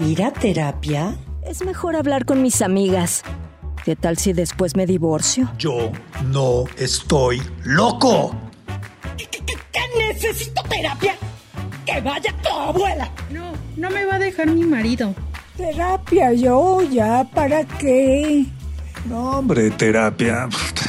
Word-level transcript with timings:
¿Ir 0.00 0.22
a 0.22 0.32
terapia? 0.32 1.14
Es 1.42 1.62
mejor 1.62 1.94
hablar 1.94 2.24
con 2.24 2.40
mis 2.40 2.62
amigas. 2.62 3.22
¿Qué 3.84 3.96
tal 3.96 4.16
si 4.16 4.32
después 4.32 4.74
me 4.74 4.86
divorcio? 4.86 5.50
Yo 5.58 5.92
no 6.28 6.64
estoy 6.78 7.42
loco. 7.64 8.34
¿Qué, 9.18 9.28
necesito 9.98 10.62
terapia? 10.62 11.16
¡Que 11.84 12.00
vaya 12.00 12.34
tu 12.42 12.48
abuela! 12.48 13.10
No, 13.30 13.52
no 13.76 13.90
me 13.90 14.06
va 14.06 14.14
a 14.14 14.18
dejar 14.18 14.46
mi 14.46 14.64
marido. 14.64 15.14
Terapia 15.58 16.32
yo, 16.32 16.80
ya, 16.80 17.28
¿para 17.34 17.64
qué? 17.64 18.46
No, 19.04 19.38
hombre, 19.38 19.70
terapia. 19.70 20.48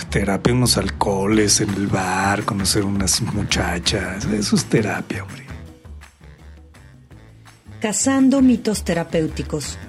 Terapia 0.09 0.53
unos 0.53 0.77
alcoholes 0.77 1.59
en 1.59 1.69
el 1.71 1.87
bar, 1.87 2.43
conocer 2.43 2.85
unas 2.85 3.21
muchachas. 3.21 4.23
Eso 4.25 4.55
es 4.55 4.65
terapia, 4.65 5.23
hombre. 5.23 5.50
Cazando 7.82 8.43
mitos 8.43 8.84
terapéuticos, 8.84 9.80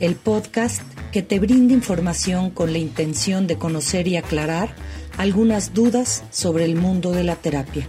el 0.00 0.14
podcast 0.14 0.80
que 1.12 1.20
te 1.20 1.38
brinda 1.38 1.74
información 1.74 2.48
con 2.48 2.72
la 2.72 2.78
intención 2.78 3.46
de 3.46 3.58
conocer 3.58 4.08
y 4.08 4.16
aclarar 4.16 4.70
algunas 5.18 5.74
dudas 5.74 6.24
sobre 6.30 6.64
el 6.64 6.76
mundo 6.76 7.12
de 7.12 7.24
la 7.24 7.36
terapia. 7.36 7.86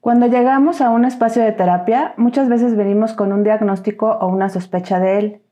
Cuando 0.00 0.28
llegamos 0.28 0.80
a 0.80 0.88
un 0.88 1.04
espacio 1.04 1.42
de 1.42 1.52
terapia, 1.52 2.14
muchas 2.16 2.48
veces 2.48 2.74
venimos 2.74 3.12
con 3.12 3.34
un 3.34 3.44
diagnóstico 3.44 4.12
o 4.12 4.28
una 4.28 4.48
sospecha 4.48 4.98
de 4.98 5.18
él. 5.18 5.42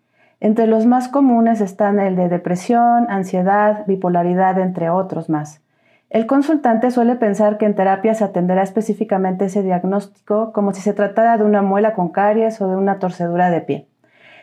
Entre 0.41 0.69
los 0.69 0.87
más 0.87 1.09
comunes 1.09 1.61
están 1.61 1.99
el 1.99 2.15
de 2.15 2.29
depresión, 2.29 3.07
ansiedad, 3.11 3.85
bipolaridad, 3.87 4.59
entre 4.61 4.89
otros 4.89 5.29
más. 5.29 5.63
El 6.11 6.27
consultante 6.27 6.91
suele 6.93 7.17
pensar 7.17 7.59
que 7.59 7.67
en 7.67 7.75
terapia 7.75 8.15
se 8.15 8.25
atenderá 8.25 8.63
específicamente 8.63 9.47
ese 9.47 9.63
diagnóstico 9.63 10.53
como 10.53 10.73
si 10.73 10.81
se 10.81 10.95
tratara 10.95 11.37
de 11.37 11.45
una 11.45 11.61
muela 11.61 11.93
con 11.95 12.11
caries 12.11 12.61
o 12.61 12.69
de 12.69 12.77
una 12.77 12.99
torcedura 12.99 13.51
de 13.51 13.61
pie. 13.61 13.89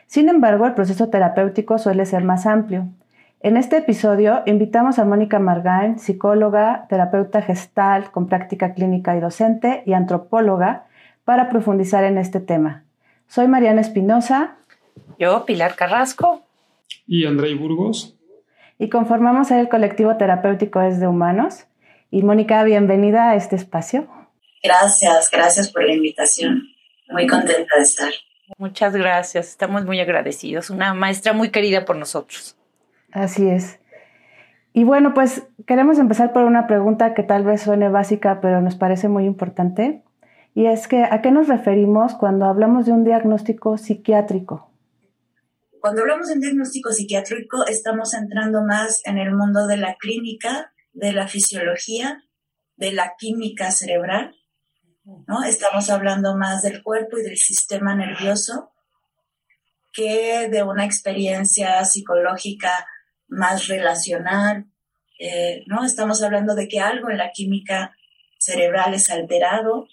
Sin 0.06 0.30
embargo, 0.30 0.66
el 0.68 0.74
proceso 0.74 1.10
terapéutico 1.10 1.78
suele 1.78 2.06
ser 2.06 2.24
más 2.24 2.46
amplio. 2.46 2.88
En 3.40 3.58
este 3.58 3.78
episodio 3.78 4.44
invitamos 4.46 5.00
a 5.00 5.06
Mónica 5.06 5.40
Margain, 5.40 5.98
psicóloga, 5.98 6.86
terapeuta 6.90 7.42
gestal 7.42 8.12
con 8.12 8.28
práctica 8.28 8.74
clínica 8.74 9.16
y 9.16 9.22
docente 9.22 9.82
y 9.86 9.94
antropóloga, 9.94 10.84
para 11.24 11.50
profundizar 11.50 12.04
en 12.04 12.20
este 12.20 12.40
tema. 12.40 12.84
Soy 13.28 13.48
Mariana 13.48 13.82
Espinosa, 13.82 14.58
yo, 15.18 15.46
Pilar 15.46 15.76
Carrasco. 15.76 16.42
Y 17.08 17.26
Andrei 17.26 17.54
Burgos. 17.54 18.16
Y 18.78 18.90
conformamos 18.90 19.52
el 19.52 19.70
colectivo 19.70 20.18
terapéutico 20.18 20.82
Es 20.82 21.00
de 21.00 21.08
Humanos. 21.08 21.66
Y 22.12 22.24
Mónica, 22.24 22.64
bienvenida 22.64 23.32
a 23.32 23.36
este 23.36 23.56
espacio. 23.56 24.08
Gracias, 24.64 25.30
gracias 25.32 25.72
por 25.72 25.84
la 25.84 25.94
invitación. 25.94 26.64
Muy 27.10 27.28
contenta 27.28 27.76
de 27.78 27.84
estar. 27.84 28.12
Muchas 28.58 28.96
gracias, 28.96 29.50
estamos 29.50 29.86
muy 29.86 30.00
agradecidos. 30.00 30.70
Una 30.70 30.94
maestra 30.94 31.34
muy 31.34 31.50
querida 31.50 31.86
por 31.86 31.96
nosotros. 31.96 32.58
Así 33.12 33.48
es. 33.48 33.80
Y 34.74 34.84
bueno, 34.84 35.14
pues 35.14 35.48
queremos 35.66 36.00
empezar 36.00 36.34
por 36.34 36.44
una 36.44 36.68
pregunta 36.68 37.14
que 37.14 37.24
tal 37.24 37.44
vez 37.44 37.62
suene 37.62 37.90
básica, 37.90 38.42
pero 38.42 38.62
nos 38.62 38.76
parece 38.76 39.08
muy 39.08 39.26
importante. 39.26 40.04
Y 40.54 40.66
es 40.66 40.88
que, 40.88 41.04
¿a 41.04 41.22
qué 41.22 41.32
nos 41.32 41.48
referimos 41.48 42.14
cuando 42.16 42.46
hablamos 42.46 42.86
de 42.86 42.92
un 42.92 43.04
diagnóstico 43.04 43.78
psiquiátrico? 43.78 44.70
Cuando 45.86 46.02
hablamos 46.02 46.30
de 46.30 46.40
diagnóstico 46.40 46.92
psiquiátrico, 46.92 47.64
estamos 47.68 48.16
entrando 48.16 48.64
más 48.64 49.06
en 49.06 49.20
el 49.20 49.36
mundo 49.36 49.68
de 49.68 49.78
la 49.78 49.94
clínica, 49.98 50.74
de 50.94 51.14
la 51.14 51.28
fisiología, 51.28 52.24
de 52.76 52.92
la 52.92 53.14
química 53.20 53.70
cerebral, 53.70 54.36
¿no? 55.04 55.44
Estamos 55.44 55.92
hablando 55.92 56.36
más 56.36 56.64
del 56.64 56.82
cuerpo 56.82 57.20
y 57.20 57.22
del 57.22 57.38
sistema 57.38 57.94
nervioso 57.94 58.72
que 59.94 60.50
de 60.50 60.64
una 60.64 60.86
experiencia 60.86 61.86
psicológica 61.86 62.88
más 63.28 63.68
relacional, 63.68 64.66
eh, 65.20 65.66
¿no? 65.68 65.86
Estamos 65.86 66.24
hablando 66.24 66.56
de 66.56 66.68
que 66.68 66.80
algo 66.80 67.12
en 67.12 67.20
la 67.20 67.30
química 67.30 67.96
cerebral 68.40 68.96
es 68.96 69.12
alterado 69.12 69.88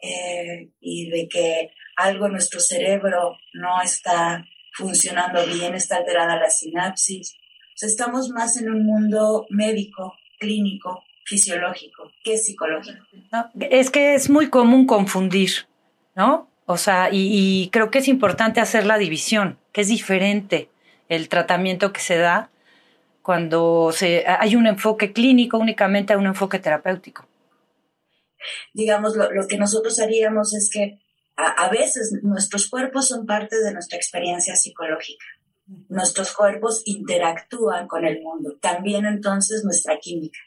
eh, 0.00 0.70
y 0.78 1.10
de 1.10 1.26
que 1.28 1.72
algo 1.96 2.26
en 2.26 2.32
nuestro 2.34 2.60
cerebro 2.60 3.36
no 3.52 3.82
está 3.82 4.46
funcionando 4.74 5.46
bien, 5.46 5.74
está 5.74 5.96
alterada 5.96 6.36
la 6.36 6.50
sinapsis. 6.50 7.36
estamos 7.80 8.30
más 8.30 8.56
en 8.56 8.70
un 8.70 8.84
mundo 8.84 9.46
médico, 9.50 10.14
clínico, 10.38 11.04
fisiológico 11.24 12.10
que 12.22 12.36
psicológico. 12.36 13.04
es 13.58 13.90
que 13.90 14.14
es 14.14 14.28
muy 14.28 14.50
común 14.50 14.86
confundir, 14.86 15.66
¿no? 16.14 16.50
O 16.66 16.76
sea, 16.76 17.08
y, 17.12 17.68
creo 17.72 17.90
que 17.90 17.98
es 17.98 18.08
importante 18.08 18.60
hacer 18.60 18.86
la 18.86 18.98
división, 18.98 19.58
que 19.72 19.82
es 19.82 19.88
diferente 19.88 20.70
el 21.08 21.28
tratamiento 21.28 21.92
que 21.92 22.00
se 22.00 22.16
da 22.16 22.50
cuando 23.22 23.90
se, 23.92 24.24
hay 24.26 24.56
un 24.56 24.66
enfoque 24.66 25.12
clínico 25.12 25.58
únicamente 25.58 26.12
a 26.12 26.18
un 26.18 26.26
enfoque 26.26 26.58
terapéutico. 26.58 27.26
Digamos, 28.72 29.16
lo, 29.16 29.30
lo 29.30 29.46
que 29.46 29.56
nosotros 29.56 29.98
haríamos 30.00 30.54
es 30.54 30.70
que 30.72 31.03
a, 31.36 31.68
veces 31.68 32.20
nuestros 32.22 32.68
cuerpos 32.68 33.08
son 33.08 33.26
parte 33.26 33.60
de 33.60 33.72
nuestra 33.72 33.96
experiencia 33.96 34.54
psicológica. 34.56 35.24
Nuestros 35.88 36.32
cuerpos 36.32 36.82
interactúan 36.84 37.88
con 37.88 38.04
el 38.04 38.22
mundo, 38.22 38.56
también 38.60 39.06
entonces 39.06 39.64
nuestra 39.64 39.98
química. 39.98 40.38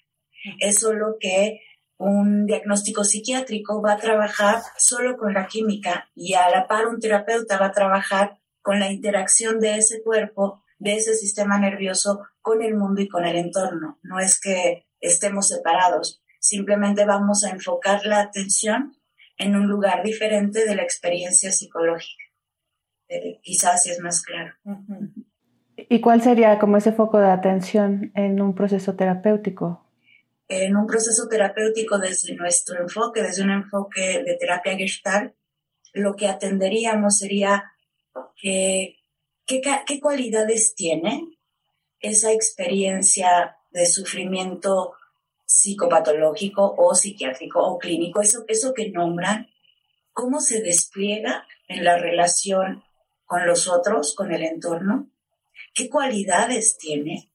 Es 0.59 0.80
solo 0.80 1.18
que 1.20 1.62
un 1.97 2.46
diagnóstico 2.46 3.03
psiquiátrico 3.03 3.81
va 3.81 3.94
a 3.94 3.97
trabajar 3.97 4.62
solo 4.78 5.18
con 5.18 5.34
la 5.34 5.47
química 5.47 6.09
y 6.14 6.36
a 6.36 6.50
la 6.50 6.68
par 6.68 6.88
un 6.88 7.00
terapeuta 7.00 7.58
va 7.58 7.68
a 7.68 7.72
trabajar 7.72 8.38
con 8.62 8.80
la 8.80 8.92
interacción 8.92 9.59
de 9.59 9.78
ese 9.78 10.03
cuerpo, 10.03 10.64
de 10.78 10.96
ese 10.96 11.16
sistema 11.16 11.59
nervioso 11.59 12.28
con 12.42 12.62
el 12.62 12.76
mundo 12.76 13.02
y 13.02 13.08
con 13.08 13.26
el 13.26 13.36
entorno. 13.36 13.97
No 14.03 14.20
es 14.20 14.40
que 14.40 14.86
estemos 15.00 15.47
separados, 15.47 16.22
simplemente 16.40 17.06
vamos 17.06 17.44
a 17.44 17.50
enfocar 17.50 18.06
la 18.06 18.22
atención 18.22 18.97
en 19.38 19.56
un 19.56 19.68
lugar 19.68 20.03
diferente 20.03 20.66
de 20.66 20.75
la 20.75 20.84
experiencia 20.84 21.52
psicológica. 21.52 22.24
Eh, 23.09 23.40
quizás 23.42 23.84
si 23.84 23.92
es 23.92 24.00
más 24.00 24.22
claro. 24.22 24.53
¿Y 25.78 26.02
cuál 26.02 26.22
sería 26.22 26.59
como 26.59 26.78
ese 26.78 26.92
foco 26.92 27.20
de 27.20 27.30
atención 27.30 28.12
en 28.16 28.42
un 28.42 28.53
proceso 28.53 28.96
terapéutico? 28.96 29.86
En 30.50 30.76
un 30.76 30.88
proceso 30.88 31.28
terapéutico 31.28 32.00
desde 32.00 32.36
nuestro 32.36 32.81
enfoque, 32.81 33.22
desde 33.22 33.44
un 33.44 33.52
enfoque 33.52 34.24
de 34.26 34.38
terapia 34.40 34.76
gestal, 34.76 35.36
lo 35.94 36.16
que 36.16 36.28
atenderíamos 36.28 37.18
sería 37.18 37.72
qué, 38.42 38.97
qué 39.46 40.00
cualidades 40.02 40.74
tiene 40.76 41.38
esa 42.00 42.31
experiencia 42.31 43.58
de 43.72 43.86
sufrimiento 43.86 44.94
psicopatológico 45.47 46.75
o 46.78 46.94
psiquiátrico 46.94 47.59
o 47.63 47.80
clínico, 47.80 48.22
eso, 48.22 48.44
eso 48.47 48.74
que 48.74 48.91
nombran, 48.91 49.47
cómo 50.12 50.41
se 50.41 50.62
despliega 50.62 51.47
en 51.68 51.84
la 51.84 51.97
relación 51.97 52.84
con 53.25 53.47
los 53.47 53.68
otros, 53.68 54.13
con 54.16 54.34
el 54.34 54.44
entorno, 54.44 55.09
qué 55.74 55.90
cualidades 55.90 56.78
tiene, 56.78 57.31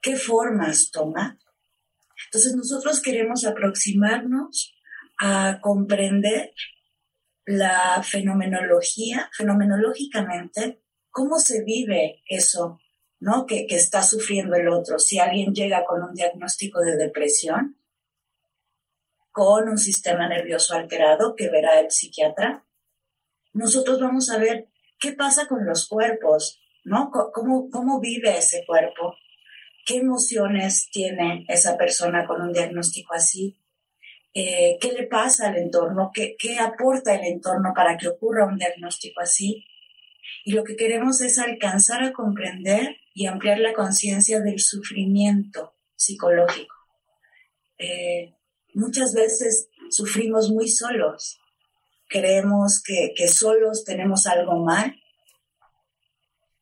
qué 0.00 0.16
formas 0.16 0.90
toma. 0.90 1.38
Entonces 2.26 2.54
nosotros 2.54 3.00
queremos 3.00 3.46
aproximarnos 3.46 4.74
a 5.18 5.60
comprender 5.60 6.52
la 7.46 8.02
fenomenología, 8.02 9.30
fenomenológicamente, 9.32 10.82
cómo 11.10 11.38
se 11.38 11.64
vive 11.64 12.22
eso 12.28 12.79
¿no? 13.20 13.46
Que, 13.46 13.66
está 13.68 14.02
sufriendo 14.02 14.56
el 14.56 14.68
otro. 14.68 14.98
Si 14.98 15.18
alguien 15.18 15.54
llega 15.54 15.84
con 15.84 16.02
un 16.02 16.14
diagnóstico 16.14 16.80
de 16.80 16.96
depresión, 16.96 17.76
con 19.30 19.68
un 19.68 19.78
sistema 19.78 20.28
nervioso 20.28 20.74
alterado 20.74 21.36
que 21.36 21.48
verá 21.50 21.78
el 21.78 21.90
psiquiatra, 21.90 22.66
nosotros 23.52 24.00
vamos 24.00 24.30
a 24.30 24.38
ver 24.38 24.68
qué 24.98 25.12
pasa 25.12 25.46
con 25.46 25.64
los 25.64 25.86
cuerpos, 25.86 26.60
¿no? 26.84 27.10
¿Cómo, 27.32 27.70
cómo 27.70 28.00
vive 28.00 28.36
ese 28.36 28.64
cuerpo? 28.66 29.14
¿Qué 29.86 29.98
emociones 29.98 30.88
tiene 30.90 31.44
esa 31.48 31.76
persona 31.76 32.26
con 32.26 32.42
un 32.42 32.52
diagnóstico 32.52 33.14
así? 33.14 33.56
Eh, 34.32 34.78
¿Qué 34.80 34.92
le 34.92 35.06
pasa 35.06 35.48
al 35.48 35.56
entorno? 35.56 36.10
¿Qué, 36.12 36.36
¿Qué 36.38 36.58
aporta 36.58 37.14
el 37.14 37.24
entorno 37.24 37.72
para 37.74 37.96
que 37.96 38.08
ocurra 38.08 38.46
un 38.46 38.58
diagnóstico 38.58 39.20
así? 39.20 39.66
Y 40.44 40.52
lo 40.52 40.64
que 40.64 40.76
queremos 40.76 41.20
es 41.20 41.38
alcanzar 41.38 42.02
a 42.02 42.12
comprender 42.12 42.96
y 43.20 43.26
ampliar 43.26 43.58
la 43.58 43.74
conciencia 43.74 44.40
del 44.40 44.60
sufrimiento 44.60 45.74
psicológico. 45.94 46.74
Eh, 47.76 48.34
muchas 48.72 49.12
veces 49.12 49.68
sufrimos 49.90 50.48
muy 50.48 50.68
solos, 50.68 51.38
creemos 52.08 52.82
que, 52.82 53.12
que 53.14 53.28
solos 53.28 53.84
tenemos 53.84 54.26
algo 54.26 54.64
mal 54.64 54.96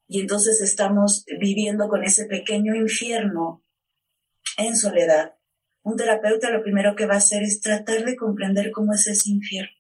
y 0.09 0.21
entonces 0.21 0.61
estamos 0.61 1.25
viviendo 1.39 1.87
con 1.87 2.03
ese 2.03 2.25
pequeño 2.25 2.75
infierno 2.75 3.63
en 4.57 4.77
soledad 4.77 5.39
un 5.83 5.97
terapeuta 5.97 6.51
lo 6.51 6.65
primero 6.65 6.97
que 6.97 7.07
va 7.07 7.15
a 7.15 7.19
hacer 7.19 7.45
es 7.45 7.61
tratar 7.61 8.05
de 8.05 8.17
comprender 8.17 8.73
cómo 8.73 8.95
es 8.95 9.07
ese 9.07 9.31
infierno. 9.31 9.77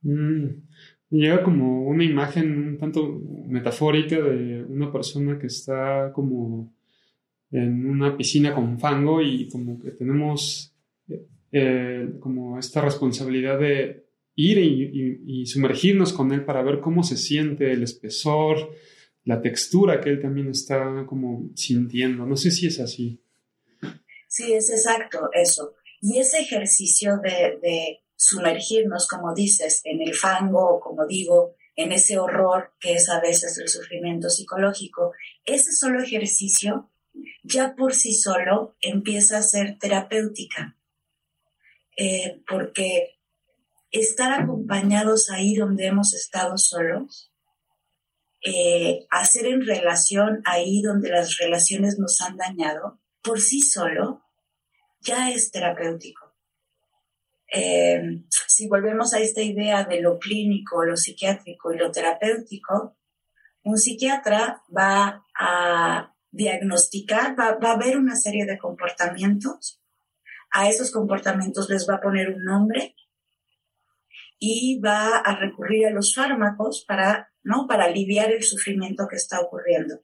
Mm, 0.00 0.68
llega 1.10 1.42
como 1.42 1.84
una 1.84 2.04
imagen 2.04 2.68
un 2.68 2.78
tanto 2.78 3.20
metafórica 3.46 4.16
de 4.20 4.64
una 4.64 4.92
persona 4.92 5.38
que 5.38 5.46
está 5.46 6.12
como 6.12 6.72
en 7.50 7.86
una 7.88 8.16
piscina 8.16 8.54
con 8.54 8.78
fango 8.78 9.22
y 9.22 9.48
como 9.48 9.80
que 9.80 9.92
tenemos 9.92 10.74
eh, 11.50 12.10
como 12.20 12.58
esta 12.58 12.82
responsabilidad 12.82 13.58
de 13.58 14.04
ir 14.34 14.58
y, 14.58 15.46
sumergirnos 15.46 16.12
con 16.12 16.30
él 16.32 16.44
para 16.44 16.62
ver 16.62 16.80
cómo 16.80 17.02
se 17.02 17.16
siente 17.16 17.72
el 17.72 17.82
espesor, 17.82 18.72
la 19.24 19.40
textura 19.40 20.00
que 20.00 20.10
él 20.10 20.20
también 20.20 20.48
está 20.48 21.04
como 21.06 21.50
sintiendo. 21.54 22.24
No 22.26 22.36
sé 22.36 22.50
si 22.50 22.66
es 22.66 22.78
así. 22.78 23.20
Sí, 24.28 24.52
es 24.52 24.70
exacto 24.70 25.30
eso. 25.32 25.74
Y 26.00 26.18
ese 26.18 26.40
ejercicio 26.40 27.18
de, 27.22 27.58
de 27.60 28.00
sumergirnos, 28.18 29.06
como 29.06 29.32
dices, 29.32 29.80
en 29.84 30.02
el 30.02 30.12
fango, 30.12 30.80
como 30.80 31.06
digo, 31.06 31.54
en 31.76 31.92
ese 31.92 32.18
horror 32.18 32.72
que 32.80 32.94
es 32.94 33.08
a 33.08 33.20
veces 33.20 33.56
el 33.58 33.68
sufrimiento 33.68 34.28
psicológico, 34.28 35.12
ese 35.44 35.72
solo 35.72 36.02
ejercicio 36.02 36.90
ya 37.44 37.76
por 37.76 37.94
sí 37.94 38.14
solo 38.14 38.76
empieza 38.80 39.38
a 39.38 39.42
ser 39.42 39.78
terapéutica. 39.78 40.76
Eh, 41.96 42.42
porque 42.48 43.18
estar 43.90 44.40
acompañados 44.40 45.30
ahí 45.30 45.54
donde 45.54 45.86
hemos 45.86 46.14
estado 46.14 46.58
solos, 46.58 47.32
eh, 48.44 49.06
hacer 49.10 49.46
en 49.46 49.64
relación 49.64 50.42
ahí 50.44 50.82
donde 50.82 51.10
las 51.10 51.38
relaciones 51.38 51.98
nos 51.98 52.20
han 52.20 52.36
dañado, 52.36 53.00
por 53.22 53.40
sí 53.40 53.62
solo, 53.62 54.22
ya 55.00 55.30
es 55.30 55.50
terapéutico. 55.50 56.27
Eh, 57.50 58.22
si 58.28 58.68
volvemos 58.68 59.14
a 59.14 59.20
esta 59.20 59.40
idea 59.40 59.84
de 59.84 60.00
lo 60.00 60.18
clínico, 60.18 60.84
lo 60.84 60.96
psiquiátrico 60.96 61.72
y 61.72 61.78
lo 61.78 61.90
terapéutico, 61.90 62.96
un 63.62 63.78
psiquiatra 63.78 64.62
va 64.74 65.24
a 65.38 66.14
diagnosticar, 66.30 67.38
va, 67.38 67.54
va, 67.56 67.72
a 67.72 67.78
ver 67.78 67.96
una 67.96 68.16
serie 68.16 68.44
de 68.44 68.58
comportamientos, 68.58 69.80
a 70.50 70.68
esos 70.68 70.90
comportamientos 70.90 71.68
les 71.68 71.88
va 71.88 71.96
a 71.96 72.00
poner 72.00 72.30
un 72.30 72.44
nombre 72.44 72.94
y 74.38 74.80
va 74.80 75.18
a 75.18 75.36
recurrir 75.36 75.86
a 75.86 75.90
los 75.90 76.14
fármacos 76.14 76.84
para, 76.86 77.32
¿no? 77.42 77.66
para 77.66 77.84
aliviar 77.84 78.30
el 78.30 78.42
sufrimiento 78.42 79.06
que 79.08 79.16
está 79.16 79.40
ocurriendo. 79.40 80.00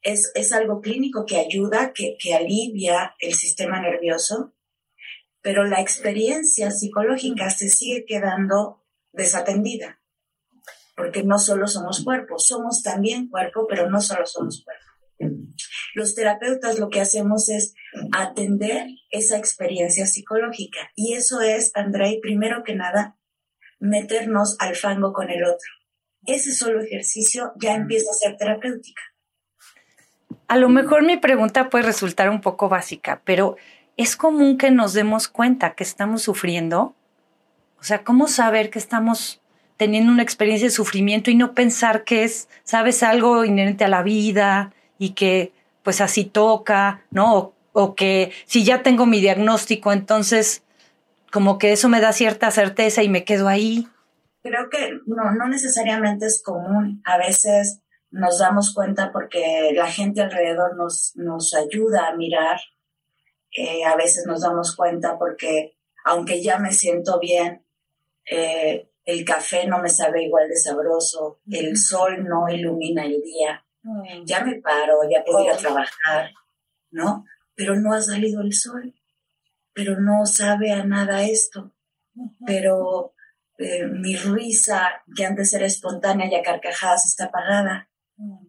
Es, 0.00 0.32
es 0.34 0.52
algo 0.52 0.80
clínico 0.80 1.24
que 1.26 1.38
ayuda, 1.38 1.92
que, 1.92 2.16
que 2.18 2.34
alivia 2.34 3.14
el 3.20 3.34
sistema 3.34 3.80
nervioso, 3.80 4.54
pero 5.42 5.64
la 5.64 5.80
experiencia 5.80 6.70
psicológica 6.70 7.50
se 7.50 7.68
sigue 7.68 8.04
quedando 8.06 8.84
desatendida, 9.12 10.00
porque 10.96 11.24
no 11.24 11.38
solo 11.38 11.66
somos 11.66 12.04
cuerpo, 12.04 12.38
somos 12.38 12.82
también 12.82 13.28
cuerpo, 13.28 13.66
pero 13.68 13.90
no 13.90 14.00
solo 14.00 14.24
somos 14.24 14.64
cuerpo. 14.64 14.82
Los 15.94 16.14
terapeutas 16.14 16.78
lo 16.78 16.88
que 16.88 17.00
hacemos 17.00 17.48
es 17.48 17.74
atender 18.12 18.86
esa 19.10 19.36
experiencia 19.36 20.06
psicológica 20.06 20.90
y 20.96 21.14
eso 21.14 21.40
es, 21.40 21.70
Andrei, 21.74 22.20
primero 22.20 22.64
que 22.64 22.74
nada, 22.74 23.18
meternos 23.78 24.56
al 24.58 24.74
fango 24.76 25.12
con 25.12 25.30
el 25.30 25.44
otro. 25.44 25.70
Ese 26.24 26.52
solo 26.52 26.80
ejercicio 26.80 27.52
ya 27.60 27.74
empieza 27.74 28.10
a 28.10 28.14
ser 28.14 28.36
terapéutica. 28.36 29.02
A 30.48 30.56
lo 30.56 30.68
mejor 30.68 31.02
mi 31.02 31.16
pregunta 31.16 31.68
puede 31.68 31.84
resultar 31.84 32.30
un 32.30 32.40
poco 32.40 32.68
básica, 32.68 33.22
pero 33.24 33.56
¿es 33.96 34.16
común 34.16 34.58
que 34.58 34.70
nos 34.70 34.92
demos 34.92 35.28
cuenta 35.28 35.74
que 35.74 35.84
estamos 35.84 36.22
sufriendo? 36.22 36.94
O 37.78 37.84
sea, 37.84 38.04
¿cómo 38.04 38.28
saber 38.28 38.70
que 38.70 38.78
estamos 38.78 39.42
teniendo 39.76 40.12
una 40.12 40.22
experiencia 40.22 40.68
de 40.68 40.70
sufrimiento 40.70 41.30
y 41.30 41.34
no 41.34 41.54
pensar 41.54 42.04
que 42.04 42.24
es, 42.24 42.48
sabes, 42.62 43.02
algo 43.02 43.44
inherente 43.44 43.84
a 43.84 43.88
la 43.88 44.04
vida 44.04 44.72
y 44.98 45.10
que 45.10 45.52
pues 45.82 46.00
así 46.00 46.24
toca, 46.24 47.02
¿no? 47.10 47.52
O, 47.72 47.94
que 47.96 48.30
si 48.46 48.64
ya 48.64 48.82
tengo 48.82 49.06
mi 49.06 49.20
diagnóstico, 49.20 49.92
entonces 49.92 50.62
como 51.32 51.58
que 51.58 51.72
eso 51.72 51.88
me 51.88 52.00
da 52.00 52.12
cierta 52.12 52.50
certeza 52.50 53.02
y 53.02 53.08
me 53.08 53.24
quedo 53.24 53.48
ahí. 53.48 53.88
Creo 54.42 54.68
que 54.70 54.98
no, 55.06 55.32
no 55.32 55.48
necesariamente 55.48 56.26
es 56.26 56.42
común. 56.44 57.02
A 57.04 57.16
veces 57.16 57.80
nos 58.12 58.38
damos 58.38 58.74
cuenta 58.74 59.10
porque 59.10 59.72
la 59.74 59.86
gente 59.86 60.20
alrededor 60.20 60.76
nos, 60.76 61.12
nos 61.16 61.54
ayuda 61.54 62.08
a 62.08 62.16
mirar. 62.16 62.60
Eh, 63.52 63.84
a 63.84 63.96
veces 63.96 64.24
nos 64.26 64.40
damos 64.40 64.74
cuenta 64.74 65.18
porque 65.18 65.76
aunque 66.04 66.42
ya 66.42 66.58
me 66.58 66.72
siento 66.72 67.18
bien, 67.20 67.64
eh, 68.30 68.90
el 69.04 69.24
café 69.24 69.66
no 69.66 69.80
me 69.80 69.88
sabe 69.88 70.24
igual 70.24 70.48
de 70.48 70.56
sabroso, 70.56 71.40
el 71.50 71.76
sol 71.76 72.24
no 72.24 72.48
ilumina 72.48 73.04
el 73.04 73.20
día. 73.22 73.64
Mm. 73.84 74.24
ya 74.24 74.44
me 74.44 74.60
paro, 74.60 75.00
ya 75.10 75.24
puedo 75.24 75.44
ir 75.44 75.50
a 75.50 75.54
oh. 75.54 75.58
trabajar, 75.58 76.30
¿no? 76.92 77.24
Pero 77.54 77.74
no 77.74 77.92
ha 77.92 78.00
salido 78.00 78.40
el 78.40 78.52
sol, 78.52 78.94
pero 79.72 80.00
no 80.00 80.24
sabe 80.24 80.70
a 80.70 80.84
nada 80.84 81.24
esto, 81.24 81.72
pero 82.46 83.14
eh, 83.58 83.86
mi 83.86 84.16
risa, 84.16 85.02
que 85.16 85.24
antes 85.24 85.52
era 85.52 85.66
espontánea 85.66 86.28
y 86.30 86.34
a 86.36 86.42
carcajadas, 86.42 87.06
está 87.06 87.24
apagada, 87.24 87.90
mm. 88.16 88.46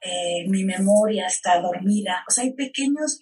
eh, 0.00 0.48
mi 0.48 0.64
memoria 0.64 1.26
está 1.26 1.60
dormida, 1.60 2.24
o 2.28 2.30
sea, 2.30 2.44
hay 2.44 2.52
pequeños 2.52 3.20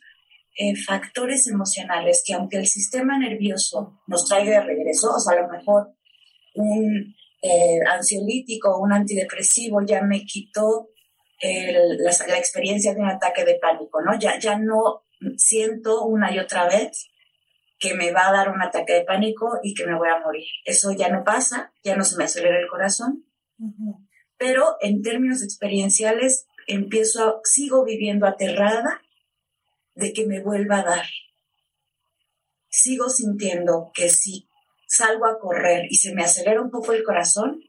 eh, 0.56 0.74
factores 0.76 1.46
emocionales 1.46 2.22
que 2.24 2.34
aunque 2.34 2.56
el 2.58 2.66
sistema 2.66 3.18
nervioso 3.18 4.00
nos 4.06 4.26
traiga 4.26 4.60
de 4.60 4.66
regreso, 4.66 5.14
o 5.14 5.20
sea, 5.20 5.38
a 5.38 5.42
lo 5.42 5.48
mejor 5.48 5.88
un 6.54 7.14
ansiolítico, 7.88 8.80
un 8.80 8.92
antidepresivo 8.92 9.80
ya 9.86 10.02
me 10.02 10.24
quitó 10.24 10.88
la, 11.40 12.38
experiencia 12.38 12.92
de 12.92 13.00
un 13.00 13.08
ataque 13.08 13.44
de 13.44 13.58
pánico, 13.60 14.00
¿no? 14.02 14.18
Ya, 14.18 14.38
ya 14.38 14.58
no 14.58 15.04
siento 15.36 16.04
una 16.04 16.32
y 16.32 16.38
otra 16.38 16.66
vez 16.66 17.08
que 17.78 17.94
me 17.94 18.10
va 18.10 18.28
a 18.28 18.32
dar 18.32 18.50
un 18.50 18.62
ataque 18.62 18.94
de 18.94 19.04
pánico 19.04 19.58
y 19.62 19.74
que 19.74 19.86
me 19.86 19.96
voy 19.96 20.08
a 20.08 20.20
morir. 20.20 20.46
Eso 20.64 20.92
ya 20.92 21.08
no 21.08 21.24
pasa, 21.24 21.72
ya 21.84 21.96
no 21.96 22.04
se 22.04 22.16
me 22.16 22.24
acelera 22.24 22.58
el 22.58 22.68
corazón. 22.68 23.24
Pero 24.38 24.76
en 24.80 25.02
términos 25.02 25.42
experienciales, 25.42 26.46
empiezo, 26.66 27.40
sigo 27.44 27.84
viviendo 27.84 28.26
aterrada 28.26 29.02
de 29.96 30.12
que 30.12 30.26
me 30.26 30.40
vuelva 30.40 30.78
a 30.78 30.84
dar. 30.84 31.06
Sigo 32.68 33.09
sintiendo 33.09 33.90
que 33.94 34.09
si 34.09 34.49
salgo 34.87 35.26
a 35.26 35.40
correr 35.40 35.87
y 35.90 35.97
se 35.97 36.14
me 36.14 36.23
acelera 36.23 36.61
un 36.61 36.70
poco 36.70 36.92
el 36.92 37.02
corazón, 37.02 37.61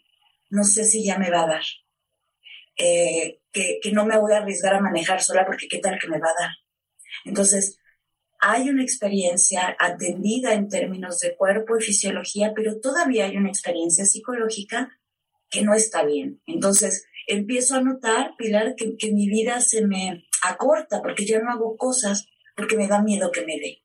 no 0.50 0.64
sé 0.64 0.84
si 0.84 1.04
ya 1.04 1.18
me 1.18 1.32
va 1.32 1.44
a 1.44 1.48
dar. 1.48 1.64
Eh, 2.78 3.40
que, 3.52 3.80
no 3.92 4.06
me 4.06 4.20
voy 4.20 4.34
a 4.34 4.38
arriesgar 4.38 4.76
a 4.76 4.82
manejar 4.82 5.24
sola 5.24 5.46
porque 5.46 5.68
qué 5.68 5.80
tal 5.80 5.98
que 6.00 6.10
me 6.10 6.20
va 6.20 6.28
a 6.28 6.42
dar. 6.42 6.52
Entonces, 7.26 7.80
hay 8.40 8.70
una 8.70 8.84
experiencia 8.84 9.76
atendida 9.80 10.54
en 10.54 10.70
términos 10.70 11.20
de 11.20 11.36
cuerpo 11.36 11.78
y 11.78 11.84
fisiología, 11.84 12.54
pero 12.56 12.80
todavía 12.80 13.26
hay 13.26 13.38
una 13.38 13.50
experiencia 13.50 14.06
psicológica 14.06 15.00
que 15.50 15.64
no 15.64 15.74
está 15.74 16.04
bien. 16.04 16.42
Entonces, 16.46 17.08
empiezo 17.26 17.76
a 17.76 17.82
notar, 17.82 18.36
Pilar, 18.38 18.76
que, 18.76 18.96
que 18.98 19.12
mi 19.12 19.28
vida 19.28 19.60
se 19.62 19.88
me 19.88 20.27
acorta 20.50 21.02
porque 21.02 21.26
ya 21.26 21.40
no 21.40 21.52
hago 21.52 21.78
cosas 21.78 22.28
porque 22.56 22.78
me 22.78 22.88
da 22.88 23.02
miedo 23.02 23.32
que 23.32 23.46
me 23.46 23.58
dé. 23.58 23.84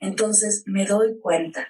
Entonces, 0.00 0.64
me 0.66 0.84
doy 0.84 1.18
cuenta. 1.20 1.68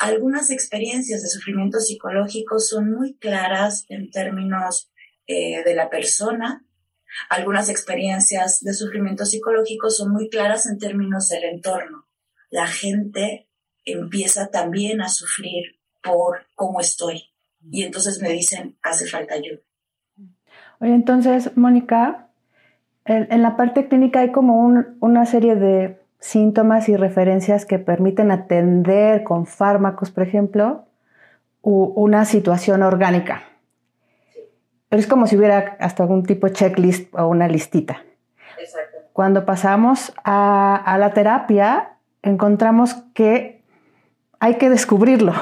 Algunas 0.00 0.50
experiencias 0.50 1.22
de 1.22 1.28
sufrimiento 1.28 1.78
psicológico 1.78 2.58
son 2.58 2.92
muy 2.92 3.16
claras 3.16 3.84
en 3.88 4.10
términos 4.10 4.90
eh, 5.26 5.62
de 5.64 5.74
la 5.74 5.90
persona. 5.90 6.66
Algunas 7.28 7.68
experiencias 7.68 8.60
de 8.62 8.72
sufrimiento 8.72 9.24
psicológico 9.24 9.90
son 9.90 10.12
muy 10.12 10.28
claras 10.28 10.66
en 10.66 10.78
términos 10.78 11.28
del 11.28 11.44
entorno. 11.44 12.08
La 12.50 12.66
gente 12.66 13.48
empieza 13.84 14.48
también 14.48 15.00
a 15.00 15.08
sufrir 15.08 15.78
por 16.02 16.46
cómo 16.54 16.80
estoy. 16.80 17.30
Y 17.70 17.82
entonces 17.82 18.20
me 18.20 18.30
dicen, 18.30 18.78
hace 18.82 19.06
falta 19.06 19.34
ayuda. 19.34 19.60
Oye, 20.80 20.94
entonces, 20.94 21.56
Mónica, 21.56 22.29
en, 23.10 23.42
la 23.42 23.56
parte 23.56 23.88
clínica 23.88 24.20
hay 24.20 24.30
como 24.30 24.84
una 25.00 25.26
serie 25.26 25.56
de 25.56 26.00
síntomas 26.20 26.88
y 26.88 26.96
referencias 26.96 27.66
que 27.66 27.80
permiten 27.80 28.30
atender 28.30 29.24
con 29.24 29.46
fármacos, 29.46 30.12
por 30.12 30.22
ejemplo, 30.22 30.84
una 31.62 32.24
situación 32.24 32.82
orgánica. 32.82 33.42
Pero 34.88 35.00
es 35.00 35.08
como 35.08 35.26
si 35.26 35.36
hubiera 35.36 35.76
hasta 35.80 36.04
algún 36.04 36.24
tipo 36.24 36.46
de 36.46 36.52
checklist 36.52 37.12
o 37.14 37.26
una 37.26 37.48
listita. 37.48 38.04
Exacto. 38.58 38.98
Cuando 39.12 39.44
pasamos 39.44 40.12
a, 40.24 40.96
la 40.98 41.12
terapia, 41.12 41.96
encontramos 42.22 42.94
que 43.12 43.64
hay 44.38 44.54
que 44.54 44.70
descubrirlo, 44.70 45.34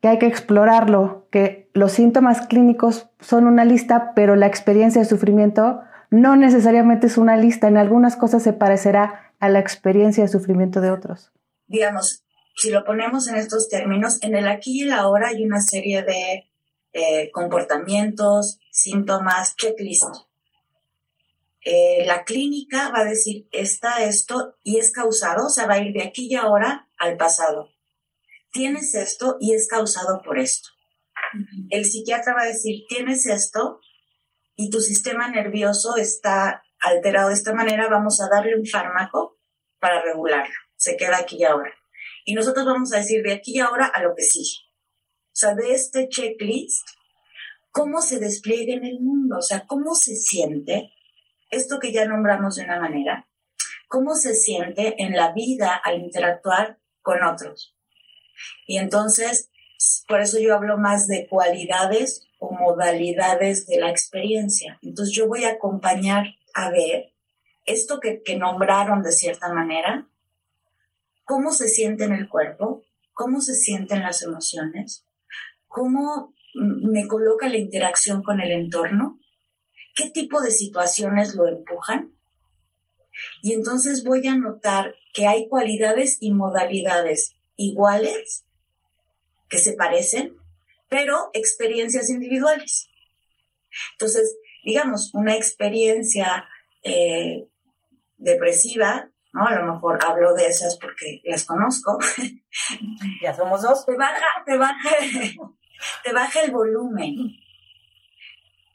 que 0.00 0.08
hay 0.08 0.18
que 0.18 0.26
explorarlo, 0.26 1.26
que 1.30 1.70
los 1.74 1.92
síntomas 1.92 2.46
clínicos 2.46 3.08
son 3.20 3.46
una 3.46 3.64
lista, 3.64 4.12
pero 4.14 4.34
la 4.34 4.46
experiencia 4.46 5.00
de 5.00 5.08
sufrimiento 5.08 5.80
no 6.10 6.36
necesariamente 6.36 7.06
es 7.06 7.18
una 7.18 7.36
lista. 7.36 7.68
En 7.68 7.76
algunas 7.76 8.16
cosas 8.16 8.42
se 8.42 8.52
parecerá 8.52 9.32
a 9.38 9.48
la 9.48 9.60
experiencia 9.60 10.24
de 10.24 10.28
sufrimiento 10.28 10.80
de 10.80 10.90
otros. 10.90 11.32
Digamos, 11.66 12.24
si 12.56 12.70
lo 12.70 12.84
ponemos 12.84 13.28
en 13.28 13.36
estos 13.36 13.68
términos, 13.68 14.18
en 14.22 14.34
el 14.34 14.48
aquí 14.48 14.80
y 14.80 14.82
el 14.82 14.92
ahora 14.92 15.28
hay 15.28 15.44
una 15.44 15.60
serie 15.60 16.02
de 16.02 16.50
eh, 16.92 17.30
comportamientos, 17.30 18.58
síntomas, 18.72 19.54
checklist. 19.56 20.04
Eh, 21.60 22.04
la 22.06 22.24
clínica 22.24 22.90
va 22.90 23.00
a 23.00 23.04
decir, 23.04 23.46
está 23.52 24.02
esto 24.02 24.56
y 24.62 24.78
es 24.78 24.90
causado, 24.90 25.46
o 25.46 25.50
sea, 25.50 25.66
va 25.66 25.74
a 25.74 25.82
ir 25.82 25.92
de 25.92 26.02
aquí 26.02 26.28
y 26.30 26.34
ahora 26.34 26.88
al 26.96 27.16
pasado. 27.16 27.68
Tienes 28.50 28.94
esto 28.94 29.36
y 29.38 29.54
es 29.54 29.68
causado 29.68 30.22
por 30.22 30.38
esto. 30.38 30.70
El 31.68 31.84
psiquiatra 31.84 32.34
va 32.34 32.42
a 32.42 32.46
decir, 32.46 32.84
tienes 32.88 33.26
esto 33.26 33.80
y 34.60 34.70
tu 34.70 34.80
sistema 34.80 35.28
nervioso 35.28 35.96
está 35.96 36.64
alterado 36.80 37.28
de 37.28 37.34
esta 37.34 37.54
manera, 37.54 37.88
vamos 37.88 38.20
a 38.20 38.28
darle 38.28 38.58
un 38.58 38.66
fármaco 38.66 39.38
para 39.78 40.02
regularlo. 40.02 40.52
Se 40.74 40.96
queda 40.96 41.18
aquí 41.18 41.36
y 41.38 41.44
ahora. 41.44 41.72
Y 42.24 42.34
nosotros 42.34 42.66
vamos 42.66 42.92
a 42.92 42.96
decir 42.96 43.22
de 43.22 43.34
aquí 43.34 43.52
y 43.54 43.60
ahora 43.60 43.86
a 43.86 44.02
lo 44.02 44.16
que 44.16 44.24
sigue. 44.24 44.66
O 45.28 45.36
sea, 45.38 45.54
de 45.54 45.74
este 45.74 46.08
checklist, 46.08 46.88
cómo 47.70 48.02
se 48.02 48.18
despliega 48.18 48.74
en 48.74 48.84
el 48.84 48.98
mundo, 48.98 49.38
o 49.38 49.42
sea, 49.42 49.64
cómo 49.64 49.94
se 49.94 50.16
siente 50.16 50.92
esto 51.50 51.78
que 51.78 51.92
ya 51.92 52.06
nombramos 52.06 52.56
de 52.56 52.64
una 52.64 52.80
manera, 52.80 53.28
cómo 53.86 54.16
se 54.16 54.34
siente 54.34 55.00
en 55.00 55.14
la 55.14 55.32
vida 55.32 55.80
al 55.84 56.00
interactuar 56.00 56.80
con 57.00 57.22
otros. 57.22 57.76
Y 58.66 58.78
entonces, 58.78 59.50
por 60.08 60.20
eso 60.20 60.40
yo 60.40 60.56
hablo 60.56 60.78
más 60.78 61.06
de 61.06 61.28
cualidades 61.28 62.27
o 62.38 62.52
modalidades 62.52 63.66
de 63.66 63.78
la 63.80 63.90
experiencia. 63.90 64.78
Entonces 64.82 65.14
yo 65.14 65.28
voy 65.28 65.44
a 65.44 65.52
acompañar 65.52 66.26
a 66.54 66.70
ver 66.70 67.12
esto 67.66 68.00
que, 68.00 68.22
que 68.22 68.36
nombraron 68.36 69.02
de 69.02 69.12
cierta 69.12 69.52
manera, 69.52 70.08
cómo 71.24 71.52
se 71.52 71.68
siente 71.68 72.04
en 72.04 72.12
el 72.12 72.28
cuerpo, 72.28 72.84
cómo 73.12 73.40
se 73.40 73.54
sienten 73.54 74.02
las 74.02 74.22
emociones, 74.22 75.04
cómo 75.66 76.34
me 76.54 77.06
coloca 77.06 77.48
la 77.48 77.58
interacción 77.58 78.22
con 78.22 78.40
el 78.40 78.52
entorno, 78.52 79.18
qué 79.94 80.10
tipo 80.10 80.40
de 80.40 80.50
situaciones 80.50 81.34
lo 81.34 81.46
empujan. 81.46 82.14
Y 83.42 83.52
entonces 83.52 84.04
voy 84.04 84.26
a 84.28 84.36
notar 84.36 84.94
que 85.12 85.26
hay 85.26 85.48
cualidades 85.48 86.18
y 86.20 86.32
modalidades 86.32 87.34
iguales, 87.56 88.44
que 89.48 89.58
se 89.58 89.72
parecen, 89.72 90.36
pero 90.88 91.30
experiencias 91.32 92.10
individuales. 92.10 92.90
Entonces, 93.92 94.36
digamos, 94.64 95.10
una 95.14 95.34
experiencia 95.36 96.48
eh, 96.82 97.48
depresiva 98.16 99.10
a 99.46 99.54
lo 99.54 99.72
mejor 99.72 99.98
hablo 100.04 100.34
de 100.34 100.46
esas 100.46 100.78
porque 100.78 101.20
las 101.24 101.44
conozco. 101.44 101.98
Ya 103.22 103.34
somos 103.34 103.62
dos. 103.62 103.86
Te 103.86 103.96
baja, 103.96 104.26
te 104.44 104.56
baja, 104.56 104.90
te 106.04 106.12
baja 106.12 106.40
el 106.42 106.50
volumen. 106.50 107.14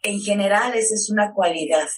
En 0.04 0.20
general, 0.22 0.74
esa 0.74 0.96
es 0.96 1.10
una 1.10 1.34
cualidad. 1.34 1.90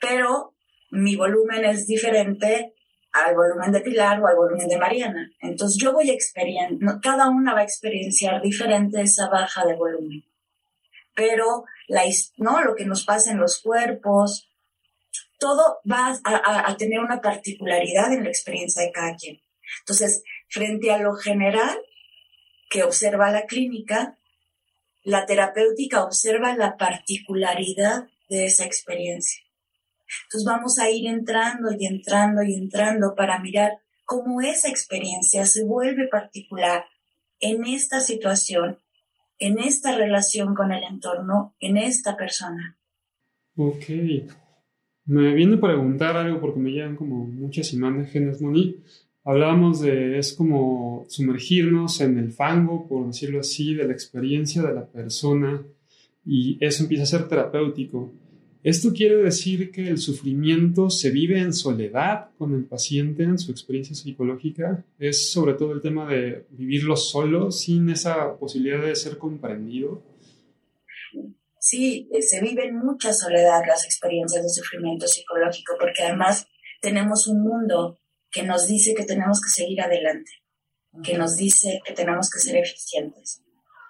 Pero 0.00 0.54
mi 0.90 1.16
volumen 1.16 1.64
es 1.64 1.86
diferente 1.86 2.74
al 3.14 3.36
volumen 3.36 3.70
de 3.70 3.80
Pilar 3.80 4.20
o 4.20 4.26
al 4.26 4.34
volumen 4.34 4.68
de 4.68 4.76
Mariana. 4.76 5.30
Entonces 5.40 5.80
yo 5.80 5.92
voy 5.92 6.10
a 6.10 6.16
cada 7.00 7.28
una 7.28 7.54
va 7.54 7.60
a 7.60 7.64
experienciar 7.64 8.42
diferente 8.42 9.00
esa 9.00 9.28
baja 9.28 9.64
de 9.64 9.76
volumen. 9.76 10.24
Pero 11.14 11.64
la, 11.86 12.02
¿no? 12.38 12.62
lo 12.62 12.74
que 12.74 12.84
nos 12.84 13.04
pasa 13.04 13.30
en 13.30 13.38
los 13.38 13.60
cuerpos, 13.62 14.50
todo 15.38 15.78
va 15.88 16.18
a, 16.24 16.76
tener 16.76 16.98
una 16.98 17.20
particularidad 17.20 18.12
en 18.12 18.24
la 18.24 18.30
experiencia 18.30 18.82
de 18.82 18.90
cada 18.90 19.14
quien. 19.14 19.40
Entonces, 19.80 20.24
frente 20.48 20.90
a 20.90 20.98
lo 20.98 21.14
general 21.14 21.78
que 22.68 22.82
observa 22.82 23.30
la 23.30 23.46
clínica, 23.46 24.18
la 25.04 25.24
terapéutica 25.26 26.02
observa 26.02 26.56
la 26.56 26.76
particularidad 26.76 28.08
de 28.28 28.46
esa 28.46 28.64
experiencia. 28.64 29.43
Entonces 30.24 30.44
vamos 30.46 30.78
a 30.78 30.90
ir 30.90 31.06
entrando 31.06 31.70
y 31.78 31.86
entrando 31.86 32.42
y 32.42 32.54
entrando 32.54 33.14
para 33.14 33.38
mirar 33.38 33.78
cómo 34.04 34.40
esa 34.40 34.68
experiencia 34.68 35.46
se 35.46 35.64
vuelve 35.64 36.08
particular 36.08 36.84
en 37.40 37.64
esta 37.64 38.00
situación, 38.00 38.78
en 39.38 39.58
esta 39.58 39.96
relación 39.96 40.54
con 40.54 40.72
el 40.72 40.84
entorno, 40.84 41.54
en 41.60 41.76
esta 41.76 42.16
persona. 42.16 42.78
Ok. 43.56 43.84
Me 45.06 45.34
viene 45.34 45.56
a 45.56 45.60
preguntar 45.60 46.16
algo 46.16 46.40
porque 46.40 46.60
me 46.60 46.70
llegan 46.70 46.96
como 46.96 47.26
muchas 47.26 47.72
imágenes, 47.72 48.40
Moni. 48.40 48.76
Hablábamos 49.24 49.80
de, 49.80 50.18
es 50.18 50.32
como 50.34 51.06
sumergirnos 51.08 52.00
en 52.00 52.18
el 52.18 52.32
fango, 52.32 52.86
por 52.86 53.06
decirlo 53.06 53.40
así, 53.40 53.74
de 53.74 53.86
la 53.86 53.92
experiencia 53.92 54.62
de 54.62 54.74
la 54.74 54.86
persona 54.86 55.62
y 56.26 56.58
eso 56.64 56.82
empieza 56.82 57.04
a 57.04 57.06
ser 57.06 57.28
terapéutico. 57.28 58.12
¿Esto 58.64 58.94
quiere 58.94 59.16
decir 59.16 59.70
que 59.70 59.88
el 59.88 59.98
sufrimiento 59.98 60.88
se 60.88 61.10
vive 61.10 61.38
en 61.38 61.52
soledad 61.52 62.30
con 62.38 62.54
el 62.54 62.64
paciente 62.64 63.22
en 63.22 63.38
su 63.38 63.52
experiencia 63.52 63.94
psicológica? 63.94 64.82
¿Es 64.98 65.30
sobre 65.32 65.52
todo 65.52 65.74
el 65.74 65.82
tema 65.82 66.08
de 66.08 66.46
vivirlo 66.48 66.96
solo, 66.96 67.50
sin 67.50 67.90
esa 67.90 68.38
posibilidad 68.38 68.82
de 68.82 68.96
ser 68.96 69.18
comprendido? 69.18 70.02
sí, 71.60 72.08
eh, 72.12 72.22
se 72.22 72.40
vive 72.40 72.66
en 72.66 72.76
mucha 72.76 73.12
soledad 73.12 73.60
las 73.66 73.84
experiencias 73.84 74.42
de 74.42 74.48
sufrimiento 74.48 75.06
psicológico, 75.06 75.74
porque 75.78 76.02
además 76.02 76.46
tenemos 76.80 77.26
un 77.26 77.42
mundo 77.42 77.98
que 78.30 78.44
nos 78.44 78.66
dice 78.66 78.94
que 78.94 79.04
tenemos 79.04 79.40
que 79.42 79.50
seguir 79.50 79.82
adelante, 79.82 80.30
que 81.02 81.18
nos 81.18 81.36
dice 81.36 81.80
que 81.84 81.92
tenemos 81.92 82.30
que 82.30 82.38
ser 82.38 82.56
eficientes, 82.56 83.42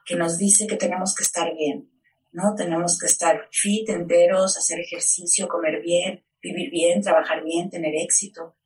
que 0.05 0.17
nos 0.17 0.37
dice 0.37 0.67
que 0.67 0.77
tenemos 0.77 1.15
que 1.15 1.23
estar 1.23 1.53
bien, 1.55 1.94
¿no? 2.35 2.55
Tenemos 2.55 2.99
que 2.99 3.07
estar 3.07 3.49
fit, 3.51 3.89
enteros, 3.89 4.59
hacer 4.59 4.81
ejercicio, 4.81 5.49
comer 5.49 5.81
bien, 5.81 6.23
vivir 6.43 6.71
bien, 6.71 7.01
trabajar 7.01 7.43
bien, 7.43 7.71
tener 7.71 7.95
éxito. 7.95 8.57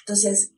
Entonces, 0.00 0.52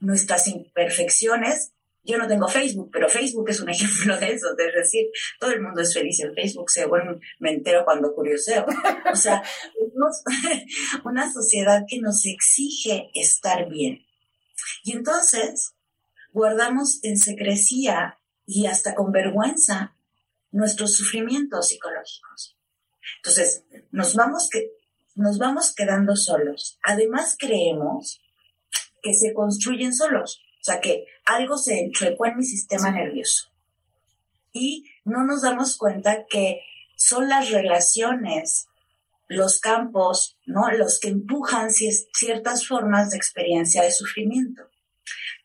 nuestras 0.00 0.46
imperfecciones 0.48 1.72
yo 2.02 2.16
no 2.16 2.26
tengo 2.26 2.48
Facebook, 2.48 2.90
pero 2.92 3.08
Facebook 3.08 3.48
es 3.50 3.60
un 3.60 3.68
ejemplo 3.70 4.18
de 4.18 4.32
eso, 4.32 4.54
de 4.54 4.72
decir, 4.72 5.06
todo 5.38 5.52
el 5.52 5.62
mundo 5.62 5.82
es 5.82 5.92
feliz 5.94 6.20
en 6.20 6.34
Facebook, 6.34 6.70
según 6.70 7.20
me 7.38 7.52
entero 7.52 7.84
cuando 7.84 8.14
curioseo. 8.14 8.66
O 9.12 9.16
sea, 9.16 9.42
una 11.04 11.32
sociedad 11.32 11.84
que 11.86 12.00
nos 12.00 12.24
exige 12.26 13.10
estar 13.14 13.68
bien. 13.68 14.04
Y 14.82 14.92
entonces 14.92 15.74
guardamos 16.32 17.00
en 17.02 17.16
secrecía 17.16 18.18
y 18.46 18.66
hasta 18.66 18.94
con 18.94 19.12
vergüenza 19.12 19.96
nuestros 20.50 20.96
sufrimientos 20.96 21.68
psicológicos. 21.68 22.56
Entonces, 23.16 23.64
nos 23.90 24.14
vamos, 24.14 24.48
que, 24.50 24.70
nos 25.14 25.38
vamos 25.38 25.74
quedando 25.74 26.16
solos. 26.16 26.78
Además, 26.82 27.36
creemos 27.38 28.20
que 29.02 29.14
se 29.14 29.32
construyen 29.32 29.94
solos. 29.94 30.42
O 30.60 30.64
sea, 30.64 30.80
que 30.80 31.06
algo 31.24 31.56
se 31.56 31.80
enchuecó 31.80 32.26
en 32.26 32.36
mi 32.38 32.44
sistema 32.44 32.90
nervioso. 32.90 33.50
Y 34.52 34.84
no 35.04 35.24
nos 35.24 35.42
damos 35.42 35.76
cuenta 35.76 36.26
que 36.28 36.60
son 36.96 37.28
las 37.28 37.50
relaciones, 37.50 38.66
los 39.28 39.60
campos, 39.60 40.36
¿no? 40.44 40.70
Los 40.72 40.98
que 40.98 41.08
empujan 41.08 41.70
ciertas 41.70 42.66
formas 42.66 43.10
de 43.10 43.16
experiencia 43.16 43.82
de 43.82 43.92
sufrimiento. 43.92 44.69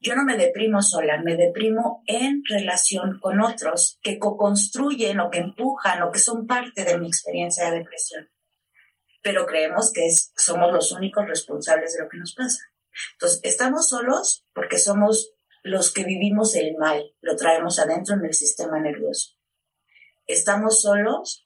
Yo 0.05 0.15
no 0.15 0.23
me 0.23 0.37
deprimo 0.37 0.83
sola, 0.83 1.19
me 1.23 1.35
deprimo 1.35 2.03
en 2.05 2.43
relación 2.47 3.19
con 3.19 3.41
otros 3.41 3.97
que 4.03 4.19
co-construyen 4.19 5.19
o 5.19 5.31
que 5.31 5.39
empujan 5.39 6.03
o 6.03 6.11
que 6.11 6.19
son 6.19 6.45
parte 6.45 6.85
de 6.85 6.99
mi 6.99 7.07
experiencia 7.07 7.71
de 7.71 7.79
depresión. 7.79 8.29
Pero 9.23 9.47
creemos 9.47 9.91
que 9.91 10.07
somos 10.35 10.71
los 10.71 10.91
únicos 10.91 11.25
responsables 11.25 11.95
de 11.95 12.03
lo 12.03 12.09
que 12.09 12.19
nos 12.19 12.35
pasa. 12.35 12.59
Entonces, 13.13 13.39
estamos 13.41 13.89
solos 13.89 14.45
porque 14.53 14.77
somos 14.77 15.31
los 15.63 15.91
que 15.91 16.03
vivimos 16.03 16.53
el 16.53 16.77
mal, 16.77 17.15
lo 17.21 17.35
traemos 17.35 17.79
adentro 17.79 18.13
en 18.13 18.25
el 18.25 18.33
sistema 18.35 18.79
nervioso. 18.79 19.31
Estamos 20.27 20.81
solos 20.81 21.43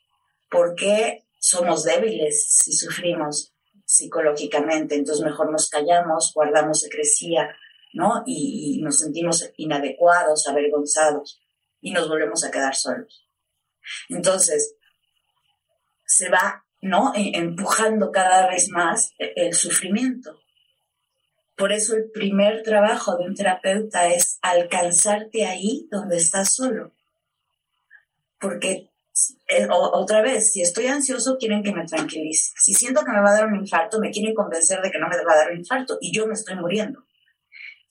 porque 0.50 1.25
somos 1.39 1.86
débiles 1.86 2.46
si 2.50 2.74
sufrimos 2.74 3.54
psicológicamente, 3.86 4.96
entonces 4.96 5.24
mejor 5.24 5.50
nos 5.50 5.70
callamos, 5.70 6.34
guardamos 6.36 6.82
secrecía, 6.82 7.56
¿no? 7.93 8.24
Y, 8.25 8.81
nos 8.81 9.00
sentimos 9.00 9.51
inadecuados, 9.58 10.48
avergonzados 10.48 11.41
y 11.81 11.91
nos 11.91 12.08
volvemos 12.08 12.43
a 12.43 12.51
quedar 12.51 12.75
solos. 12.75 13.27
Entonces, 14.10 14.75
se 16.05 16.29
va, 16.29 16.65
¿no? 16.81 17.13
E, 17.15 17.31
empujando 17.36 18.12
cada 18.12 18.48
vez 18.48 18.69
más 18.69 19.13
el 19.17 19.53
sufrimiento. 19.53 20.39
Por 21.55 21.74
eso 21.74 21.96
el 21.96 22.10
primer 22.12 22.63
trabajo 22.63 23.17
de 23.17 23.25
un 23.25 23.36
terapeuta 23.36 24.08
es 24.08 24.39
alcanzarte 24.41 25.46
ahí 25.46 25.88
donde 25.91 26.17
estás 26.17 26.55
solo. 26.55 26.93
Porque 28.39 28.89
eh, 29.48 29.67
otra 29.69 30.22
vez, 30.22 30.53
si 30.53 30.62
estoy 30.62 30.88
ansioso, 30.88 31.38
quieren 31.38 31.63
que 31.63 31.74
me 31.74 31.86
tranquilice. 31.86 32.53
Si 32.58 32.74
siento 32.74 33.03
que 33.03 33.12
me 33.12 33.22
va 33.22 33.31
a 33.31 33.34
dar 33.34 33.48
un 33.48 33.58
infarto, 33.58 34.00
me 34.00 34.12
quieren 34.12 34.34
convencer 34.34 34.81
de 34.81 34.89
que 34.89 35.00
no 35.00 35.10
me 35.10 35.17
va 35.17 35.34
a 35.34 35.38
dar 35.38 35.51
un 35.51 35.58
infarto 35.58 35.98
y 36.00 36.13
yo 36.13 36.27
me 36.27 36.34
estoy 36.34 36.55
muriendo. 36.55 37.03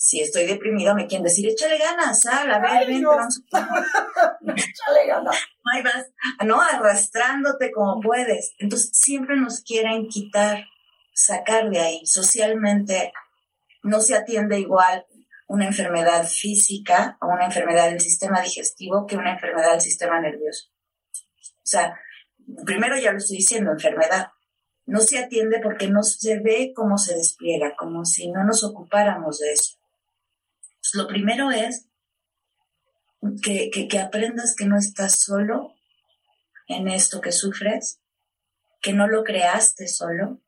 Si 0.00 0.20
estoy 0.20 0.46
deprimido, 0.46 0.94
me 0.94 1.08
quieren 1.08 1.24
decir, 1.24 1.48
échale 1.48 1.76
ganas, 1.76 2.22
sal, 2.22 2.48
a 2.48 2.60
ver, 2.60 2.86
ven, 2.86 3.04
échale 4.56 5.06
ganas. 5.08 5.36
Ahí 5.64 5.82
vas, 5.82 6.06
¿no? 6.46 6.60
Arrastrándote 6.60 7.72
como 7.72 8.00
puedes. 8.00 8.54
Entonces, 8.60 8.90
siempre 8.92 9.34
nos 9.34 9.60
quieren 9.62 10.06
quitar, 10.06 10.64
sacar 11.12 11.68
de 11.68 11.80
ahí. 11.80 12.06
Socialmente, 12.06 13.12
no 13.82 14.00
se 14.00 14.14
atiende 14.14 14.60
igual 14.60 15.04
una 15.48 15.66
enfermedad 15.66 16.28
física 16.28 17.18
o 17.20 17.26
una 17.26 17.46
enfermedad 17.46 17.90
del 17.90 18.00
sistema 18.00 18.40
digestivo 18.40 19.04
que 19.04 19.16
una 19.16 19.32
enfermedad 19.32 19.72
del 19.72 19.80
sistema 19.80 20.20
nervioso. 20.20 20.68
O 21.56 21.70
sea, 21.70 21.98
primero 22.64 22.96
ya 22.96 23.10
lo 23.10 23.18
estoy 23.18 23.38
diciendo, 23.38 23.72
enfermedad. 23.72 24.28
No 24.86 25.00
se 25.00 25.18
atiende 25.18 25.58
porque 25.60 25.88
no 25.88 26.04
se 26.04 26.38
ve 26.38 26.72
cómo 26.72 26.98
se 26.98 27.16
despliega, 27.16 27.74
como 27.76 28.04
si 28.04 28.30
no 28.30 28.44
nos 28.44 28.62
ocupáramos 28.62 29.40
de 29.40 29.52
eso. 29.54 29.78
Lo 30.94 31.06
primero 31.06 31.50
es 31.50 31.88
que, 33.42 33.70
que 33.70 33.98
aprendas 33.98 34.54
que 34.56 34.66
no 34.66 34.78
estás 34.78 35.20
solo 35.20 35.74
en 36.66 36.88
esto 36.88 37.20
que 37.20 37.32
sufres, 37.32 38.00
que 38.80 38.92
no 38.92 39.08
lo 39.08 39.24
creaste 39.24 39.88
solo, 39.88 40.40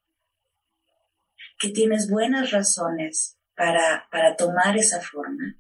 que 1.59 1.71
tienes 1.71 2.09
buenas 2.09 2.51
razones 2.51 3.39
para, 3.55 4.09
para 4.11 4.37
tomar 4.37 4.77
esa 4.77 5.01
forma 5.01 5.57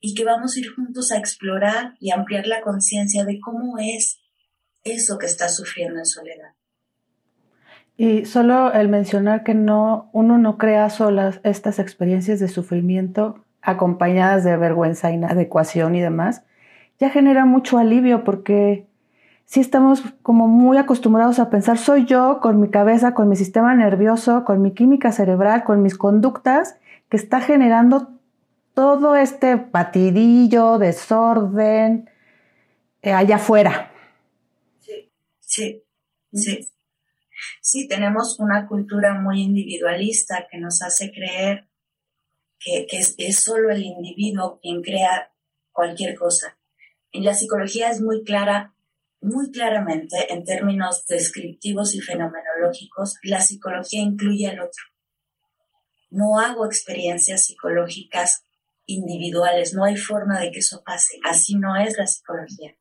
y 0.00 0.14
que 0.14 0.24
vamos 0.24 0.56
a 0.56 0.60
ir 0.60 0.74
juntos 0.74 1.12
a 1.12 1.18
explorar 1.18 1.94
y 2.00 2.10
ampliar 2.10 2.46
la 2.46 2.60
conciencia 2.62 3.24
de 3.24 3.38
cómo 3.40 3.78
es 3.78 4.18
eso 4.82 5.18
que 5.18 5.26
está 5.26 5.48
sufriendo 5.48 5.98
en 5.98 6.06
soledad. 6.06 6.54
Y 8.02 8.24
solo 8.24 8.72
el 8.72 8.88
mencionar 8.88 9.44
que 9.44 9.54
no, 9.54 10.10
uno 10.12 10.36
no 10.36 10.58
crea 10.58 10.90
solas 10.90 11.38
estas 11.44 11.78
experiencias 11.78 12.40
de 12.40 12.48
sufrimiento 12.48 13.44
acompañadas 13.60 14.42
de 14.42 14.56
vergüenza, 14.56 15.12
inadecuación 15.12 15.94
y 15.94 16.00
demás, 16.00 16.42
ya 16.98 17.10
genera 17.10 17.44
mucho 17.44 17.78
alivio 17.78 18.24
porque 18.24 18.88
si 19.44 19.60
estamos 19.60 20.02
como 20.22 20.48
muy 20.48 20.78
acostumbrados 20.78 21.38
a 21.38 21.48
pensar, 21.48 21.78
soy 21.78 22.04
yo 22.04 22.40
con 22.42 22.58
mi 22.60 22.70
cabeza, 22.70 23.14
con 23.14 23.28
mi 23.28 23.36
sistema 23.36 23.72
nervioso, 23.76 24.44
con 24.44 24.62
mi 24.62 24.72
química 24.72 25.12
cerebral, 25.12 25.62
con 25.62 25.80
mis 25.80 25.96
conductas, 25.96 26.80
que 27.08 27.16
está 27.16 27.40
generando 27.40 28.10
todo 28.74 29.14
este 29.14 29.58
patidillo, 29.58 30.78
desorden 30.78 32.10
eh, 33.00 33.12
allá 33.12 33.36
afuera. 33.36 33.92
Sí, 34.80 35.12
sí. 35.38 35.84
Sí, 36.32 36.72
tenemos 37.88 38.38
una 38.38 38.66
cultura 38.66 39.14
muy 39.14 39.42
individualista 39.42 40.46
que 40.50 40.58
nos 40.58 40.82
hace 40.82 41.12
creer 41.12 41.68
que, 42.58 42.86
es, 42.90 43.14
es, 43.18 43.40
solo 43.40 43.70
el 43.70 43.82
individuo 43.82 44.58
quien 44.60 44.82
crea 44.82 45.32
cualquier 45.72 46.14
cosa. 46.16 46.58
Y 47.10 47.22
la 47.22 47.34
psicología 47.34 47.90
es 47.90 48.00
muy 48.00 48.22
clara, 48.24 48.74
muy 49.20 49.50
claramente 49.50 50.32
en 50.32 50.44
términos 50.44 51.04
descriptivos 51.06 51.94
y 51.94 52.00
fenomenológicos, 52.00 53.16
la 53.22 53.40
psicología 53.40 54.00
incluye 54.00 54.48
al 54.48 54.60
otro. 54.60 54.84
No 56.10 56.38
hago 56.38 56.66
experiencias 56.66 57.46
psicológicas 57.46 58.44
individuales, 58.86 59.74
no 59.74 59.84
hay 59.84 59.96
forma 59.96 60.40
de 60.40 60.50
que 60.50 60.60
eso 60.60 60.82
pase. 60.84 61.18
Así 61.24 61.56
no 61.56 61.76
es 61.76 61.96
la 61.96 62.06
psicología. 62.06 62.76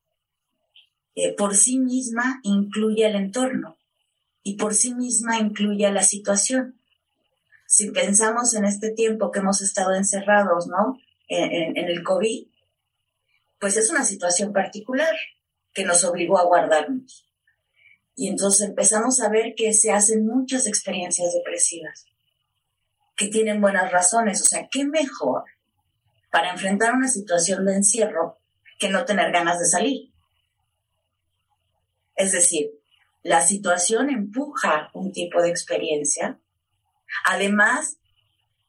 Eh, 1.16 1.34
por 1.34 1.56
sí 1.56 1.80
misma 1.80 2.40
incluye 2.44 3.06
el 3.06 3.16
entorno 3.16 3.78
y 4.44 4.58
por 4.58 4.74
sí 4.74 4.94
misma 4.94 5.38
incluye 5.38 5.90
la 5.92 6.04
situación. 6.04 6.80
Si 7.68 7.92
pensamos 7.92 8.54
en 8.56 8.66
este 8.66 8.92
tiempo 8.92 9.32
que 9.32 9.40
hemos 9.40 9.62
estado 9.62 9.94
encerrados, 9.94 10.68
¿no? 10.68 10.98
En, 11.28 11.78
en, 11.78 11.88
el 11.88 12.04
COVID, 12.04 12.48
pues 13.60 13.78
es 13.78 13.90
una 13.90 14.04
situación 14.04 14.52
particular 14.52 15.16
que 15.74 15.86
nos 15.86 16.04
obligó 16.04 16.38
a 16.38 16.44
guardarnos. 16.44 17.32
Y 18.16 18.28
entonces 18.28 18.68
empezamos 18.68 19.22
a 19.22 19.30
ver 19.30 19.54
que 19.56 19.74
se 19.74 19.92
hacen 19.92 20.26
muchas 20.26 20.68
experiencias 20.68 21.34
depresivas, 21.34 22.06
que 23.16 23.30
tienen 23.30 23.62
buenas 23.62 23.90
razones. 23.92 24.42
O 24.42 24.46
sea, 24.46 24.68
¿qué 24.70 24.84
mejor 24.84 25.46
para 26.30 26.52
enfrentar 26.52 26.94
una 26.94 27.08
situación 27.08 27.66
de 27.66 27.76
encierro 27.76 28.38
que 28.78 28.90
no 28.90 29.06
tener 29.06 29.32
ganas 29.32 29.60
de 29.60 29.66
salir? 29.66 30.12
Es 32.16 32.34
decir, 32.34 32.81
la 33.24 33.42
situación 33.42 34.10
empuja 34.10 34.90
un 34.94 35.12
tipo 35.12 35.42
de 35.42 35.50
experiencia. 35.50 36.40
Además, 37.26 37.98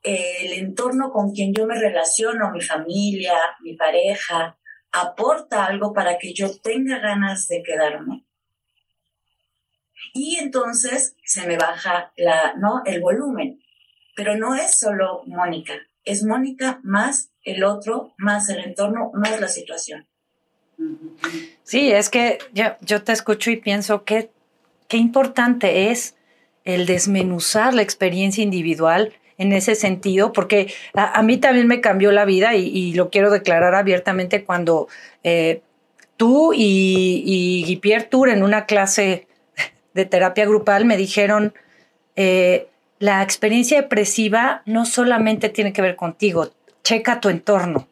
el 0.02 0.52
entorno 0.52 1.10
con 1.10 1.32
quien 1.32 1.54
yo 1.54 1.66
me 1.66 1.78
relaciono, 1.78 2.50
mi 2.50 2.60
familia, 2.60 3.34
mi 3.60 3.74
pareja, 3.76 4.58
aporta 4.90 5.64
algo 5.64 5.92
para 5.92 6.18
que 6.18 6.34
yo 6.34 6.50
tenga 6.60 6.98
ganas 6.98 7.48
de 7.48 7.62
quedarme. 7.62 8.24
Y 10.12 10.36
entonces 10.36 11.16
se 11.24 11.46
me 11.46 11.56
baja 11.56 12.12
la, 12.16 12.54
¿no? 12.56 12.82
el 12.84 13.00
volumen. 13.00 13.62
Pero 14.14 14.36
no 14.36 14.54
es 14.54 14.78
solo 14.78 15.22
Mónica, 15.26 15.74
es 16.04 16.24
Mónica 16.24 16.80
más 16.82 17.30
el 17.44 17.64
otro, 17.64 18.14
más 18.18 18.48
el 18.50 18.58
entorno, 18.58 19.10
más 19.14 19.40
la 19.40 19.48
situación. 19.48 20.06
Sí, 21.62 21.90
es 21.92 22.10
que 22.10 22.38
yo, 22.52 22.76
yo 22.80 23.02
te 23.02 23.12
escucho 23.12 23.50
y 23.50 23.56
pienso 23.56 24.04
que 24.04 24.30
qué 24.92 24.98
importante 24.98 25.90
es 25.90 26.16
el 26.66 26.84
desmenuzar 26.84 27.72
la 27.72 27.80
experiencia 27.80 28.44
individual 28.44 29.14
en 29.38 29.54
ese 29.54 29.74
sentido, 29.74 30.34
porque 30.34 30.70
a, 30.92 31.22
mí 31.22 31.38
también 31.38 31.66
me 31.66 31.80
cambió 31.80 32.12
la 32.12 32.26
vida 32.26 32.54
y, 32.56 32.92
lo 32.92 33.08
quiero 33.08 33.30
declarar 33.30 33.74
abiertamente 33.74 34.44
cuando 34.44 34.88
eh, 35.24 35.62
tú 36.18 36.52
y, 36.52 37.64
y 37.66 37.76
Pierre 37.76 38.04
Tour 38.04 38.28
en 38.28 38.42
una 38.42 38.66
clase 38.66 39.26
de 39.94 40.04
terapia 40.04 40.44
grupal 40.44 40.84
me 40.84 40.98
dijeron, 40.98 41.54
eh, 42.14 42.68
la 42.98 43.22
experiencia 43.22 43.80
depresiva 43.80 44.60
no 44.66 44.84
solamente 44.84 45.48
tiene 45.48 45.72
que 45.72 45.80
ver 45.80 45.96
contigo, 45.96 46.50
checa 46.84 47.18
tu 47.18 47.30
entorno. 47.30 47.88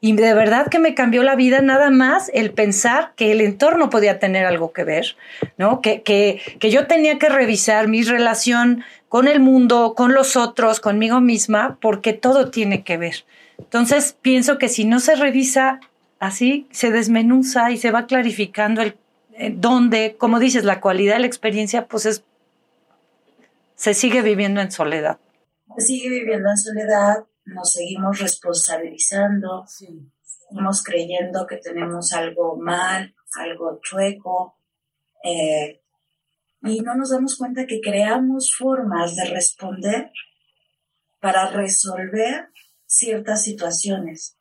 Y 0.00 0.12
de 0.14 0.34
verdad 0.34 0.68
que 0.68 0.78
me 0.78 0.94
cambió 0.94 1.22
la 1.22 1.36
vida 1.36 1.60
nada 1.60 1.90
más 1.90 2.30
el 2.34 2.52
pensar 2.52 3.12
que 3.16 3.32
el 3.32 3.40
entorno 3.40 3.90
podía 3.90 4.18
tener 4.18 4.46
algo 4.46 4.72
que 4.72 4.84
ver, 4.84 5.16
¿no? 5.56 5.80
Que, 5.80 6.02
que, 6.02 6.40
que 6.58 6.70
yo 6.70 6.86
tenía 6.86 7.18
que 7.18 7.28
revisar 7.28 7.88
mi 7.88 8.02
relación 8.02 8.84
con 9.08 9.28
el 9.28 9.40
mundo, 9.40 9.94
con 9.96 10.12
los 10.12 10.36
otros, 10.36 10.80
conmigo 10.80 11.20
misma, 11.20 11.78
porque 11.80 12.12
todo 12.12 12.50
tiene 12.50 12.82
que 12.82 12.96
ver. 12.96 13.24
Entonces 13.58 14.16
pienso 14.20 14.58
que 14.58 14.68
si 14.68 14.84
no 14.84 15.00
se 15.00 15.14
revisa 15.14 15.80
así, 16.18 16.66
se 16.70 16.90
desmenuza 16.90 17.70
y 17.70 17.76
se 17.76 17.90
va 17.90 18.06
clarificando 18.06 18.82
el 18.82 18.96
eh, 19.36 19.52
dónde, 19.54 20.16
como 20.16 20.38
dices, 20.38 20.64
la 20.64 20.80
cualidad 20.80 21.14
de 21.14 21.20
la 21.20 21.26
experiencia, 21.26 21.86
pues 21.86 22.06
es, 22.06 22.24
se 23.74 23.94
sigue 23.94 24.22
viviendo 24.22 24.60
en 24.60 24.70
soledad. 24.70 25.18
Se 25.76 25.86
sigue 25.86 26.08
viviendo 26.08 26.50
en 26.50 26.56
soledad, 26.56 27.24
nos 27.46 27.72
seguimos 27.72 28.18
responsabilizando, 28.18 29.64
seguimos 29.66 30.82
creyendo 30.82 31.46
que 31.46 31.56
tenemos 31.56 32.12
algo 32.12 32.56
mal, 32.56 33.14
algo 33.38 33.80
chueco, 33.82 34.58
eh, 35.22 35.82
y 36.62 36.80
no 36.80 36.94
nos 36.94 37.10
damos 37.10 37.36
cuenta 37.36 37.66
que 37.66 37.80
creamos 37.80 38.54
formas 38.56 39.16
de 39.16 39.26
responder 39.26 40.10
para 41.20 41.50
resolver 41.50 42.48
ciertas 42.86 43.42
situaciones. 43.42 44.38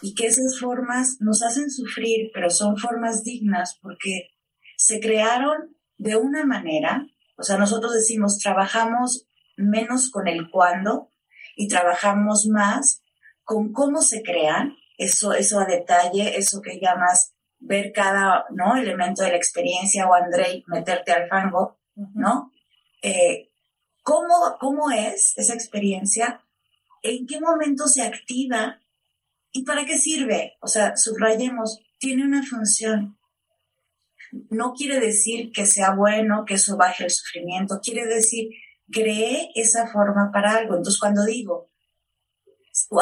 Y 0.00 0.14
que 0.14 0.26
esas 0.26 0.58
formas 0.60 1.16
nos 1.20 1.42
hacen 1.42 1.70
sufrir, 1.70 2.30
pero 2.32 2.50
son 2.50 2.76
formas 2.76 3.22
dignas 3.24 3.78
porque 3.80 4.30
se 4.76 5.00
crearon 5.00 5.76
de 5.98 6.16
una 6.16 6.44
manera, 6.44 7.06
o 7.36 7.42
sea, 7.42 7.58
nosotros 7.58 7.92
decimos, 7.92 8.38
trabajamos 8.38 9.28
menos 9.56 10.10
con 10.10 10.26
el 10.26 10.50
cuándo 10.50 11.11
y 11.56 11.68
trabajamos 11.68 12.46
más 12.46 13.02
con 13.44 13.72
cómo 13.72 14.02
se 14.02 14.22
crean, 14.22 14.76
eso, 14.96 15.32
eso 15.32 15.60
a 15.60 15.66
detalle, 15.66 16.36
eso 16.36 16.60
que 16.62 16.78
llamas 16.80 17.34
ver 17.58 17.92
cada 17.92 18.46
¿no? 18.50 18.76
elemento 18.76 19.22
de 19.22 19.30
la 19.30 19.36
experiencia 19.36 20.08
o 20.08 20.14
Andrei, 20.14 20.64
meterte 20.66 21.12
al 21.12 21.28
fango, 21.28 21.78
¿no? 22.14 22.52
Eh, 23.02 23.50
¿cómo, 24.02 24.56
¿Cómo 24.60 24.90
es 24.90 25.32
esa 25.36 25.54
experiencia? 25.54 26.44
¿En 27.02 27.26
qué 27.26 27.40
momento 27.40 27.86
se 27.86 28.02
activa? 28.02 28.80
¿Y 29.52 29.64
para 29.64 29.84
qué 29.84 29.98
sirve? 29.98 30.56
O 30.60 30.66
sea, 30.66 30.96
subrayemos, 30.96 31.80
tiene 31.98 32.24
una 32.24 32.44
función. 32.44 33.18
No 34.50 34.72
quiere 34.72 34.98
decir 34.98 35.52
que 35.52 35.66
sea 35.66 35.94
bueno, 35.94 36.44
que 36.46 36.54
eso 36.54 36.76
baje 36.76 37.04
el 37.04 37.10
sufrimiento, 37.10 37.80
quiere 37.82 38.06
decir 38.06 38.50
creé 38.92 39.50
esa 39.54 39.88
forma 39.88 40.30
para 40.32 40.56
algo. 40.56 40.76
Entonces, 40.76 41.00
cuando 41.00 41.24
digo, 41.24 41.70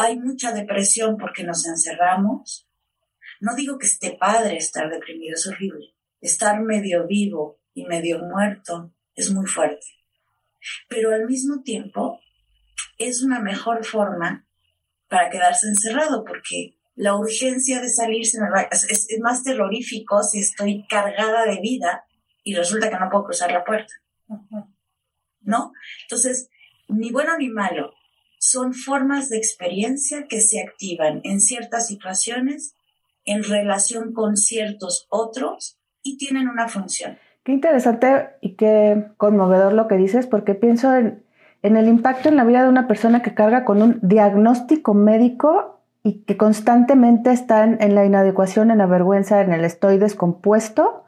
hay 0.01 0.19
mucha 0.19 0.53
depresión 0.53 1.17
porque 1.19 1.45
nos 1.45 1.67
encerramos, 1.67 2.67
No 3.43 3.55
digo 3.55 3.79
que 3.79 3.87
esté 3.87 4.19
padre 4.21 4.59
estar 4.59 4.91
deprimido, 4.91 5.35
es 5.35 5.47
horrible. 5.47 5.95
Estar 6.21 6.61
medio 6.61 7.07
vivo 7.07 7.59
y 7.73 7.87
medio 7.87 8.19
muerto 8.19 8.93
es 9.15 9.31
muy 9.31 9.47
fuerte. 9.47 9.87
Pero 10.89 11.15
al 11.15 11.25
mismo 11.25 11.63
tiempo 11.63 12.21
es 12.99 13.23
una 13.23 13.41
mejor 13.41 13.85
forma 13.85 14.47
para 15.09 15.31
quedarse 15.31 15.69
encerrado 15.69 16.23
porque 16.25 16.77
la 16.95 17.17
urgencia 17.17 17.81
de 17.81 17.89
salirse 17.89 18.39
es, 18.71 19.09
es 19.09 19.21
más 19.21 19.43
terrorífico 19.43 20.23
si 20.23 20.41
estoy 20.41 20.87
cargada 20.87 21.47
de 21.47 21.61
vida 21.61 22.05
y 22.45 22.55
resulta 22.55 22.91
que 22.91 22.99
no 22.99 23.09
puedo 23.11 23.25
cruzar 23.25 23.51
la 23.53 23.65
puerta. 23.65 23.95
¿No? 25.43 25.73
Entonces, 26.03 26.49
ni 26.89 27.11
bueno 27.11 27.37
ni 27.39 27.49
malo, 27.49 27.93
son 28.39 28.73
formas 28.75 29.29
de 29.29 29.37
experiencia 29.37 30.27
que 30.29 30.41
se 30.41 30.61
activan 30.61 31.21
en 31.25 31.41
ciertas 31.41 31.87
situaciones 31.87 32.75
en 33.25 33.45
relación 33.45 34.13
con 34.13 34.37
ciertos 34.37 35.07
otros 35.11 35.79
y 36.03 36.17
tienen 36.17 36.49
una 36.49 36.69
función. 36.69 37.19
Qué 37.45 37.53
interesante 37.53 38.31
y 38.41 38.55
qué 38.55 39.09
conmovedor 39.17 39.73
lo 39.73 39.89
que 39.89 39.97
dices, 39.97 40.27
porque 40.27 40.55
pienso 40.55 40.95
en, 40.95 41.25
el 41.63 41.89
impacto 41.89 42.29
en 42.29 42.37
la 42.37 42.45
vida 42.45 42.63
de 42.63 42.69
una 42.69 42.89
persona 42.89 43.23
que 43.23 43.35
carga 43.35 43.65
con 43.65 43.83
un 43.83 43.99
diagnóstico 44.03 44.95
médico 44.95 45.83
y 46.03 46.23
que 46.25 46.37
constantemente 46.37 47.31
está 47.31 47.65
en, 47.65 47.95
la 47.95 48.05
inadecuación, 48.05 48.71
en 48.71 48.79
la 48.79 48.87
vergüenza, 48.87 49.41
en 49.43 49.53
el 49.53 49.65
estoy 49.65 49.99
descompuesto, 49.99 51.05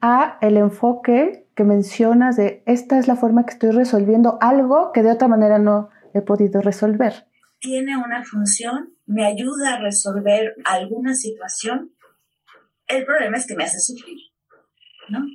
a 0.00 0.38
el 0.40 0.56
enfoque 0.56 1.48
que 1.54 1.64
mencionas 1.64 2.36
de 2.36 2.62
esta 2.66 2.98
es 2.98 3.08
la 3.08 3.16
forma 3.16 3.44
que 3.44 3.52
estoy 3.52 3.70
resolviendo 3.70 4.38
algo 4.40 4.92
que 4.92 5.02
de 5.02 5.10
otra 5.10 5.28
manera 5.28 5.58
no 5.58 5.90
he 6.14 6.22
podido 6.22 6.60
resolver. 6.60 7.26
Tiene 7.60 7.96
una 7.96 8.24
función, 8.24 8.94
me 9.06 9.26
ayuda 9.26 9.74
a 9.74 9.80
resolver 9.80 10.54
alguna 10.64 11.14
situación. 11.14 11.92
El 12.86 13.04
problema 13.04 13.36
es 13.36 13.46
que 13.46 13.56
me 13.56 13.64
hace 13.64 13.80
sufrir, 13.80 14.18
¿no? 15.08 15.26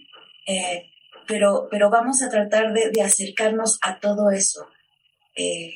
Eh, 0.47 0.89
pero, 1.27 1.67
pero 1.69 1.89
vamos 1.89 2.21
a 2.21 2.29
tratar 2.29 2.73
de, 2.73 3.01
acercarnos 3.01 3.79
a 3.81 3.99
todo 3.99 4.31
eso, 4.31 4.67
eh, 5.35 5.73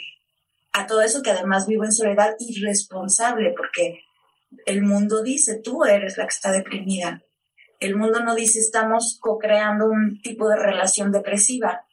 a 0.73 0.87
todo 0.87 1.01
eso 1.01 1.21
que 1.21 1.31
además 1.31 1.67
vivo 1.67 1.83
en 1.83 1.91
soledad 1.91 2.35
irresponsable, 2.39 3.53
porque 3.55 4.01
el 4.65 4.81
mundo 4.81 5.23
dice, 5.23 5.59
tú 5.61 5.83
eres 5.83 6.17
la 6.17 6.25
que 6.25 6.33
está 6.33 6.51
deprimida. 6.51 7.21
El 7.79 7.95
mundo 7.95 8.21
no 8.21 8.35
dice, 8.35 8.59
estamos 8.59 9.17
co-creando 9.21 9.85
un 9.85 10.19
tipo 10.21 10.49
de 10.49 10.57
relación 10.57 11.11
depresiva 11.11 11.85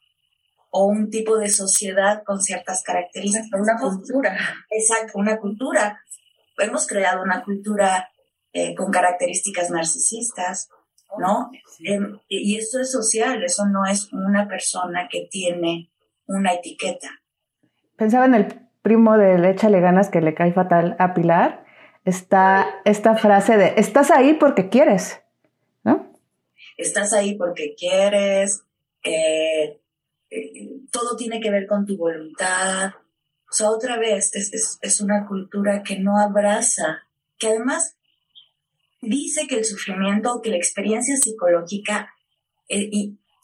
o 0.71 0.87
un 0.87 1.09
tipo 1.09 1.37
de 1.37 1.49
sociedad 1.49 2.23
con 2.25 2.41
ciertas 2.41 2.83
características. 2.83 3.47
Una 3.59 3.77
cultura. 3.79 4.37
Exacto, 4.69 5.19
una 5.19 5.37
cultura. 5.37 6.01
Hemos 6.57 6.87
creado 6.87 7.21
una 7.21 7.43
cultura 7.43 8.09
eh, 8.51 8.73
con 8.75 8.91
características 8.91 9.69
narcisistas, 9.69 10.69
¿no? 11.19 11.49
Em, 11.79 12.17
y 12.27 12.57
eso 12.57 12.79
es 12.79 12.91
social, 12.91 13.43
eso 13.43 13.65
no 13.65 13.85
es 13.85 14.11
una 14.11 14.47
persona 14.47 15.07
que 15.09 15.27
tiene 15.29 15.91
una 16.25 16.53
etiqueta. 16.53 17.09
Pensaba 17.95 18.25
en 18.25 18.35
el 18.35 18.69
primo 18.81 19.17
de 19.17 19.49
Échale 19.49 19.79
ganas 19.81 20.09
que 20.09 20.21
le 20.21 20.33
cae 20.33 20.53
fatal 20.53 20.95
a 20.99 21.13
Pilar. 21.13 21.65
Está 22.03 22.67
esta 22.85 23.15
frase 23.15 23.57
de, 23.57 23.73
estás 23.77 24.11
ahí 24.11 24.33
porque 24.33 24.69
quieres. 24.69 25.21
Estás 26.77 27.13
ahí 27.13 27.35
porque 27.35 27.75
quieres, 27.77 28.63
eh, 29.03 29.79
eh, 30.29 30.69
todo 30.91 31.15
tiene 31.15 31.39
que 31.39 31.51
ver 31.51 31.67
con 31.67 31.85
tu 31.85 31.97
voluntad. 31.97 32.91
O 33.49 33.53
sea, 33.53 33.69
otra 33.69 33.97
vez, 33.97 34.35
es, 34.35 34.79
es 34.81 35.01
una 35.01 35.27
cultura 35.27 35.83
que 35.83 35.99
no 35.99 36.19
abraza, 36.19 37.03
que 37.37 37.47
además 37.47 37.95
dice 39.01 39.47
que 39.47 39.55
el 39.55 39.65
sufrimiento, 39.65 40.41
que 40.41 40.49
la 40.49 40.57
experiencia 40.57 41.15
psicológica 41.15 42.13
eh, 42.67 42.89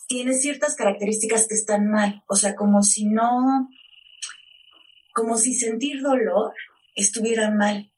tiene 0.07 0.33
ciertas 0.33 0.75
características 0.75 1.47
que 1.47 1.55
están 1.55 1.89
mal, 1.89 2.23
o 2.27 2.35
sea, 2.35 2.55
como 2.55 2.81
si 2.81 3.05
no, 3.05 3.69
como 5.13 5.37
si 5.37 5.53
sentir 5.53 6.01
dolor 6.01 6.53
estuviera 6.95 7.51
mal, 7.51 7.91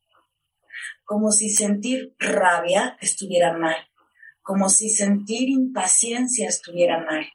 como 1.05 1.31
si 1.31 1.49
sentir 1.49 2.13
rabia 2.19 2.97
estuviera 3.01 3.57
mal, 3.57 3.75
como 4.43 4.69
si 4.69 4.89
sentir 4.89 5.49
impaciencia 5.49 6.49
estuviera 6.49 6.99
mal, 7.03 7.25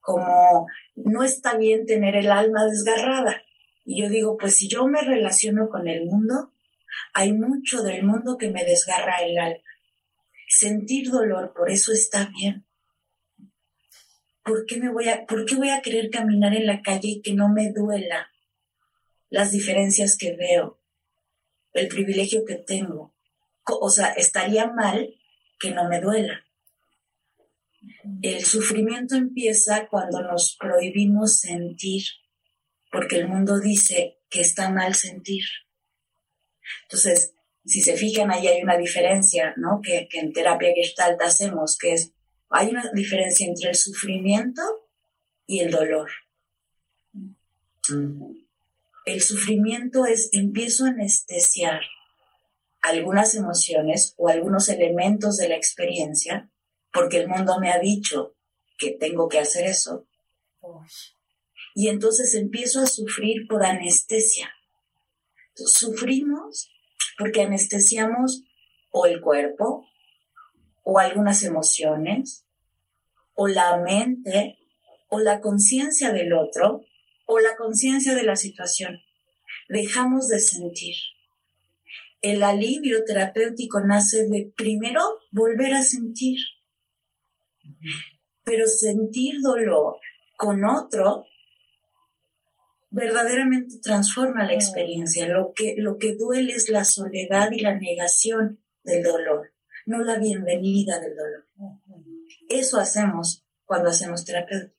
como 0.00 0.66
no 0.96 1.22
está 1.22 1.56
bien 1.56 1.86
tener 1.86 2.16
el 2.16 2.30
alma 2.30 2.66
desgarrada. 2.66 3.42
Y 3.84 4.02
yo 4.02 4.08
digo, 4.08 4.36
pues 4.36 4.56
si 4.56 4.68
yo 4.68 4.86
me 4.88 5.00
relaciono 5.00 5.68
con 5.68 5.86
el 5.86 6.04
mundo, 6.04 6.52
hay 7.14 7.32
mucho 7.32 7.82
del 7.82 8.02
mundo 8.02 8.36
que 8.36 8.50
me 8.50 8.64
desgarra 8.64 9.18
el 9.18 9.38
alma. 9.38 9.62
Sentir 10.48 11.10
dolor, 11.10 11.54
por 11.54 11.70
eso 11.70 11.92
está 11.92 12.28
bien. 12.36 12.66
¿Por 14.42 14.66
qué, 14.66 14.78
me 14.78 14.92
voy 14.92 15.08
a, 15.08 15.26
¿Por 15.26 15.44
qué 15.44 15.54
voy 15.56 15.70
a 15.70 15.80
querer 15.80 16.10
caminar 16.10 16.54
en 16.54 16.66
la 16.66 16.82
calle 16.82 17.08
y 17.08 17.22
que 17.22 17.34
no 17.34 17.48
me 17.48 17.72
duela 17.72 18.30
las 19.28 19.52
diferencias 19.52 20.16
que 20.16 20.36
veo, 20.36 20.80
el 21.72 21.88
privilegio 21.88 22.44
que 22.44 22.56
tengo? 22.56 23.14
O 23.64 23.90
sea, 23.90 24.08
estaría 24.08 24.68
mal 24.68 25.15
que 25.58 25.70
no 25.70 25.88
me 25.88 26.00
duela. 26.00 26.44
El 28.22 28.44
sufrimiento 28.44 29.14
empieza 29.14 29.86
cuando 29.88 30.22
nos 30.22 30.56
prohibimos 30.58 31.38
sentir, 31.38 32.02
porque 32.90 33.16
el 33.16 33.28
mundo 33.28 33.60
dice 33.60 34.18
que 34.28 34.40
está 34.40 34.70
mal 34.70 34.94
sentir. 34.94 35.44
Entonces, 36.82 37.34
si 37.64 37.80
se 37.82 37.96
fijan, 37.96 38.30
ahí 38.30 38.46
hay 38.46 38.62
una 38.62 38.76
diferencia, 38.76 39.54
¿no? 39.56 39.80
Que, 39.82 40.08
en 40.12 40.32
terapia 40.32 40.72
gestalt 40.74 41.20
hacemos, 41.20 41.76
que 41.76 41.94
es, 41.94 42.12
hay 42.48 42.68
una 42.68 42.90
diferencia 42.92 43.46
entre 43.46 43.70
el 43.70 43.76
sufrimiento 43.76 44.62
y 45.46 45.60
el 45.60 45.70
dolor. 45.70 46.10
El 49.04 49.20
sufrimiento 49.20 50.06
es, 50.06 50.30
empiezo 50.32 50.84
a 50.84 50.88
anestesiar 50.88 51.80
algunas 52.88 53.34
emociones 53.34 54.14
o 54.16 54.28
algunos 54.28 54.68
elementos 54.68 55.36
de 55.36 55.48
la 55.48 55.56
experiencia, 55.56 56.50
porque 56.92 57.18
el 57.18 57.28
mundo 57.28 57.58
me 57.60 57.70
ha 57.70 57.78
dicho 57.78 58.34
que 58.78 58.92
tengo 58.92 59.28
que 59.28 59.38
hacer 59.38 59.66
eso. 59.66 60.06
Y 61.74 61.88
entonces 61.88 62.34
empiezo 62.34 62.80
a 62.80 62.86
sufrir 62.86 63.46
por 63.48 63.64
anestesia 63.64 64.50
sufrimos 65.64 66.70
porque 67.18 67.42
anestesiamos 67.42 68.42
o 68.90 69.06
el 69.06 69.20
cuerpo, 69.20 69.86
o 70.82 70.98
algunas 70.98 71.42
emociones, 71.42 72.44
o 73.34 73.48
la 73.48 73.78
mente, 73.78 74.58
o 75.08 75.20
la 75.20 75.40
conciencia 75.40 76.12
del 76.12 76.32
otro, 76.32 76.82
o 77.26 77.38
la 77.40 77.56
conciencia 77.56 78.14
de 78.14 78.22
la 78.22 78.36
situación. 78.36 79.00
Dejamos 79.68 80.28
de 80.28 80.40
sentir. 80.40 80.94
El 82.20 82.42
alivio 82.42 83.04
terapéutico 83.04 83.80
nace 83.80 84.26
de 84.28 84.52
primero 84.56 85.00
volver 85.30 85.74
a 85.74 85.82
sentir. 85.82 86.38
Pero 88.44 88.66
sentir 88.66 89.40
dolor 89.42 89.96
con 90.36 90.64
otro 90.64 91.26
verdaderamente 92.90 93.78
transforma 93.82 94.46
la 94.46 94.54
experiencia. 94.54 95.28
Lo 95.28 95.52
que, 95.54 95.74
lo 95.76 95.98
que 95.98 96.16
duele 96.16 96.54
es 96.54 96.68
la 96.70 96.84
soledad 96.84 97.50
y 97.52 97.60
la 97.60 97.78
negación 97.78 98.62
del 98.84 99.02
dolor, 99.02 99.52
no 99.84 100.02
la 100.02 100.18
bienvenida 100.18 100.98
del 101.00 101.16
dolor. 101.16 101.46
Eso 102.48 102.78
hacemos 102.78 103.44
cuando 103.64 103.90
hacemos 103.90 104.24
terapia. 104.24 104.72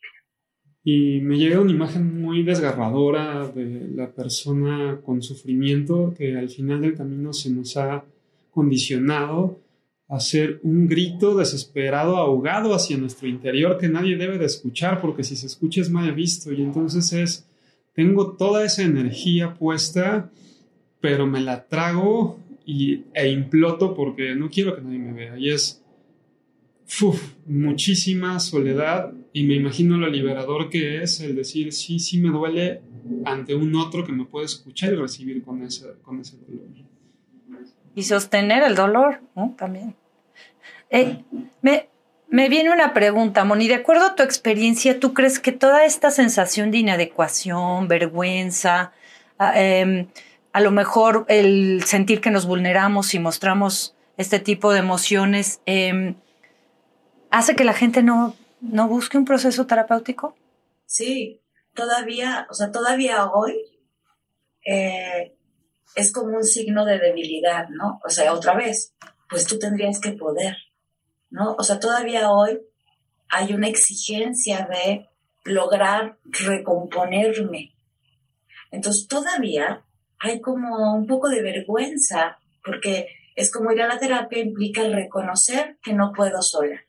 Y 0.89 1.19
me 1.19 1.37
llega 1.37 1.59
una 1.59 1.73
imagen 1.73 2.21
muy 2.21 2.43
desgarradora 2.43 3.45
de 3.49 3.89
la 3.93 4.09
persona 4.09 5.01
con 5.03 5.21
sufrimiento 5.21 6.13
que 6.17 6.37
al 6.37 6.47
final 6.47 6.79
del 6.79 6.95
camino 6.95 7.33
se 7.33 7.49
nos 7.49 7.75
ha 7.75 8.05
condicionado 8.51 9.59
a 10.07 10.15
hacer 10.15 10.61
un 10.63 10.87
grito 10.87 11.35
desesperado, 11.35 12.15
ahogado 12.15 12.73
hacia 12.73 12.95
nuestro 12.95 13.27
interior 13.27 13.77
que 13.77 13.89
nadie 13.89 14.15
debe 14.15 14.37
de 14.37 14.45
escuchar 14.45 15.01
porque 15.01 15.25
si 15.25 15.35
se 15.35 15.47
escucha 15.47 15.81
es 15.81 15.89
mal 15.89 16.13
visto 16.13 16.53
y 16.53 16.61
entonces 16.61 17.11
es 17.11 17.45
tengo 17.93 18.37
toda 18.37 18.63
esa 18.63 18.83
energía 18.83 19.55
puesta, 19.55 20.31
pero 21.01 21.27
me 21.27 21.41
la 21.41 21.67
trago 21.67 22.39
y, 22.65 23.01
e 23.13 23.29
imploto 23.29 23.93
porque 23.93 24.35
no 24.35 24.49
quiero 24.49 24.73
que 24.73 24.83
nadie 24.83 24.99
me 24.99 25.11
vea. 25.11 25.37
Y 25.37 25.49
es 25.49 25.83
muchísima 27.45 28.39
soledad 28.39 29.13
y 29.33 29.43
me 29.43 29.55
imagino 29.55 29.97
lo 29.97 30.09
liberador 30.09 30.69
que 30.69 31.03
es 31.03 31.19
el 31.19 31.35
decir, 31.35 31.73
sí, 31.73 31.99
sí 31.99 32.19
me 32.19 32.29
duele 32.29 32.81
ante 33.25 33.55
un 33.55 33.75
otro 33.75 34.05
que 34.05 34.11
me 34.11 34.25
puede 34.25 34.45
escuchar 34.45 34.93
y 34.93 34.95
recibir 34.95 35.43
con 35.43 35.63
ese, 35.63 35.93
con 36.01 36.19
ese 36.19 36.37
dolor. 36.37 36.67
Y 37.95 38.03
sostener 38.03 38.63
el 38.63 38.75
dolor, 38.75 39.21
¿no? 39.35 39.55
También. 39.57 39.95
Eh, 40.89 41.23
me, 41.61 41.89
me 42.29 42.49
viene 42.49 42.71
una 42.71 42.93
pregunta, 42.93 43.43
Moni. 43.43 43.67
De 43.67 43.75
acuerdo 43.75 44.05
a 44.05 44.15
tu 44.15 44.23
experiencia, 44.23 44.99
¿tú 44.99 45.13
crees 45.13 45.39
que 45.39 45.51
toda 45.51 45.85
esta 45.85 46.11
sensación 46.11 46.71
de 46.71 46.77
inadecuación, 46.79 47.87
vergüenza, 47.87 48.91
a, 49.37 49.59
em, 49.59 50.07
a 50.53 50.61
lo 50.61 50.71
mejor 50.71 51.25
el 51.27 51.83
sentir 51.85 52.21
que 52.21 52.31
nos 52.31 52.45
vulneramos 52.45 53.13
y 53.13 53.19
mostramos 53.19 53.95
este 54.17 54.39
tipo 54.39 54.71
de 54.73 54.79
emociones, 54.79 55.61
em, 55.65 56.15
hace 57.31 57.55
que 57.55 57.63
la 57.63 57.73
gente 57.73 58.03
no, 58.03 58.35
no 58.61 58.87
busque 58.87 59.17
un 59.17 59.25
proceso 59.25 59.67
terapéutico? 59.67 60.35
Sí, 60.85 61.41
todavía, 61.73 62.47
o 62.49 62.53
sea, 62.53 62.71
todavía 62.71 63.29
hoy 63.31 63.55
eh, 64.65 65.35
es 65.95 66.11
como 66.11 66.37
un 66.37 66.43
signo 66.43 66.85
de 66.85 66.99
debilidad, 66.99 67.69
¿no? 67.69 67.99
O 68.05 68.09
sea, 68.09 68.33
otra 68.33 68.55
vez, 68.55 68.95
pues 69.29 69.45
tú 69.45 69.59
tendrías 69.59 69.99
que 69.99 70.11
poder, 70.11 70.57
¿no? 71.29 71.55
O 71.57 71.63
sea, 71.63 71.79
todavía 71.79 72.31
hoy 72.31 72.59
hay 73.29 73.53
una 73.53 73.67
exigencia 73.67 74.67
de 74.69 75.09
lograr 75.43 76.17
recomponerme. 76.25 77.73
Entonces 78.71 79.07
todavía 79.07 79.85
hay 80.19 80.41
como 80.41 80.95
un 80.95 81.07
poco 81.07 81.29
de 81.29 81.41
vergüenza, 81.41 82.37
porque 82.63 83.07
es 83.35 83.51
como 83.51 83.71
ir 83.71 83.81
a 83.81 83.87
la 83.87 83.99
terapia 83.99 84.39
implica 84.39 84.83
reconocer 84.83 85.77
que 85.81 85.93
no 85.93 86.11
puedo 86.13 86.41
sola. 86.41 86.81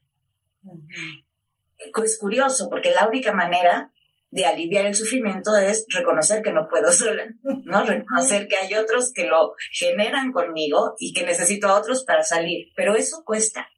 Es 1.94 2.18
curioso, 2.18 2.68
porque 2.68 2.90
la 2.90 3.06
única 3.06 3.32
manera 3.32 3.92
de 4.30 4.44
aliviar 4.44 4.86
el 4.86 4.94
sufrimiento 4.94 5.56
es 5.56 5.86
reconocer 5.88 6.42
que 6.42 6.52
no 6.52 6.68
puedo 6.68 6.92
sola, 6.92 7.26
¿no? 7.42 7.84
Reconocer 7.84 8.46
que 8.48 8.56
hay 8.56 8.74
otros 8.74 9.12
que 9.12 9.26
lo 9.26 9.54
generan 9.72 10.32
conmigo 10.32 10.94
y 10.98 11.12
que 11.12 11.24
necesito 11.24 11.68
a 11.68 11.78
otros 11.78 12.04
para 12.04 12.22
salir. 12.22 12.68
Pero 12.76 12.94
eso 12.94 13.22
cuesta. 13.24 13.68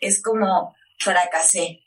Es 0.00 0.22
como 0.22 0.74
fracasé, 0.98 1.80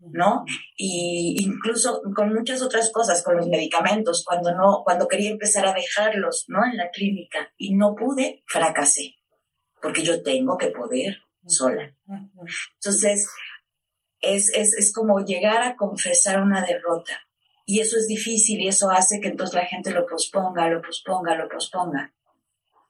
¿no? 0.00 0.44
Y 0.76 1.36
incluso 1.42 2.02
con 2.14 2.34
muchas 2.34 2.62
otras 2.62 2.90
cosas, 2.92 3.22
con 3.22 3.36
los 3.36 3.48
medicamentos, 3.48 4.24
cuando 4.24 4.54
no, 4.54 4.82
cuando 4.84 5.08
quería 5.08 5.30
empezar 5.30 5.66
a 5.66 5.72
dejarlos, 5.72 6.44
¿no? 6.48 6.64
En 6.64 6.76
la 6.76 6.90
clínica 6.90 7.52
y 7.56 7.74
no 7.74 7.94
pude, 7.94 8.42
fracasé, 8.46 9.16
porque 9.80 10.02
yo 10.02 10.22
tengo 10.22 10.58
que 10.58 10.68
poder 10.68 11.18
sola. 11.46 11.94
Entonces, 12.74 13.28
es, 14.20 14.50
es, 14.54 14.74
es 14.74 14.92
como 14.92 15.20
llegar 15.24 15.62
a 15.62 15.76
confesar 15.76 16.42
una 16.42 16.64
derrota. 16.64 17.12
Y 17.66 17.80
eso 17.80 17.98
es 17.98 18.06
difícil 18.06 18.60
y 18.60 18.68
eso 18.68 18.90
hace 18.90 19.20
que 19.20 19.28
entonces 19.28 19.54
la 19.54 19.66
gente 19.66 19.90
lo 19.90 20.06
posponga, 20.06 20.68
lo 20.68 20.80
posponga, 20.80 21.34
lo 21.34 21.48
posponga. 21.48 22.14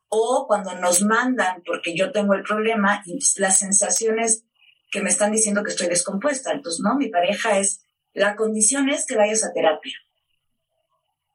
O 0.09 0.47
cuando 0.47 0.75
nos 0.77 1.03
mandan, 1.03 1.63
porque 1.67 1.97
yo 1.97 2.13
tengo 2.13 2.35
el 2.35 2.43
problema, 2.43 3.03
y 3.05 3.19
las 3.39 3.59
sensaciones 3.59 4.45
que 4.91 5.03
me 5.03 5.11
están 5.11 5.33
diciendo 5.33 5.63
que 5.63 5.71
estoy 5.71 5.89
descompuesta. 5.89 6.53
Entonces, 6.53 6.81
no, 6.83 6.97
mi 6.97 7.09
pareja 7.09 7.59
es, 7.59 7.83
la 8.15 8.37
condición 8.37 8.89
es 8.89 9.05
que 9.05 9.17
vayas 9.17 9.45
a 9.45 9.53
terapia. 9.53 9.97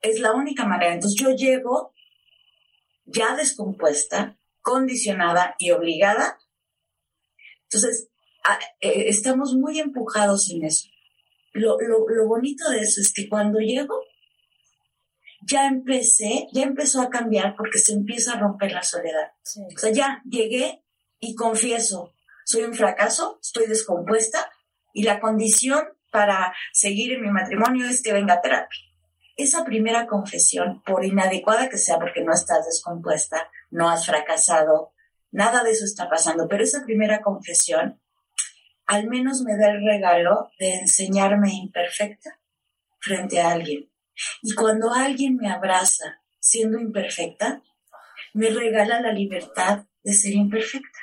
Es 0.01 0.19
la 0.19 0.31
única 0.31 0.65
manera. 0.65 0.93
Entonces 0.93 1.19
yo 1.19 1.31
llego 1.31 1.93
ya 3.05 3.35
descompuesta, 3.35 4.37
condicionada 4.61 5.55
y 5.59 5.71
obligada. 5.71 6.39
Entonces, 7.63 8.09
eh, 8.79 9.05
estamos 9.07 9.53
muy 9.53 9.79
empujados 9.79 10.49
en 10.51 10.65
eso. 10.65 10.87
Lo, 11.53 11.79
lo, 11.79 12.07
lo 12.07 12.27
bonito 12.27 12.69
de 12.69 12.79
eso 12.79 12.99
es 12.99 13.13
que 13.13 13.29
cuando 13.29 13.59
llego, 13.59 14.01
ya 15.45 15.67
empecé, 15.67 16.47
ya 16.51 16.63
empezó 16.63 17.01
a 17.01 17.09
cambiar 17.09 17.55
porque 17.55 17.79
se 17.79 17.93
empieza 17.93 18.33
a 18.33 18.39
romper 18.39 18.71
la 18.71 18.83
soledad. 18.83 19.31
O 19.75 19.77
sea, 19.77 19.91
ya 19.91 20.21
llegué 20.25 20.83
y 21.19 21.35
confieso, 21.35 22.13
soy 22.45 22.63
un 22.63 22.73
fracaso, 22.73 23.39
estoy 23.41 23.67
descompuesta 23.67 24.49
y 24.93 25.03
la 25.03 25.19
condición 25.19 25.85
para 26.11 26.53
seguir 26.71 27.13
en 27.13 27.21
mi 27.21 27.29
matrimonio 27.29 27.87
es 27.87 28.01
que 28.01 28.13
venga 28.13 28.41
terapia. 28.41 28.79
Esa 29.35 29.63
primera 29.63 30.05
confesión, 30.05 30.83
por 30.83 31.03
inadecuada 31.03 31.69
que 31.69 31.77
sea 31.77 31.97
porque 31.97 32.23
no 32.23 32.33
estás 32.33 32.65
descompuesta, 32.65 33.49
no 33.71 33.89
has 33.89 34.05
fracasado, 34.05 34.91
nada 35.31 35.63
de 35.63 35.71
eso 35.71 35.85
está 35.85 36.07
pasando, 36.07 36.47
pero 36.47 36.63
esa 36.63 36.83
primera 36.83 37.21
confesión 37.21 37.99
al 38.87 39.07
menos 39.07 39.41
me 39.41 39.57
da 39.57 39.71
el 39.71 39.85
regalo 39.85 40.51
de 40.59 40.73
enseñarme 40.75 41.53
imperfecta 41.53 42.39
frente 42.99 43.39
a 43.39 43.51
alguien. 43.51 43.89
Y 44.41 44.53
cuando 44.53 44.93
alguien 44.93 45.37
me 45.37 45.49
abraza 45.49 46.21
siendo 46.39 46.79
imperfecta, 46.79 47.61
me 48.33 48.49
regala 48.49 49.01
la 49.01 49.11
libertad 49.11 49.85
de 50.03 50.13
ser 50.13 50.33
imperfecta. 50.33 50.99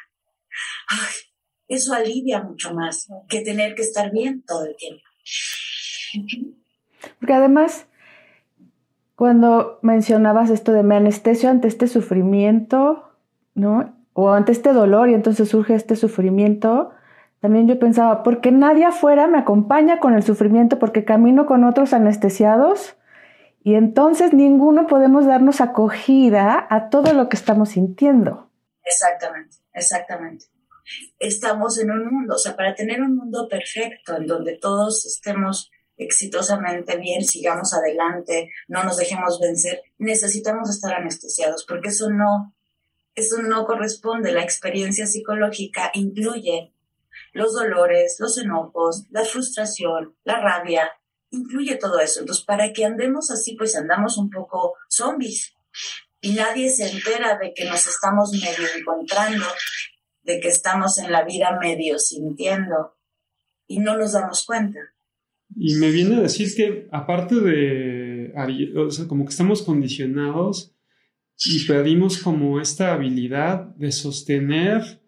Ay, 0.89 1.15
eso 1.69 1.95
alivia 1.95 2.43
mucho 2.43 2.75
más 2.75 3.09
que 3.29 3.41
tener 3.41 3.75
que 3.75 3.83
estar 3.83 4.11
bien 4.11 4.43
todo 4.43 4.67
el 4.67 4.77
tiempo. 4.77 5.05
Porque 7.19 7.33
además, 7.33 7.87
cuando 9.15 9.79
mencionabas 9.83 10.51
esto 10.51 10.73
de 10.73 10.83
me 10.83 10.97
anestesio 10.97 11.49
ante 11.49 11.69
este 11.69 11.87
sufrimiento, 11.87 13.17
¿no? 13.55 13.97
O 14.13 14.31
ante 14.31 14.53
este 14.53 14.73
dolor 14.73 15.09
y 15.09 15.15
entonces 15.15 15.49
surge 15.49 15.75
este 15.75 15.97
sufrimiento, 15.97 16.93
también 17.41 17.67
yo 17.69 17.79
pensaba, 17.79 18.23
porque 18.23 18.53
nadie 18.53 18.85
afuera 18.85 19.27
me 19.27 19.39
acompaña 19.39 19.99
con 19.99 20.15
el 20.15 20.23
sufrimiento, 20.23 20.79
porque 20.79 21.05
camino 21.05 21.47
con 21.47 21.65
otros 21.65 21.93
anestesiados 21.93 22.97
y 23.63 23.75
entonces 23.75 24.33
ninguno 24.33 24.87
podemos 24.87 25.27
darnos 25.27 25.61
acogida 25.61 26.67
a 26.71 26.89
todo 26.89 27.13
lo 27.13 27.29
que 27.29 27.37
estamos 27.37 27.71
sintiendo. 27.71 28.51
Exactamente, 28.85 29.57
exactamente 29.73 30.47
estamos 31.19 31.79
en 31.79 31.91
un 31.91 32.07
mundo, 32.07 32.35
o 32.35 32.39
sea, 32.39 32.57
para 32.57 32.75
tener 32.75 33.01
un 33.01 33.17
mundo 33.17 33.49
perfecto 33.49 34.17
en 34.17 34.27
donde 34.27 34.57
todos 34.57 35.07
estemos 35.07 35.71
exitosamente 35.97 36.97
bien, 36.97 37.25
sigamos 37.25 37.75
adelante, 37.75 38.51
no 38.69 38.83
nos 38.85 38.97
dejemos 38.97 39.39
vencer, 39.39 39.83
necesitamos 39.99 40.71
estar 40.71 40.95
anestesiados, 40.95 41.65
porque 41.67 41.89
eso 41.89 42.11
no, 42.11 42.55
eso 43.15 43.43
no 43.43 43.67
corresponde. 43.67 44.33
La 44.33 44.43
experiencia 44.43 45.07
psicológica 45.07 45.91
incluye 45.95 46.73
los 47.33 47.55
dolores, 47.55 48.17
los 48.19 48.39
enojos, 48.39 49.07
la 49.11 49.25
frustración, 49.25 50.17
la 50.25 50.41
rabia, 50.41 50.91
incluye 51.31 51.77
todo 51.77 52.01
eso. 52.01 52.21
Entonces, 52.21 52.45
para 52.45 52.73
que 52.73 52.85
andemos 52.85 53.31
así, 53.31 53.55
pues 53.57 53.77
andamos 53.77 54.19
un 54.19 54.31
poco 54.31 54.75
zombies 54.89 55.55
y 56.21 56.33
nadie 56.33 56.71
se 56.71 56.91
entera 56.91 57.39
de 57.39 57.53
que 57.55 57.65
nos 57.65 57.87
estamos 57.87 58.33
medio 58.33 58.69
encontrando 58.77 59.47
de 60.23 60.41
que 60.41 60.49
estamos 60.49 60.99
en 60.99 61.11
la 61.11 61.25
vida 61.25 61.59
medio 61.61 61.99
sintiendo 61.99 62.95
y 63.67 63.79
no 63.79 63.97
nos 63.97 64.13
damos 64.13 64.45
cuenta. 64.45 64.79
Y 65.57 65.75
me 65.75 65.91
viene 65.91 66.17
a 66.17 66.21
decir 66.21 66.55
que 66.55 66.89
aparte 66.93 67.37
de, 67.37 68.33
o 68.77 68.91
sea, 68.91 69.09
como 69.09 69.25
que 69.25 69.31
estamos 69.31 69.63
condicionados 69.63 70.75
y 71.45 71.67
perdimos 71.67 72.19
como 72.19 72.61
esta 72.61 72.93
habilidad 72.93 73.75
de 73.77 73.91
sostener 73.93 75.00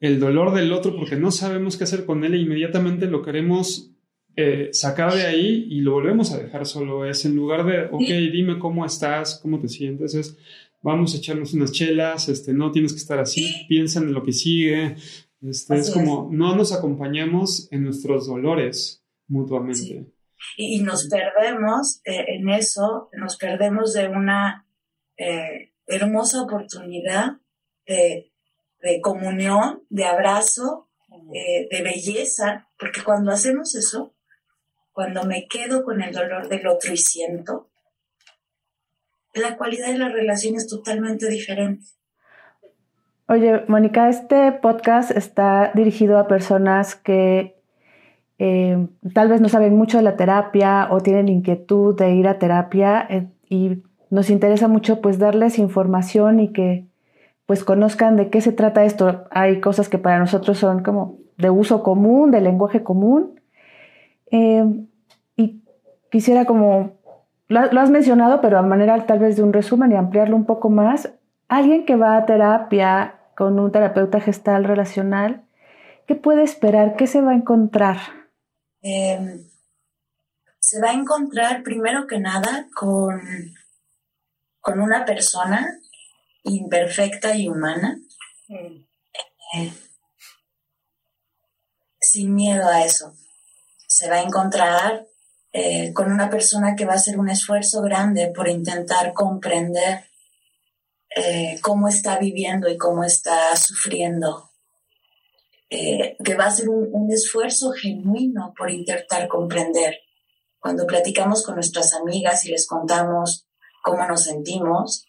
el 0.00 0.18
dolor 0.18 0.54
del 0.54 0.72
otro 0.72 0.96
porque 0.96 1.16
no 1.16 1.30
sabemos 1.30 1.76
qué 1.76 1.84
hacer 1.84 2.06
con 2.06 2.24
él 2.24 2.34
e 2.34 2.38
inmediatamente 2.38 3.06
lo 3.06 3.22
queremos 3.22 3.92
eh, 4.36 4.70
sacar 4.72 5.12
de 5.12 5.26
ahí 5.26 5.66
y 5.68 5.80
lo 5.82 5.92
volvemos 5.92 6.32
a 6.32 6.38
dejar 6.38 6.66
solo. 6.66 7.04
Es 7.04 7.24
en 7.24 7.36
lugar 7.36 7.64
de, 7.66 7.84
ok, 7.84 8.08
dime 8.32 8.58
cómo 8.58 8.86
estás, 8.86 9.38
cómo 9.42 9.60
te 9.60 9.68
sientes, 9.68 10.14
es 10.14 10.38
vamos 10.82 11.14
a 11.14 11.18
echarnos 11.18 11.52
unas 11.52 11.72
chelas, 11.72 12.28
este, 12.28 12.54
no 12.54 12.72
tienes 12.72 12.92
que 12.92 12.98
estar 12.98 13.18
así, 13.18 13.66
piensa 13.68 14.00
en 14.00 14.12
lo 14.12 14.22
que 14.22 14.32
sigue. 14.32 14.96
Este, 15.42 15.76
es 15.76 15.90
como, 15.90 16.28
no 16.32 16.56
nos 16.56 16.72
acompañamos 16.72 17.68
en 17.70 17.84
nuestros 17.84 18.26
dolores 18.26 19.04
mutuamente. 19.26 20.06
Y, 20.56 20.80
nos 20.80 21.06
perdemos 21.08 22.00
eh, 22.04 22.24
en 22.28 22.48
eso, 22.48 23.10
nos 23.12 23.36
perdemos 23.36 23.92
de 23.92 24.08
una 24.08 24.66
eh, 25.18 25.72
hermosa 25.86 26.42
oportunidad 26.42 27.38
de, 27.86 28.29
de, 28.82 29.00
comunión, 29.00 29.82
de 29.88 30.04
abrazo, 30.04 30.88
eh, 31.34 31.68
de 31.70 31.82
belleza, 31.82 32.68
porque 32.78 33.02
cuando 33.02 33.30
hacemos 33.30 33.74
eso, 33.74 34.14
cuando 34.92 35.24
me 35.24 35.46
quedo 35.48 35.84
con 35.84 36.02
el 36.02 36.12
dolor 36.12 36.48
del 36.48 36.66
otro 36.66 36.92
y 36.92 36.96
siento, 36.96 37.70
la 39.34 39.56
cualidad 39.56 39.88
de 39.88 39.98
la 39.98 40.08
relación 40.08 40.56
es 40.56 40.66
totalmente 40.66 41.28
diferente. 41.28 41.86
Oye, 43.28 43.64
Mónica, 43.68 44.08
este 44.08 44.50
podcast 44.50 45.12
está 45.12 45.70
dirigido 45.72 46.18
a 46.18 46.26
personas 46.26 46.96
que 46.96 47.54
eh, 48.38 48.88
tal 49.14 49.28
vez 49.28 49.40
no 49.40 49.48
saben 49.48 49.76
mucho 49.76 49.98
de 49.98 50.02
la 50.02 50.16
terapia 50.16 50.88
o 50.90 51.00
tienen 51.00 51.28
inquietud 51.28 51.96
de 51.96 52.10
ir 52.12 52.26
a 52.26 52.38
terapia 52.38 53.06
eh, 53.08 53.28
y 53.48 53.82
nos 54.10 54.30
interesa 54.30 54.66
mucho 54.66 55.00
pues 55.00 55.18
darles 55.18 55.58
información 55.58 56.40
y 56.40 56.52
que 56.52 56.89
pues 57.50 57.64
conozcan 57.64 58.14
de 58.14 58.30
qué 58.30 58.40
se 58.40 58.52
trata 58.52 58.84
esto. 58.84 59.26
Hay 59.32 59.60
cosas 59.60 59.88
que 59.88 59.98
para 59.98 60.20
nosotros 60.20 60.56
son 60.56 60.84
como 60.84 61.18
de 61.36 61.50
uso 61.50 61.82
común, 61.82 62.30
de 62.30 62.40
lenguaje 62.40 62.84
común. 62.84 63.40
Eh, 64.30 64.62
y 65.34 65.64
quisiera 66.12 66.44
como 66.44 66.92
lo, 67.48 67.80
has 67.80 67.90
mencionado, 67.90 68.40
pero 68.40 68.56
a 68.56 68.62
manera 68.62 69.04
tal 69.04 69.18
vez 69.18 69.34
de 69.34 69.42
un 69.42 69.52
resumen 69.52 69.90
y 69.90 69.96
ampliarlo 69.96 70.36
un 70.36 70.44
poco 70.46 70.70
más, 70.70 71.12
alguien 71.48 71.86
que 71.86 71.96
va 71.96 72.16
a 72.16 72.24
terapia 72.24 73.18
con 73.36 73.58
un 73.58 73.72
terapeuta 73.72 74.20
gestal 74.20 74.62
relacional, 74.62 75.42
¿qué 76.06 76.14
puede 76.14 76.44
esperar? 76.44 76.94
¿Qué 76.94 77.08
se 77.08 77.20
va 77.20 77.32
a 77.32 77.34
encontrar? 77.34 77.96
Em, 78.80 79.40
se 80.60 80.80
va 80.80 80.90
a 80.90 80.94
encontrar 80.94 81.64
primero 81.64 82.06
que 82.06 82.20
nada 82.20 82.68
con, 82.72 83.20
con 84.60 84.80
una 84.80 85.04
persona 85.04 85.66
imperfecta 86.44 87.36
y 87.36 87.48
humana 87.48 88.00
eh, 89.54 89.72
sin 92.00 92.34
miedo 92.34 92.66
a 92.68 92.84
eso. 92.84 93.14
Se 93.86 94.08
va 94.08 94.16
a 94.16 94.22
encontrar 94.22 95.06
eh, 95.52 95.92
con 95.92 96.10
una 96.10 96.30
persona 96.30 96.74
que 96.76 96.84
va 96.84 96.92
a 96.92 96.96
hacer 96.96 97.18
un 97.18 97.28
esfuerzo 97.28 97.82
grande 97.82 98.32
por 98.34 98.48
intentar 98.48 99.12
comprender 99.12 100.04
eh, 101.14 101.58
cómo 101.60 101.88
está 101.88 102.18
viviendo 102.18 102.68
y 102.68 102.78
cómo 102.78 103.04
está 103.04 103.54
sufriendo. 103.56 104.50
que 105.68 106.34
va 106.36 106.44
a 106.44 106.48
hacer 106.48 106.68
un, 106.68 106.88
un 106.92 107.12
esfuerzo 107.12 107.70
genuino 107.72 108.52
por 108.56 108.70
intentar 108.70 109.28
comprender. 109.28 109.98
Cuando 110.58 110.86
platicamos 110.86 111.44
con 111.44 111.54
nuestras 111.54 111.94
amigas 111.94 112.44
y 112.44 112.50
les 112.50 112.66
contamos 112.66 113.46
cómo 113.82 114.06
nos 114.06 114.24
sentimos, 114.24 115.06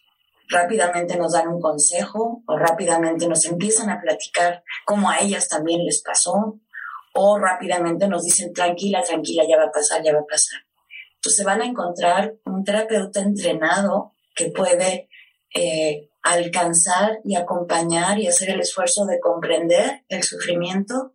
rápidamente 0.52 1.16
nos 1.16 1.32
dan 1.32 1.48
un 1.48 1.60
consejo 1.60 2.42
o 2.46 2.56
rápidamente 2.56 3.26
nos 3.26 3.44
empiezan 3.46 3.90
a 3.90 4.00
platicar 4.00 4.62
cómo 4.84 5.10
a 5.10 5.20
ellas 5.20 5.48
también 5.48 5.84
les 5.84 6.02
pasó 6.02 6.60
o 7.14 7.38
rápidamente 7.38 8.06
nos 8.08 8.24
dicen 8.24 8.52
tranquila, 8.52 9.02
tranquila, 9.02 9.44
ya 9.48 9.56
va 9.56 9.64
a 9.64 9.72
pasar, 9.72 10.02
ya 10.02 10.12
va 10.12 10.20
a 10.20 10.26
pasar. 10.26 10.60
Entonces 11.16 11.44
van 11.44 11.62
a 11.62 11.66
encontrar 11.66 12.34
un 12.46 12.64
terapeuta 12.64 13.20
entrenado 13.20 14.14
que 14.34 14.50
puede 14.50 15.08
eh, 15.54 16.10
alcanzar 16.22 17.18
y 17.24 17.34
acompañar 17.36 18.18
y 18.18 18.26
hacer 18.26 18.50
el 18.50 18.60
esfuerzo 18.60 19.04
de 19.06 19.20
comprender 19.20 20.04
el 20.08 20.22
sufrimiento. 20.22 21.14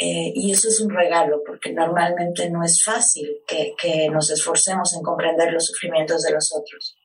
Eh, 0.00 0.32
y 0.34 0.50
eso 0.50 0.68
es 0.68 0.80
un 0.80 0.90
regalo, 0.90 1.42
porque 1.46 1.72
normalmente 1.72 2.50
no 2.50 2.64
es 2.64 2.82
fácil 2.82 3.42
que, 3.46 3.74
que 3.80 4.08
nos 4.08 4.30
esforcemos 4.30 4.92
en 4.94 5.02
comprender 5.02 5.52
los 5.52 5.66
sufrimientos 5.66 6.22
de 6.22 6.32
los 6.32 6.52
otros. 6.52 6.96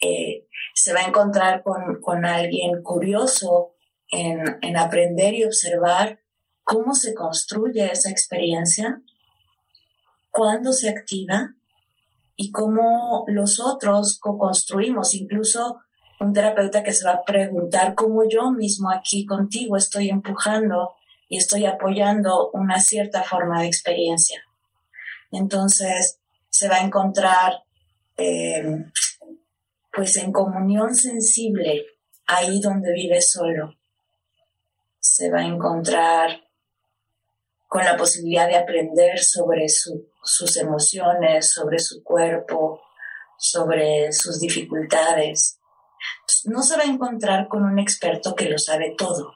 Eh, 0.00 0.46
se 0.74 0.92
va 0.92 1.00
a 1.00 1.08
encontrar 1.08 1.62
con, 1.62 2.00
con 2.00 2.24
alguien 2.24 2.82
curioso 2.82 3.74
en, 4.10 4.58
en, 4.62 4.76
aprender 4.76 5.34
y 5.34 5.44
observar 5.44 6.20
cómo 6.62 6.94
se 6.94 7.14
construye 7.14 7.90
esa 7.90 8.10
experiencia, 8.10 9.02
cuándo 10.30 10.72
se 10.72 10.88
activa 10.88 11.54
y 12.36 12.52
cómo 12.52 13.24
los 13.26 13.58
otros 13.58 14.18
co-construimos. 14.20 15.14
Incluso 15.14 15.80
un 16.20 16.32
terapeuta 16.32 16.82
que 16.82 16.92
se 16.92 17.04
va 17.04 17.14
a 17.14 17.24
preguntar 17.24 17.94
cómo 17.94 18.28
yo 18.28 18.50
mismo 18.52 18.90
aquí 18.90 19.26
contigo 19.26 19.76
estoy 19.76 20.10
empujando 20.10 20.94
y 21.28 21.38
estoy 21.38 21.66
apoyando 21.66 22.50
una 22.52 22.80
cierta 22.80 23.22
forma 23.22 23.60
de 23.60 23.66
experiencia. 23.66 24.42
Entonces 25.30 26.20
se 26.48 26.68
va 26.68 26.76
a 26.76 26.84
encontrar 26.84 27.62
eh, 28.16 28.84
pues 29.98 30.16
en 30.16 30.30
comunión 30.30 30.94
sensible, 30.94 31.84
ahí 32.24 32.60
donde 32.60 32.92
vive 32.92 33.20
solo, 33.20 33.74
se 35.00 35.28
va 35.28 35.40
a 35.40 35.46
encontrar 35.46 36.40
con 37.66 37.84
la 37.84 37.96
posibilidad 37.96 38.46
de 38.46 38.58
aprender 38.58 39.18
sobre 39.18 39.66
sus 39.68 40.56
emociones, 40.56 41.52
sobre 41.52 41.80
su 41.80 42.04
cuerpo, 42.04 42.80
sobre 43.38 44.12
sus 44.12 44.38
dificultades. 44.38 45.58
No 46.44 46.62
se 46.62 46.76
va 46.76 46.84
a 46.84 46.92
encontrar 46.92 47.48
con 47.48 47.64
un 47.64 47.80
experto 47.80 48.36
que 48.36 48.48
lo 48.48 48.58
sabe 48.60 48.94
todo, 48.96 49.34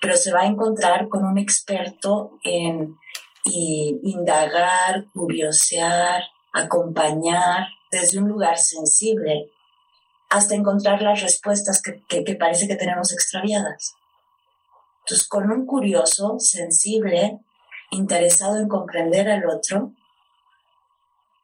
pero 0.00 0.16
se 0.16 0.32
va 0.32 0.40
a 0.40 0.46
encontrar 0.46 1.10
con 1.10 1.22
un 1.26 1.36
experto 1.36 2.38
en 2.44 2.96
indagar, 3.44 5.04
curiosear, 5.12 6.22
acompañar, 6.54 7.66
desde 7.90 8.18
un 8.18 8.28
lugar 8.28 8.58
sensible 8.58 9.50
hasta 10.28 10.54
encontrar 10.54 11.02
las 11.02 11.22
respuestas 11.22 11.82
que, 11.82 12.36
parece 12.36 12.68
que 12.68 12.76
tenemos 12.76 13.12
extraviadas. 13.12 13.94
Entonces, 15.00 15.26
con 15.26 15.50
un 15.50 15.66
curioso, 15.66 16.38
sensible, 16.38 17.40
interesado 17.90 18.58
en 18.58 18.68
comprender 18.68 19.28
al 19.28 19.48
otro, 19.48 19.92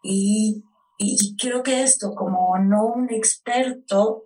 y, 0.03 0.63
y, 0.99 1.37
creo 1.37 1.65
que 1.65 1.83
esto, 1.83 2.15
como 2.15 2.57
no 2.59 2.87
un 2.87 3.13
experto 3.13 4.23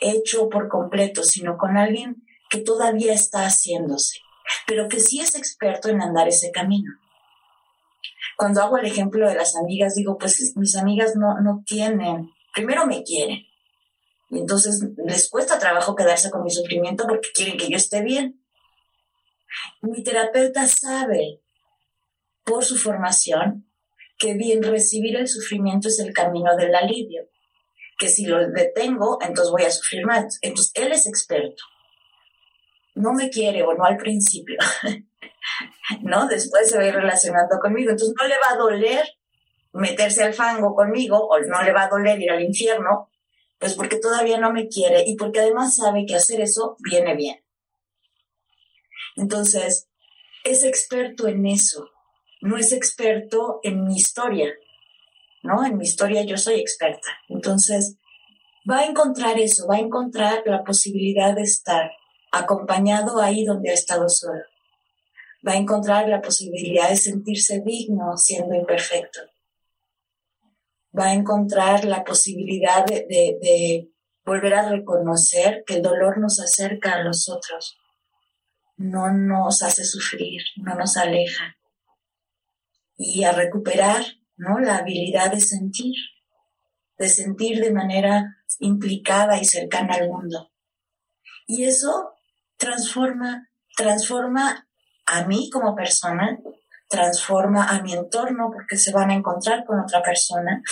hecho 0.00 0.48
por 0.48 0.68
completo, 0.68 1.22
sino 1.22 1.58
con 1.58 1.76
alguien 1.76 2.24
que 2.48 2.58
todavía 2.58 3.12
está 3.12 3.44
haciéndose, 3.44 4.16
pero 4.66 4.88
que 4.88 4.98
sí 4.98 5.20
es 5.20 5.34
experto 5.34 5.90
en 5.90 6.00
andar 6.00 6.26
ese 6.26 6.50
camino 6.50 6.98
cuando 8.40 8.62
hago 8.62 8.78
el 8.78 8.86
ejemplo 8.86 9.28
de 9.28 9.34
las 9.34 9.54
amigas, 9.54 9.96
digo, 9.96 10.16
pues 10.16 10.56
mis 10.56 10.74
amigas 10.74 11.14
no, 11.14 11.38
no 11.42 11.62
tienen, 11.66 12.30
primero 12.54 12.86
me 12.86 13.02
quieren. 13.02 13.40
Y 14.30 14.38
entonces 14.38 14.82
les 14.96 15.28
cuesta 15.28 15.58
trabajo 15.58 15.94
quedarse 15.94 16.30
con 16.30 16.42
mi 16.42 16.50
sufrimiento 16.50 17.04
porque 17.06 17.32
quieren 17.34 17.58
que 17.58 17.68
yo 17.68 17.76
esté 17.76 18.00
bien. 18.02 18.42
Mi 19.82 20.02
terapeuta 20.02 20.66
sabe, 20.66 21.42
por 22.42 22.64
su 22.64 22.78
formación, 22.78 23.70
que 24.16 24.32
bien 24.32 24.62
recibir 24.62 25.16
el 25.16 25.28
sufrimiento 25.28 25.88
es 25.88 25.98
el 25.98 26.14
camino 26.14 26.56
del 26.56 26.74
alivio. 26.74 27.28
Que 27.98 28.08
si 28.08 28.24
lo 28.24 28.38
detengo, 28.48 29.18
entonces 29.20 29.52
voy 29.52 29.64
a 29.64 29.70
sufrir 29.70 30.06
más. 30.06 30.38
Entonces 30.40 30.72
él 30.76 30.92
es 30.92 31.06
experto. 31.06 31.62
No 32.94 33.12
me 33.12 33.28
quiere 33.28 33.62
o 33.64 33.74
no 33.74 33.84
al 33.84 33.98
principio. 33.98 34.56
¿no? 36.02 36.26
Después 36.26 36.68
se 36.68 36.76
va 36.76 36.84
a 36.84 36.88
ir 36.88 36.94
relacionando 36.94 37.58
conmigo. 37.60 37.90
Entonces 37.90 38.14
no 38.18 38.26
le 38.26 38.36
va 38.36 38.54
a 38.54 38.56
doler 38.56 39.04
meterse 39.72 40.24
al 40.24 40.34
fango 40.34 40.74
conmigo 40.74 41.16
o 41.16 41.38
no 41.38 41.62
le 41.62 41.72
va 41.72 41.84
a 41.84 41.88
doler 41.88 42.20
ir 42.20 42.30
al 42.30 42.42
infierno, 42.42 43.10
pues 43.58 43.74
porque 43.74 43.98
todavía 43.98 44.38
no 44.38 44.52
me 44.52 44.68
quiere 44.68 45.04
y 45.06 45.16
porque 45.16 45.40
además 45.40 45.76
sabe 45.76 46.06
que 46.06 46.16
hacer 46.16 46.40
eso 46.40 46.76
viene 46.80 47.14
bien. 47.14 47.44
Entonces, 49.16 49.88
es 50.44 50.64
experto 50.64 51.28
en 51.28 51.46
eso, 51.46 51.88
no 52.40 52.56
es 52.56 52.72
experto 52.72 53.60
en 53.62 53.84
mi 53.84 53.96
historia, 53.96 54.52
¿no? 55.42 55.64
En 55.64 55.76
mi 55.76 55.84
historia 55.84 56.24
yo 56.24 56.36
soy 56.36 56.58
experta. 56.58 57.08
Entonces, 57.28 57.96
va 58.68 58.80
a 58.80 58.86
encontrar 58.86 59.38
eso, 59.38 59.66
va 59.68 59.76
a 59.76 59.80
encontrar 59.80 60.42
la 60.46 60.64
posibilidad 60.64 61.34
de 61.34 61.42
estar 61.42 61.92
acompañado 62.32 63.20
ahí 63.20 63.44
donde 63.44 63.70
ha 63.70 63.74
estado 63.74 64.08
solo 64.08 64.49
va 65.46 65.52
a 65.52 65.56
encontrar 65.56 66.08
la 66.08 66.20
posibilidad 66.20 66.88
de 66.88 66.96
sentirse 66.96 67.62
digno 67.64 68.16
siendo 68.16 68.54
imperfecto. 68.54 69.20
Va 70.96 71.06
a 71.06 71.14
encontrar 71.14 71.84
la 71.84 72.04
posibilidad 72.04 72.84
de, 72.84 73.88
volver 74.24 74.54
a 74.54 74.68
reconocer 74.68 75.64
que 75.66 75.76
el 75.76 75.82
dolor 75.82 76.18
nos 76.18 76.40
acerca 76.40 76.94
a 76.94 77.02
los 77.02 77.28
otros, 77.28 77.78
no 78.76 79.12
nos 79.12 79.62
hace 79.62 79.84
sufrir, 79.84 80.42
no 80.56 80.74
nos 80.74 80.96
aleja. 80.96 81.56
Y 82.96 83.24
a 83.24 83.32
recuperar 83.32 84.04
¿no? 84.36 84.60
la 84.60 84.76
habilidad 84.76 85.32
de 85.32 85.40
sentir, 85.40 85.94
de 86.98 87.08
sentir 87.08 87.60
de 87.60 87.72
manera 87.72 88.36
implicada 88.58 89.40
y 89.40 89.46
cercana 89.46 89.94
al 89.94 90.08
mundo. 90.08 90.52
Y 91.46 91.64
eso 91.64 92.12
transforma, 92.56 93.48
transforma 93.74 94.69
a 95.10 95.26
mí 95.26 95.50
como 95.50 95.74
persona, 95.74 96.38
transforma 96.88 97.68
a 97.68 97.82
mi 97.82 97.92
entorno 97.92 98.50
porque 98.52 98.76
se 98.76 98.92
van 98.92 99.10
a 99.10 99.14
encontrar 99.14 99.64
con 99.64 99.80
otra 99.80 100.02
persona. 100.02 100.62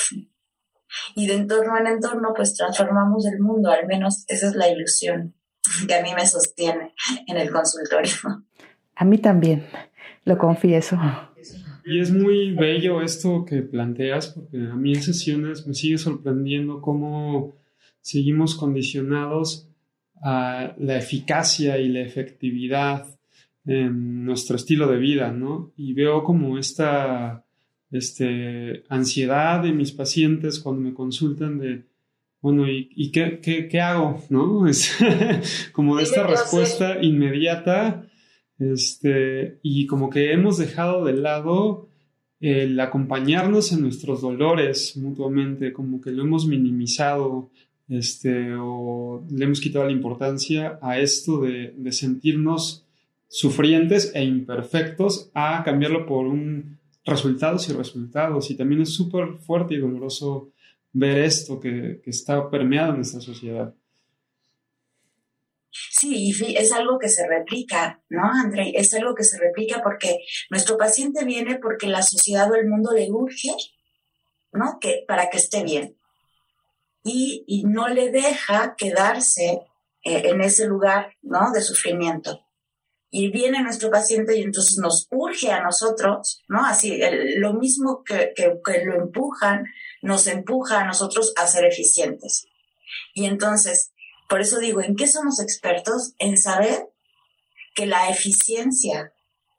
Y 1.15 1.27
de 1.27 1.35
entorno 1.35 1.77
en 1.79 1.87
entorno, 1.87 2.33
pues 2.35 2.55
transformamos 2.55 3.27
el 3.27 3.41
mundo, 3.41 3.71
al 3.71 3.87
menos 3.87 4.25
esa 4.27 4.49
es 4.49 4.55
la 4.55 4.69
ilusión 4.69 5.35
que 5.87 5.95
a 5.95 6.03
mí 6.03 6.11
me 6.15 6.27
sostiene 6.27 6.95
en 7.27 7.37
el 7.37 7.51
consultorio. 7.51 8.13
A 8.95 9.05
mí 9.05 9.19
también, 9.19 9.67
lo 10.25 10.39
confieso. 10.39 10.99
Y 11.85 12.01
es 12.01 12.11
muy 12.11 12.55
bello 12.55 13.01
esto 13.01 13.45
que 13.45 13.63
planteas, 13.63 14.29
porque 14.29 14.57
a 14.59 14.75
mí 14.75 14.95
en 14.95 15.03
sesiones 15.03 15.67
me 15.67 15.75
sigue 15.75 15.99
sorprendiendo 15.99 16.81
cómo 16.81 17.55
seguimos 18.01 18.55
condicionados 18.55 19.69
a 20.23 20.75
la 20.79 20.97
eficacia 20.97 21.79
y 21.79 21.89
la 21.89 22.01
efectividad 22.01 23.18
en 23.69 24.25
nuestro 24.25 24.57
estilo 24.57 24.89
de 24.89 24.97
vida, 24.97 25.31
¿no? 25.31 25.73
Y 25.77 25.93
veo 25.93 26.25
como 26.25 26.57
esta 26.57 27.45
este, 27.91 28.83
ansiedad 28.89 29.63
de 29.63 29.73
mis 29.73 29.93
pacientes 29.93 30.59
cuando 30.59 30.81
me 30.81 30.95
consultan 30.95 31.59
de, 31.59 31.85
bueno, 32.41 32.65
¿y, 32.67 33.11
qué, 33.13 33.41
qué, 33.41 33.81
hago? 33.81 34.25
¿No? 34.31 34.67
Es 34.69 34.97
como 35.73 36.01
esta 36.01 36.27
respuesta 36.27 37.03
inmediata, 37.03 38.09
este, 38.59 39.59
y 39.63 39.87
como 39.87 40.09
que 40.09 40.33
hemos 40.33 40.57
dejado 40.57 41.05
de 41.05 41.13
lado 41.13 41.89
el 42.41 42.81
acompañarnos 42.81 43.73
en 43.73 43.83
nuestros 43.83 44.23
dolores 44.23 44.97
mutuamente, 44.97 45.75
como 45.75 46.01
que 46.01 46.11
lo 46.11 46.23
hemos 46.23 46.47
minimizado, 46.47 47.51
este, 47.91 48.55
o 48.59 49.27
le 49.31 49.45
hemos 49.45 49.61
quitado 49.61 49.85
la 49.85 49.93
importancia 49.93 50.79
a 50.81 50.99
esto 50.99 51.43
de, 51.43 51.75
de 51.77 51.93
sentirnos 51.93 52.88
sufrientes 53.29 54.13
e 54.15 54.25
imperfectos 54.25 55.31
a 55.35 55.63
cambiarlo 55.63 56.07
por 56.07 56.27
un 56.27 56.79
resultados 57.05 57.69
y 57.69 57.73
resultados. 57.73 58.51
Y 58.51 58.57
también 58.57 58.83
es 58.83 58.95
súper 58.95 59.39
fuerte 59.39 59.75
y 59.75 59.79
doloroso 59.79 60.53
ver 60.93 61.19
esto 61.19 61.59
que, 61.61 62.01
está 62.05 62.49
permeado 62.51 62.91
en 62.91 62.97
nuestra 62.97 63.21
sociedad. 63.21 63.75
Sí, 65.71 66.33
es 66.57 66.73
algo 66.73 66.99
que 66.99 67.09
se 67.09 67.27
replica, 67.27 68.03
¿no, 68.09 68.23
André? 68.25 68.73
Es 68.75 68.95
algo 68.95 69.15
que 69.15 69.25
se 69.25 69.39
replica 69.39 69.83
porque 69.83 70.19
nuestro 70.51 70.79
paciente 70.79 71.25
viene 71.25 71.59
porque 71.59 71.87
la 71.87 72.03
sociedad 72.03 72.51
o 72.51 72.55
el 72.55 72.69
mundo 72.69 72.93
le 72.93 73.11
urge, 73.11 73.51
¿no? 74.53 74.79
Que, 74.81 75.05
para 75.07 75.29
que 75.29 75.37
esté 75.37 75.63
bien. 75.63 75.97
Y, 77.05 77.45
y 77.47 77.65
no 77.65 77.89
le 77.89 78.11
deja 78.11 78.75
quedarse 78.77 79.61
eh, 80.05 80.23
en 80.25 80.41
ese 80.41 80.67
lugar, 80.67 81.15
¿no? 81.23 81.53
De 81.53 81.61
sufrimiento. 81.61 82.48
Y 83.11 83.31
viene 83.31 83.63
nuestro 83.63 83.91
paciente 83.91 84.37
y 84.37 84.43
entonces 84.43 84.79
nos 84.79 85.09
urge 85.11 85.51
a 85.51 85.63
nosotros, 85.63 86.43
¿no? 86.49 86.65
Así, 86.65 87.01
lo 87.37 87.55
mismo 87.55 88.03
que, 88.05 88.33
que, 88.37 88.53
que 88.65 88.85
lo 88.85 88.97
empujan, 89.01 89.65
nos 90.03 90.27
empuja 90.27 90.81
a 90.81 90.87
nosotros 90.87 91.33
a 91.37 91.47
ser 91.47 91.65
eficientes. 91.65 92.47
Y 93.15 93.25
entonces, 93.27 93.93
por 94.29 94.41
eso 94.41 94.59
digo, 94.59 94.83
¿en 94.83 94.95
qué 94.95 95.07
somos 95.07 95.41
expertos? 95.41 96.15
En 96.19 96.37
saber 96.37 96.91
que 97.75 97.87
la 97.87 98.11
eficiencia 98.11 99.13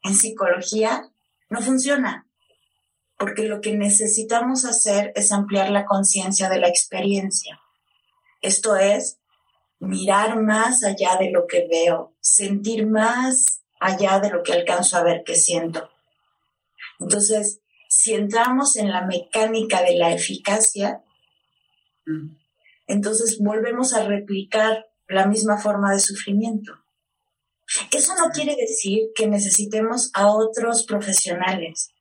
en 0.03 0.15
psicología 0.15 1.09
no 1.49 1.61
funciona, 1.61 2.27
porque 3.17 3.43
lo 3.43 3.61
que 3.61 3.75
necesitamos 3.75 4.65
hacer 4.65 5.11
es 5.15 5.31
ampliar 5.31 5.71
la 5.71 5.85
conciencia 5.85 6.49
de 6.49 6.59
la 6.59 6.67
experiencia. 6.67 7.59
Esto 8.41 8.75
es 8.77 9.19
mirar 9.79 10.41
más 10.41 10.83
allá 10.83 11.17
de 11.17 11.31
lo 11.31 11.47
que 11.47 11.67
veo, 11.67 12.13
sentir 12.19 12.85
más 12.85 13.61
allá 13.79 14.19
de 14.19 14.29
lo 14.29 14.43
que 14.43 14.53
alcanzo 14.53 14.97
a 14.97 15.03
ver 15.03 15.23
que 15.23 15.35
siento. 15.35 15.89
Entonces, 16.99 17.61
si 17.87 18.13
entramos 18.13 18.75
en 18.75 18.89
la 18.91 19.05
mecánica 19.05 19.81
de 19.81 19.95
la 19.95 20.13
eficacia, 20.13 21.01
entonces 22.87 23.39
volvemos 23.39 23.93
a 23.93 24.05
replicar 24.05 24.87
la 25.07 25.25
misma 25.25 25.57
forma 25.57 25.91
de 25.91 25.99
sufrimiento. 25.99 26.73
Eso 27.91 28.15
no 28.15 28.29
quiere 28.31 28.55
decir 28.55 29.09
que 29.15 29.27
necesitemos 29.27 30.11
a 30.13 30.31
otros 30.31 30.85
profesionales. 30.85 31.91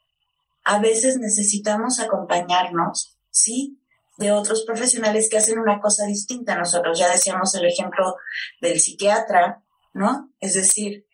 A 0.65 0.81
veces 0.81 1.19
necesitamos 1.19 2.01
acompañarnos, 2.01 3.17
¿sí? 3.31 3.78
De 4.19 4.31
otros 4.33 4.65
profesionales 4.65 5.29
que 5.31 5.39
hacen 5.39 5.59
una 5.59 5.81
cosa 5.81 6.05
distinta 6.05 6.55
a 6.55 6.59
nosotros. 6.59 6.99
Ya 6.99 7.11
decíamos 7.11 7.55
el 7.55 7.65
ejemplo 7.65 8.17
del 8.61 8.79
psiquiatra, 8.79 9.63
¿no? 9.95 10.31
Es 10.41 10.55
decir, 10.55 11.07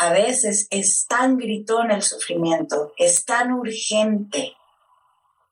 a 0.00 0.12
veces 0.12 0.68
es 0.70 1.06
tan 1.06 1.38
gritón 1.38 1.90
el 1.90 2.02
sufrimiento, 2.02 2.92
es 2.98 3.24
tan 3.24 3.52
urgente, 3.52 4.52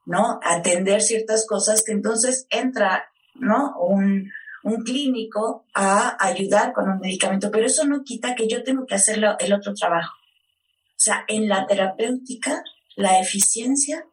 ¿no? 0.04 0.38
Atender 0.42 1.00
ciertas 1.00 1.46
cosas 1.46 1.82
que 1.82 1.92
entonces 1.92 2.46
entra 2.50 3.08
¿no? 3.40 3.76
Un, 3.78 4.30
un 4.62 4.82
clínico 4.82 5.64
a 5.74 6.16
ayudar 6.24 6.72
con 6.72 6.88
un 6.88 7.00
medicamento, 7.00 7.50
pero 7.50 7.66
eso 7.66 7.84
no 7.84 8.02
quita 8.02 8.34
que 8.34 8.48
yo 8.48 8.62
tengo 8.62 8.86
que 8.86 8.94
hacer 8.94 9.22
el 9.38 9.52
otro 9.52 9.74
trabajo. 9.74 10.14
O 10.16 10.98
sea, 10.98 11.24
en 11.28 11.48
la 11.48 11.66
terapéutica, 11.66 12.62
la 12.96 13.20
eficiencia 13.20 14.06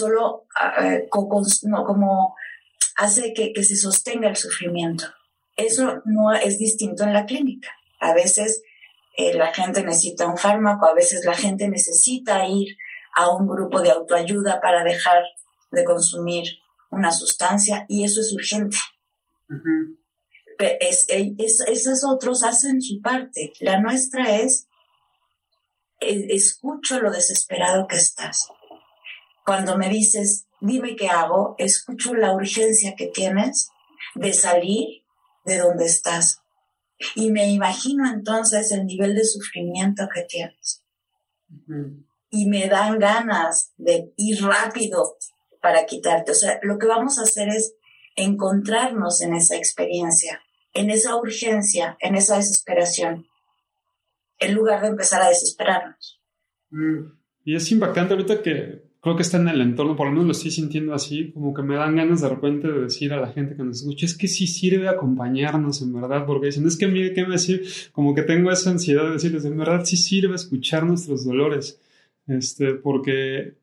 solo 0.00 0.46
uh, 0.60 1.68
no, 1.68 1.84
como 1.84 2.34
hace 2.96 3.32
que, 3.32 3.52
que, 3.52 3.64
se 3.64 3.76
sostenga 3.76 4.28
el 4.28 4.36
sufrimiento. 4.36 5.04
Eso 5.56 6.02
no 6.04 6.32
es 6.32 6.58
distinto 6.58 7.04
en 7.04 7.12
la 7.12 7.26
clínica. 7.26 7.68
A 8.00 8.14
veces 8.14 8.62
eh, 9.16 9.34
la 9.34 9.52
gente 9.52 9.82
necesita 9.84 10.26
un 10.26 10.38
fármaco, 10.38 10.86
a 10.86 10.94
veces 10.94 11.24
la 11.24 11.34
gente 11.34 11.68
necesita 11.68 12.46
ir 12.46 12.76
a 13.14 13.28
un 13.30 13.46
grupo 13.46 13.82
de 13.82 13.90
autoayuda 13.90 14.60
para 14.60 14.84
dejar 14.84 15.22
de 15.70 15.84
consumir 15.84 16.44
una 16.90 17.12
sustancia 17.12 17.84
y 17.88 18.04
eso 18.04 18.20
es 18.20 18.32
urgente. 18.32 18.76
es, 20.58 21.06
esos 21.08 22.04
otros 22.04 22.42
hacen 22.42 22.80
su 22.80 23.00
parte. 23.00 23.52
La 23.60 23.80
nuestra 23.80 24.36
es, 24.36 24.68
escucho 26.00 27.00
lo 27.00 27.10
desesperado 27.10 27.86
que 27.86 27.96
estás. 27.96 28.48
Cuando 29.50 29.76
me 29.76 29.88
dices, 29.88 30.46
dime 30.60 30.94
qué 30.94 31.08
hago, 31.08 31.56
escucho 31.58 32.14
la 32.14 32.32
urgencia 32.32 32.94
que 32.94 33.08
tienes 33.08 33.72
de 34.14 34.32
salir 34.32 35.02
de 35.44 35.58
donde 35.58 35.86
estás. 35.86 36.40
Y 37.16 37.32
me 37.32 37.50
imagino 37.50 38.08
entonces 38.08 38.70
el 38.70 38.86
nivel 38.86 39.16
de 39.16 39.24
sufrimiento 39.24 40.06
que 40.14 40.22
tienes. 40.22 40.84
Y 42.30 42.46
me 42.46 42.68
dan 42.68 43.00
ganas 43.00 43.72
de 43.76 44.12
ir 44.16 44.40
rápido 44.40 45.16
para 45.60 45.84
quitarte. 45.84 46.30
O 46.30 46.36
sea, 46.36 46.60
lo 46.62 46.78
que 46.78 46.86
vamos 46.86 47.18
a 47.18 47.22
hacer 47.22 47.48
es 47.48 47.74
encontrarnos 48.14 49.20
en 49.20 49.34
esa 49.34 49.56
experiencia, 49.56 50.40
en 50.74 50.90
esa 50.90 51.16
urgencia, 51.16 51.96
en 51.98 52.14
esa 52.14 52.36
desesperación, 52.36 53.26
en 54.38 54.54
lugar 54.54 54.80
de 54.82 54.88
empezar 54.90 55.20
a 55.22 55.28
desesperarnos. 55.28 56.22
Mm, 56.70 57.18
y 57.46 57.56
es 57.56 57.72
impactante 57.72 58.14
ahorita 58.14 58.42
que 58.42 58.89
creo 59.00 59.16
que 59.16 59.22
está 59.22 59.38
en 59.38 59.48
el 59.48 59.60
entorno, 59.60 59.96
por 59.96 60.06
lo 60.06 60.12
menos 60.12 60.26
lo 60.26 60.32
estoy 60.32 60.50
sintiendo 60.50 60.94
así, 60.94 61.32
como 61.32 61.54
que 61.54 61.62
me 61.62 61.76
dan 61.76 61.96
ganas 61.96 62.20
de 62.20 62.28
repente 62.28 62.68
de 62.68 62.80
decir 62.82 63.12
a 63.12 63.20
la 63.20 63.32
gente 63.32 63.56
que 63.56 63.62
nos 63.62 63.78
escucha, 63.78 64.06
es 64.06 64.16
que 64.16 64.28
sí 64.28 64.46
sirve 64.46 64.88
acompañarnos 64.88 65.80
en 65.82 65.92
verdad, 65.94 66.26
porque 66.26 66.46
dicen, 66.46 66.66
es 66.66 66.76
que 66.76 66.86
mire, 66.86 67.14
¿qué 67.14 67.24
me 67.24 67.32
decir? 67.32 67.64
Como 67.92 68.14
que 68.14 68.22
tengo 68.22 68.50
esa 68.50 68.70
ansiedad 68.70 69.04
de 69.04 69.12
decirles, 69.12 69.44
en 69.44 69.56
verdad 69.56 69.84
sí 69.84 69.96
sirve 69.96 70.34
escuchar 70.34 70.84
nuestros 70.84 71.24
dolores, 71.24 71.80
este, 72.26 72.74
porque 72.74 73.54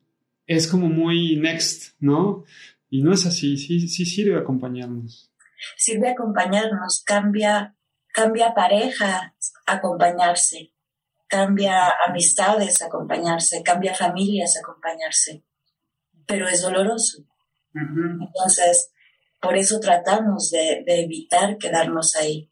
es 0.46 0.66
como 0.66 0.88
muy 0.88 1.36
next, 1.36 1.94
¿no? 2.00 2.44
Y 2.90 3.02
no 3.02 3.12
es 3.12 3.24
así, 3.26 3.56
sí, 3.56 3.86
sí 3.86 4.04
sirve 4.04 4.36
acompañarnos. 4.36 5.30
Sirve 5.76 6.10
acompañarnos, 6.10 7.02
cambia, 7.04 7.76
cambia 8.12 8.54
pareja 8.54 9.34
acompañarse, 9.66 10.72
cambia 11.28 11.92
amistades 12.06 12.82
acompañarse, 12.82 13.62
cambia 13.62 13.94
familias 13.94 14.56
acompañarse, 14.56 15.44
pero 16.26 16.48
es 16.48 16.62
doloroso. 16.62 17.24
Entonces, 17.74 18.92
por 19.40 19.56
eso 19.56 19.78
tratamos 19.78 20.50
de, 20.50 20.82
evitar 20.86 21.58
quedarnos 21.58 22.16
ahí. 22.16 22.50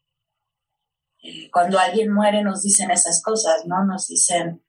Eh, 1.23 1.51
cuando 1.51 1.79
alguien 1.79 2.13
muere 2.13 2.43
nos 2.43 2.63
dicen 2.63 2.91
esas 2.91 3.23
cosas, 3.23 3.65
¿no? 3.67 3.85
Nos 3.85 4.07
dicen, 4.07 4.63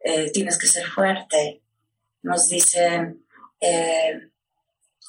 eh, 0.00 0.30
tienes 0.32 0.58
que 0.58 0.66
ser 0.66 0.84
fuerte, 0.86 1.62
nos 2.22 2.48
dicen, 2.48 3.24
eh, 3.60 4.30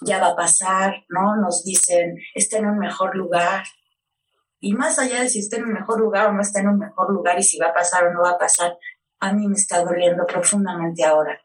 ya 0.01 0.19
va 0.19 0.29
a 0.29 0.35
pasar, 0.35 1.03
¿no? 1.09 1.35
Nos 1.35 1.63
dicen, 1.63 2.17
está 2.33 2.57
en 2.57 2.67
un 2.67 2.79
mejor 2.79 3.15
lugar. 3.15 3.63
Y 4.65 4.71
más 4.75 4.97
allá 4.97 5.21
de 5.21 5.27
si 5.27 5.39
está 5.39 5.57
en 5.57 5.65
un 5.65 5.73
mejor 5.73 5.99
lugar 5.99 6.29
o 6.29 6.31
no 6.31 6.41
está 6.41 6.61
en 6.61 6.69
un 6.69 6.79
mejor 6.79 7.11
lugar 7.11 7.37
y 7.37 7.43
si 7.43 7.59
va 7.59 7.67
a 7.67 7.73
pasar 7.73 8.05
o 8.05 8.13
no 8.13 8.21
va 8.21 8.29
a 8.29 8.37
pasar, 8.37 8.77
a 9.19 9.33
mí 9.33 9.45
me 9.49 9.55
está 9.55 9.83
doliendo 9.83 10.25
profundamente 10.25 11.03
ahora. 11.03 11.37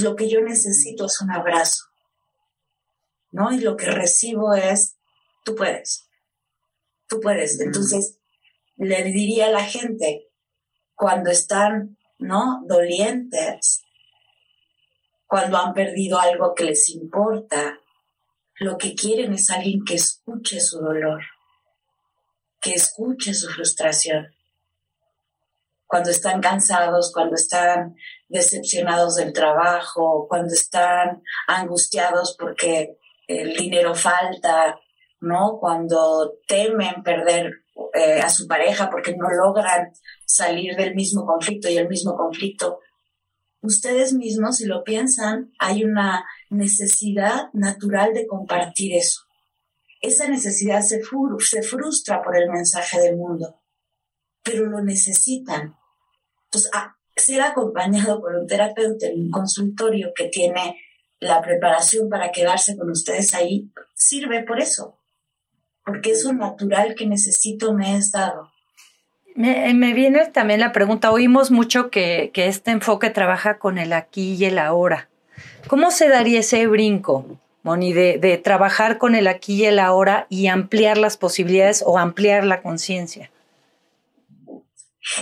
lo 0.00 0.16
que 0.16 0.30
yo 0.30 0.40
necesito 0.40 1.04
es 1.04 1.20
un 1.20 1.30
abrazo, 1.30 1.84
¿no? 3.30 3.52
Y 3.52 3.60
lo 3.60 3.76
que 3.76 3.90
recibo 3.90 4.54
es, 4.54 4.96
tú 5.44 5.54
puedes, 5.54 6.08
tú 7.08 7.20
puedes. 7.20 7.60
Entonces, 7.60 8.18
le 8.76 9.04
diría 9.04 9.48
a 9.48 9.50
la 9.50 9.64
gente, 9.64 10.30
cuando 10.94 11.30
están, 11.30 11.98
¿no? 12.18 12.62
Dolientes, 12.66 13.82
cuando 15.26 15.58
han 15.58 15.74
perdido 15.74 16.18
algo 16.18 16.54
que 16.54 16.64
les 16.64 16.88
importa, 16.88 17.80
lo 18.60 18.78
que 18.78 18.94
quieren 18.94 19.34
es 19.34 19.50
alguien 19.50 19.84
que 19.84 19.96
escuche 19.96 20.58
su 20.58 20.80
dolor, 20.80 21.20
que 22.64 22.72
escuche 22.72 23.34
su 23.34 23.48
frustración. 23.48 24.26
Cuando 25.86 26.10
están 26.10 26.40
cansados, 26.40 27.12
cuando 27.12 27.34
están 27.34 27.94
decepcionados 28.28 29.16
del 29.16 29.32
trabajo, 29.32 30.26
cuando 30.28 30.54
están 30.54 31.22
angustiados 31.46 32.36
porque 32.38 32.96
el 33.28 33.54
dinero 33.54 33.94
falta, 33.94 34.80
¿no? 35.20 35.58
Cuando 35.60 36.38
temen 36.48 37.02
perder 37.02 37.52
eh, 37.94 38.20
a 38.20 38.30
su 38.30 38.48
pareja 38.48 38.90
porque 38.90 39.14
no 39.14 39.28
logran 39.28 39.92
salir 40.26 40.74
del 40.74 40.94
mismo 40.94 41.26
conflicto 41.26 41.68
y 41.68 41.76
el 41.76 41.88
mismo 41.88 42.16
conflicto 42.16 42.80
ustedes 43.64 44.12
mismos, 44.12 44.58
si 44.58 44.66
lo 44.66 44.84
piensan, 44.84 45.52
hay 45.58 45.84
una 45.84 46.24
necesidad 46.50 47.48
natural 47.52 48.12
de 48.12 48.26
compartir 48.26 48.94
eso. 48.94 49.22
Esa 50.04 50.28
necesidad 50.28 50.82
se, 50.82 51.00
se 51.38 51.62
frustra 51.62 52.22
por 52.22 52.36
el 52.36 52.50
mensaje 52.50 53.00
del 53.00 53.16
mundo, 53.16 53.62
pero 54.42 54.66
lo 54.66 54.82
necesitan. 54.82 55.76
Entonces, 56.44 56.70
ser 57.16 57.40
acompañado 57.40 58.20
por 58.20 58.34
un 58.34 58.46
terapeuta 58.46 59.06
en 59.06 59.18
un 59.18 59.30
consultorio 59.30 60.12
que 60.14 60.28
tiene 60.28 60.76
la 61.20 61.40
preparación 61.40 62.10
para 62.10 62.32
quedarse 62.32 62.76
con 62.76 62.90
ustedes 62.90 63.32
ahí, 63.32 63.70
sirve 63.94 64.42
por 64.42 64.60
eso, 64.60 64.98
porque 65.86 66.10
eso 66.10 66.34
natural 66.34 66.94
que 66.94 67.06
necesito 67.06 67.72
me 67.72 67.96
es 67.96 68.12
dado. 68.12 68.52
Me, 69.34 69.94
viene 69.94 70.26
también 70.26 70.60
la 70.60 70.72
pregunta, 70.72 71.12
oímos 71.12 71.50
mucho 71.50 71.88
que, 71.90 72.30
este 72.34 72.72
enfoque 72.72 73.08
trabaja 73.08 73.58
con 73.58 73.78
el 73.78 73.94
aquí 73.94 74.34
y 74.34 74.44
el 74.44 74.58
ahora. 74.58 75.08
¿Cómo 75.66 75.90
se 75.90 76.10
daría 76.10 76.40
ese 76.40 76.66
brinco 76.66 77.40
Moni, 77.64 77.92
de, 77.92 78.18
de 78.18 78.38
trabajar 78.38 78.98
con 78.98 79.16
el 79.16 79.26
aquí 79.26 79.62
y 79.62 79.64
el 79.64 79.80
ahora 79.80 80.26
y 80.30 80.46
ampliar 80.46 80.98
las 80.98 81.16
posibilidades 81.16 81.82
o 81.84 81.98
ampliar 81.98 82.44
la 82.44 82.62
conciencia? 82.62 83.32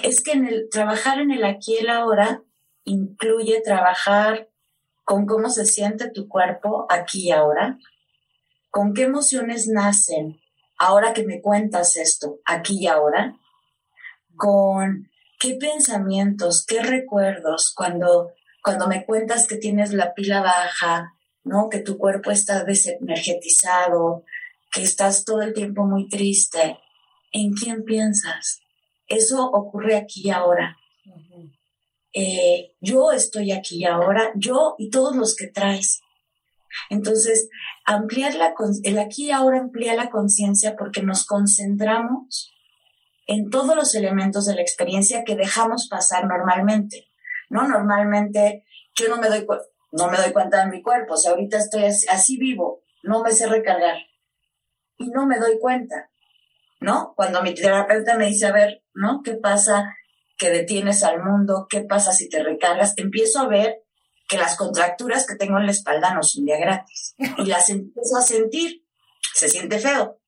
Es 0.02 0.22
que 0.22 0.32
en 0.32 0.46
el 0.46 0.68
trabajar 0.68 1.18
en 1.20 1.30
el 1.30 1.44
aquí 1.44 1.74
y 1.74 1.78
el 1.78 1.88
ahora 1.88 2.42
incluye 2.84 3.62
trabajar 3.64 4.50
con 5.04 5.24
cómo 5.24 5.48
se 5.48 5.64
siente 5.64 6.10
tu 6.10 6.28
cuerpo 6.28 6.86
aquí 6.90 7.28
y 7.28 7.30
ahora, 7.30 7.78
con 8.70 8.92
qué 8.92 9.04
emociones 9.04 9.68
nacen 9.68 10.42
ahora 10.82 11.12
que 11.12 11.24
me 11.24 11.40
cuentas 11.40 11.96
esto, 11.96 12.40
aquí 12.44 12.80
y 12.80 12.86
ahora, 12.88 13.36
con 14.34 15.08
qué 15.38 15.54
pensamientos, 15.54 16.66
qué 16.66 16.82
recuerdos 16.82 17.72
cuando, 17.74 18.32
cuando 18.62 18.88
me 18.88 19.04
cuentas 19.04 19.46
que 19.46 19.56
tienes 19.56 19.92
la 19.92 20.12
pila 20.12 20.42
baja, 20.42 21.14
¿no? 21.44 21.68
Que 21.68 21.80
tu 21.80 21.98
cuerpo 21.98 22.30
está 22.30 22.64
desenergetizado, 22.64 24.24
que 24.72 24.82
estás 24.82 25.24
todo 25.24 25.42
el 25.42 25.52
tiempo 25.52 25.84
muy 25.84 26.08
triste. 26.08 26.78
¿En 27.32 27.52
quién 27.52 27.84
piensas? 27.84 28.60
Eso 29.06 29.44
ocurre 29.50 29.96
aquí 29.96 30.22
y 30.24 30.30
ahora. 30.30 30.76
Eh, 32.14 32.74
yo 32.80 33.12
estoy 33.12 33.52
aquí 33.52 33.78
y 33.78 33.84
ahora, 33.84 34.32
yo 34.36 34.74
y 34.78 34.90
todos 34.90 35.16
los 35.16 35.34
que 35.34 35.46
traes. 35.46 36.02
Entonces, 36.90 37.48
ampliar 37.84 38.34
la, 38.34 38.54
el 38.84 38.98
aquí 38.98 39.26
y 39.26 39.30
ahora 39.30 39.60
amplía 39.60 39.94
la 39.94 40.10
conciencia 40.10 40.76
porque 40.76 41.02
nos 41.02 41.24
concentramos 41.26 42.52
en 43.26 43.50
todos 43.50 43.76
los 43.76 43.94
elementos 43.94 44.46
de 44.46 44.54
la 44.54 44.62
experiencia 44.62 45.24
que 45.24 45.36
dejamos 45.36 45.88
pasar 45.88 46.26
normalmente, 46.26 47.08
¿no? 47.48 47.68
Normalmente 47.68 48.64
yo 48.94 49.08
no 49.08 49.18
me 49.18 49.28
doy, 49.28 49.46
no 49.92 50.10
me 50.10 50.16
doy 50.16 50.32
cuenta 50.32 50.64
de 50.64 50.70
mi 50.70 50.82
cuerpo, 50.82 51.14
o 51.14 51.16
sea, 51.16 51.32
ahorita 51.32 51.58
estoy 51.58 51.84
así, 51.84 52.38
vivo, 52.38 52.82
no 53.02 53.22
me 53.22 53.32
sé 53.32 53.46
recargar 53.46 53.96
y 54.98 55.08
no 55.08 55.26
me 55.26 55.38
doy 55.38 55.58
cuenta, 55.58 56.10
¿no? 56.80 57.12
Cuando 57.16 57.42
mi 57.42 57.54
terapeuta 57.54 58.16
me 58.16 58.26
dice, 58.26 58.46
a 58.46 58.52
ver, 58.52 58.84
¿no? 58.94 59.20
¿Qué 59.22 59.34
pasa 59.34 59.94
que 60.38 60.50
detienes 60.50 61.02
al 61.04 61.22
mundo? 61.22 61.66
¿Qué 61.68 61.82
pasa 61.82 62.12
si 62.12 62.28
te 62.28 62.42
recargas? 62.42 62.94
Empiezo 62.96 63.40
a 63.40 63.48
ver 63.48 63.82
que 64.28 64.38
las 64.38 64.56
contracturas 64.56 65.26
que 65.26 65.36
tengo 65.36 65.58
en 65.58 65.66
la 65.66 65.72
espalda 65.72 66.14
no 66.14 66.22
son 66.22 66.44
día 66.44 66.58
gratis. 66.58 67.14
Y 67.38 67.46
las 67.46 67.68
empiezo 67.68 68.16
a 68.16 68.22
sentir. 68.22 68.84
Se 69.34 69.48
siente 69.48 69.78
feo, 69.78 70.20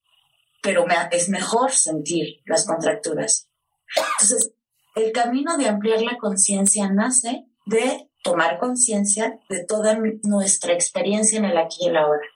pero 0.62 0.86
es 1.10 1.28
mejor 1.28 1.72
sentir 1.72 2.42
las 2.46 2.66
contracturas. 2.66 3.50
Entonces, 3.96 4.52
el 4.94 5.12
camino 5.12 5.56
de 5.56 5.68
ampliar 5.68 6.00
la 6.02 6.16
conciencia 6.18 6.90
nace 6.90 7.46
de 7.66 8.10
tomar 8.24 8.58
conciencia 8.58 9.38
de 9.48 9.64
toda 9.64 9.96
nuestra 10.22 10.72
experiencia 10.72 11.38
en 11.38 11.44
el 11.44 11.58
aquí 11.58 11.84
y 11.84 11.88
el 11.88 11.96
ahora. 11.96 12.26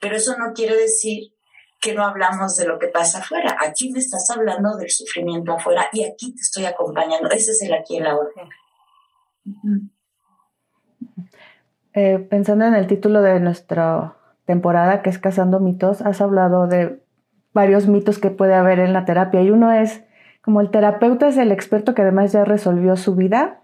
Pero 0.00 0.16
eso 0.16 0.36
no 0.38 0.54
quiere 0.54 0.76
decir 0.76 1.34
que 1.80 1.92
no 1.92 2.04
hablamos 2.04 2.56
de 2.56 2.66
lo 2.66 2.78
que 2.78 2.86
pasa 2.86 3.18
afuera. 3.18 3.58
Aquí 3.60 3.90
me 3.90 3.98
estás 3.98 4.30
hablando 4.30 4.76
del 4.76 4.88
sufrimiento 4.88 5.52
afuera 5.52 5.88
y 5.92 6.04
aquí 6.04 6.34
te 6.34 6.40
estoy 6.40 6.64
acompañando. 6.64 7.28
Ese 7.30 7.50
es 7.50 7.62
el 7.62 7.74
aquí 7.74 7.94
y 7.94 7.98
el 7.98 8.06
ahora. 8.06 8.30
Eh, 11.92 12.18
pensando 12.30 12.64
en 12.64 12.74
el 12.74 12.86
título 12.86 13.20
de 13.20 13.40
nuestra 13.40 14.16
temporada, 14.46 15.02
que 15.02 15.10
es 15.10 15.18
Cazando 15.18 15.60
mitos, 15.60 16.00
has 16.00 16.20
hablado 16.20 16.68
de 16.68 17.02
varios 17.52 17.88
mitos 17.88 18.18
que 18.18 18.30
puede 18.30 18.54
haber 18.54 18.78
en 18.78 18.92
la 18.92 19.04
terapia 19.04 19.42
y 19.42 19.50
uno 19.50 19.72
es 19.72 20.04
como 20.42 20.60
el 20.60 20.70
terapeuta 20.70 21.26
es 21.26 21.38
el 21.38 21.52
experto 21.52 21.94
que 21.94 22.02
además 22.02 22.32
ya 22.32 22.44
resolvió 22.44 22.96
su 22.96 23.14
vida. 23.14 23.63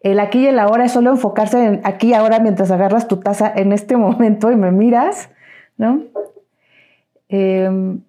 El 0.00 0.18
aquí 0.18 0.40
y 0.40 0.46
el 0.46 0.58
ahora 0.58 0.86
es 0.86 0.92
solo 0.92 1.10
enfocarse 1.10 1.64
en 1.64 1.80
aquí 1.84 2.08
y 2.08 2.14
ahora 2.14 2.40
mientras 2.40 2.70
agarras 2.70 3.08
tu 3.08 3.18
taza 3.18 3.52
en 3.54 3.72
este 3.72 3.96
momento 3.98 4.50
y 4.50 4.56
me 4.56 4.70
miras, 4.70 5.30
¿no? 5.76 6.02
Em, 7.28 8.00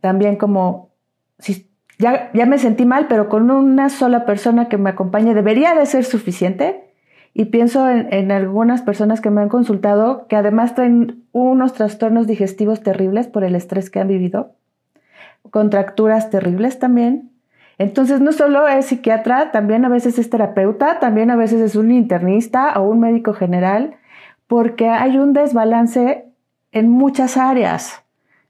también 0.00 0.36
como 0.36 0.90
si 1.38 1.70
ya, 1.98 2.30
ya 2.32 2.46
me 2.46 2.58
sentí 2.58 2.86
mal, 2.86 3.06
pero 3.08 3.28
con 3.28 3.50
una 3.50 3.90
sola 3.90 4.24
persona 4.24 4.68
que 4.68 4.78
me 4.78 4.90
acompañe 4.90 5.34
debería 5.34 5.74
de 5.74 5.86
ser 5.86 6.04
suficiente. 6.04 6.90
Y 7.32 7.46
pienso 7.46 7.88
en, 7.88 8.32
algunas 8.32 8.82
personas 8.82 9.20
que 9.20 9.30
me 9.30 9.40
han 9.40 9.48
consultado 9.48 10.26
que 10.26 10.36
además 10.36 10.74
traen 10.74 11.24
unos 11.32 11.74
trastornos 11.74 12.26
digestivos 12.26 12.82
terribles 12.82 13.28
por 13.28 13.44
el 13.44 13.54
estrés 13.54 13.88
que 13.88 14.00
han 14.00 14.08
vivido, 14.08 14.56
contracturas 15.50 16.30
terribles 16.30 16.78
también. 16.78 17.29
Entonces 17.80 18.20
no 18.20 18.32
solo 18.32 18.68
es 18.68 18.88
psiquiatra, 18.88 19.52
también 19.52 19.86
a 19.86 19.88
veces 19.88 20.18
es 20.18 20.28
terapeuta, 20.28 21.00
también 21.00 21.30
a 21.30 21.36
veces 21.36 21.62
es 21.62 21.76
un 21.76 21.90
internista 21.90 22.78
o 22.78 22.82
un 22.82 23.00
médico 23.00 23.32
general, 23.32 23.96
porque 24.46 24.90
hay 24.90 25.16
un 25.16 25.32
desbalance 25.32 26.26
en 26.72 26.90
muchas 26.90 27.38
áreas 27.38 28.02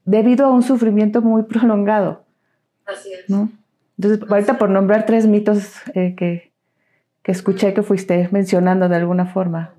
debido 0.03 0.47
a 0.47 0.51
un 0.51 0.63
sufrimiento 0.63 1.21
muy 1.21 1.43
prolongado. 1.49 2.25
Así 2.85 3.13
es. 3.13 3.23
Entonces, 3.97 4.29
ahorita 4.29 4.57
por 4.57 4.69
nombrar 4.69 5.05
tres 5.05 5.27
mitos 5.27 5.75
eh, 5.95 6.13
que, 6.17 6.51
que 7.23 7.31
escuché 7.31 7.73
que 7.73 7.83
fuiste 7.83 8.27
mencionando 8.33 8.89
de 8.89 8.97
alguna 8.97 9.27
forma. 9.27 9.73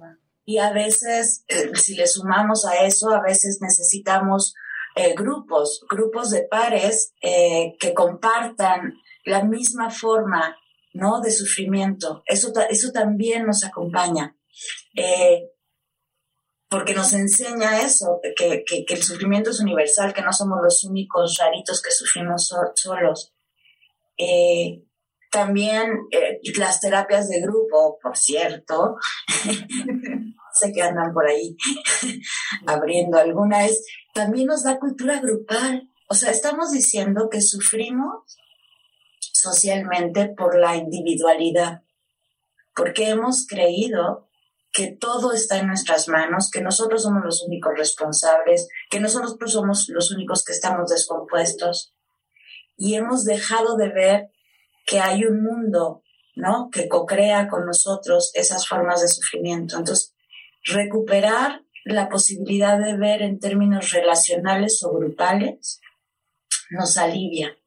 Y 0.47 0.61
a 0.61 0.73
veces, 0.73 1.45
eh, 1.49 1.73
si 1.75 1.95
le 1.95 2.07
sumamos 2.07 2.65
a 2.65 2.87
eso, 2.87 3.11
a 3.11 3.21
veces 3.21 3.59
necesitamos 3.61 4.55
eh, 4.95 5.15
grupos, 5.15 5.85
grupos 5.91 6.31
de 6.31 6.43
pares 6.43 7.13
eh, 7.21 7.77
que 7.79 7.93
compartan 7.93 8.95
la 9.25 9.45
misma 9.45 9.91
forma 9.91 10.57
¿no? 10.95 11.21
de 11.21 11.31
sufrimiento. 11.31 12.23
Eso, 12.27 12.53
eso 12.69 12.93
también 12.93 13.47
nos 13.47 13.65
acompaña. 13.65 14.37
porque 16.69 16.95
nos 16.95 17.13
enseña 17.13 17.83
eso, 17.83 18.19
que, 18.23 18.65
que, 18.67 18.95
el 18.95 19.03
sufrimiento 19.03 19.51
es 19.51 19.61
universal, 19.61 20.15
que 20.15 20.23
no 20.23 20.33
somos 20.33 20.59
los 20.63 20.85
únicos 20.85 21.37
raritos 21.39 21.83
que 21.83 21.91
sufrimos 21.91 22.51
solos. 22.75 23.35
También 25.33 26.09
eh, 26.11 26.41
las 26.59 26.79
terapias 26.81 27.27
de 27.31 27.41
grupo, 27.41 27.99
por 28.03 28.19
cierto, 28.19 28.97
sé 30.53 30.73
que 30.75 30.83
andan 30.83 31.15
por 31.15 31.27
ahí 31.27 31.57
abriendo 32.67 33.17
alguna, 33.17 33.65
es, 33.65 33.83
también 34.13 34.49
nos 34.49 34.63
da 34.63 34.79
cultura 34.79 35.21
grupal. 35.21 35.89
O 36.07 36.15
sea, 36.15 36.31
estamos 36.31 36.71
diciendo 36.71 37.31
que 37.31 37.41
sufrimos 37.41 38.37
socialmente 39.43 40.29
por 40.29 40.57
la 40.59 40.77
individualidad, 40.77 41.83
porque 42.77 43.09
hemos 43.09 43.47
creído 43.47 44.29
que 44.73 44.93
todo 44.93 45.33
está 45.33 45.59
en 45.59 45.67
nuestras 45.67 46.09
manos, 46.09 46.51
que 46.51 46.63
nosotros 46.63 47.03
somos 47.03 47.23
los 47.25 47.43
únicos 47.43 47.73
responsables, 47.77 48.69
que 48.89 49.01
nosotros 49.01 49.53
somos 49.53 49.89
los 49.89 50.13
únicos 50.13 50.45
que 50.45 50.53
estamos 50.53 50.91
descompuestos. 50.91 51.95
Y 52.77 52.95
hemos 52.95 53.25
dejado 53.25 53.77
de 53.77 53.89
ver 53.91 54.31
que 54.87 55.01
hay 55.01 55.25
un 55.25 55.43
mundo, 55.43 56.03
¿no? 56.37 56.71
Que 56.71 56.89
co-crea 56.89 57.49
con 57.49 57.67
nosotros 57.67 58.31
esas 58.35 58.67
formas 58.67 59.03
de 59.03 59.09
sufrimiento. 59.09 59.77
Entonces, 59.77 60.15
recuperar 60.65 61.63
la 61.85 62.09
posibilidad 62.09 62.79
de 62.79 62.97
ver 62.97 63.23
en 63.23 63.41
términos 63.41 63.91
relacionales 63.91 64.83
o 64.85 64.93
grupales 64.95 65.81
nos 66.71 66.97
alivia. 66.97 67.59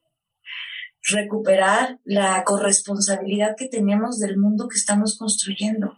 Recuperar 1.08 2.00
la 2.04 2.42
corresponsabilidad 2.44 3.54
que 3.56 3.68
tenemos 3.68 4.18
del 4.18 4.38
mundo 4.38 4.68
que 4.68 4.76
estamos 4.76 5.16
construyendo. 5.18 5.96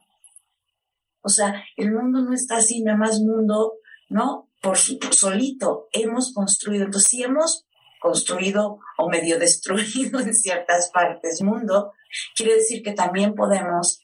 O 1.23 1.29
sea, 1.29 1.65
el 1.77 1.93
mundo 1.93 2.23
no 2.23 2.35
está 2.35 2.57
así, 2.57 2.83
nada 2.83 2.99
más 2.99 3.21
mundo, 3.21 3.75
¿no? 4.09 4.51
Por, 4.63 4.77
por 5.01 5.15
solito, 5.15 5.89
hemos 5.93 6.33
construido. 6.33 6.85
Entonces, 6.85 7.11
si 7.11 7.23
hemos 7.23 7.67
construido 8.01 8.79
o 8.97 9.09
medio 9.09 9.39
destruido 9.41 10.21
en 10.21 10.35
ciertas 10.35 10.91
partes 10.91 11.43
mundo, 11.43 11.93
quiere 12.37 12.55
decir 12.55 12.83
que 12.83 12.93
también 12.93 13.35
podemos 13.35 14.03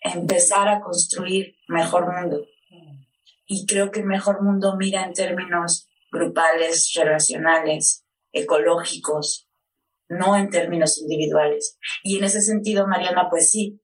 empezar 0.00 0.68
a 0.68 0.80
construir 0.80 1.56
mejor 1.68 2.12
mundo. 2.12 2.46
Y 3.46 3.66
creo 3.66 3.90
que 3.90 4.02
mejor 4.02 4.42
mundo 4.42 4.76
mira 4.76 5.04
en 5.04 5.12
términos 5.12 5.88
grupales, 6.10 6.92
relacionales, 6.96 8.04
ecológicos, 8.32 9.45
no 10.08 10.36
en 10.36 10.50
términos 10.50 10.98
individuales. 10.98 11.78
Y 12.02 12.18
en 12.18 12.24
ese 12.24 12.40
sentido, 12.40 12.86
Mariana, 12.86 13.28
pues 13.30 13.50
sí, 13.50 13.80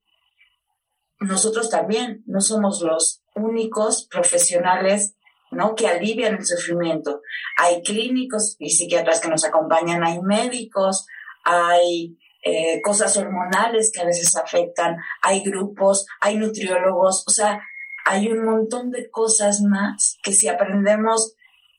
nosotros 1.20 1.70
también 1.70 2.22
no 2.26 2.40
somos 2.40 2.82
los 2.82 3.22
únicos 3.34 4.06
profesionales 4.10 5.14
¿no? 5.52 5.74
Que 5.74 5.86
alivian 5.86 6.34
el 6.34 6.46
sufrimiento. 6.46 7.20
Hay 7.58 7.82
clínicos 7.82 8.56
y 8.58 8.70
psiquiatras 8.70 9.20
que 9.20 9.28
nos 9.28 9.44
acompañan, 9.44 10.02
hay 10.02 10.20
médicos, 10.20 11.06
hay 11.44 12.18
eh, 12.42 12.80
cosas 12.82 13.16
hormonales 13.16 13.92
que 13.94 14.00
a 14.00 14.06
veces 14.06 14.34
afectan, 14.36 14.96
hay 15.20 15.42
grupos, 15.42 16.06
hay 16.20 16.36
nutriólogos, 16.36 17.24
o 17.26 17.30
sea, 17.30 17.60
hay 18.04 18.28
un 18.28 18.44
montón 18.44 18.90
de 18.90 19.08
cosas 19.10 19.60
más 19.60 20.18
que 20.22 20.32
si 20.32 20.48
aprendemos 20.48 21.34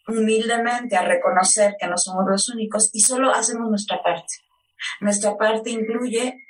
humildemente 0.08 0.96
a 0.96 1.04
reconocer 1.04 1.76
que 1.80 1.88
no 1.88 1.98
somos 1.98 2.26
los 2.28 2.50
únicos 2.50 2.90
y 2.94 3.02
solo 3.02 3.32
hacemos 3.32 3.70
nuestra 3.70 4.02
parte. 4.02 4.34
Nuestra 5.00 5.38
parte 5.38 5.70
incluye 5.70 6.44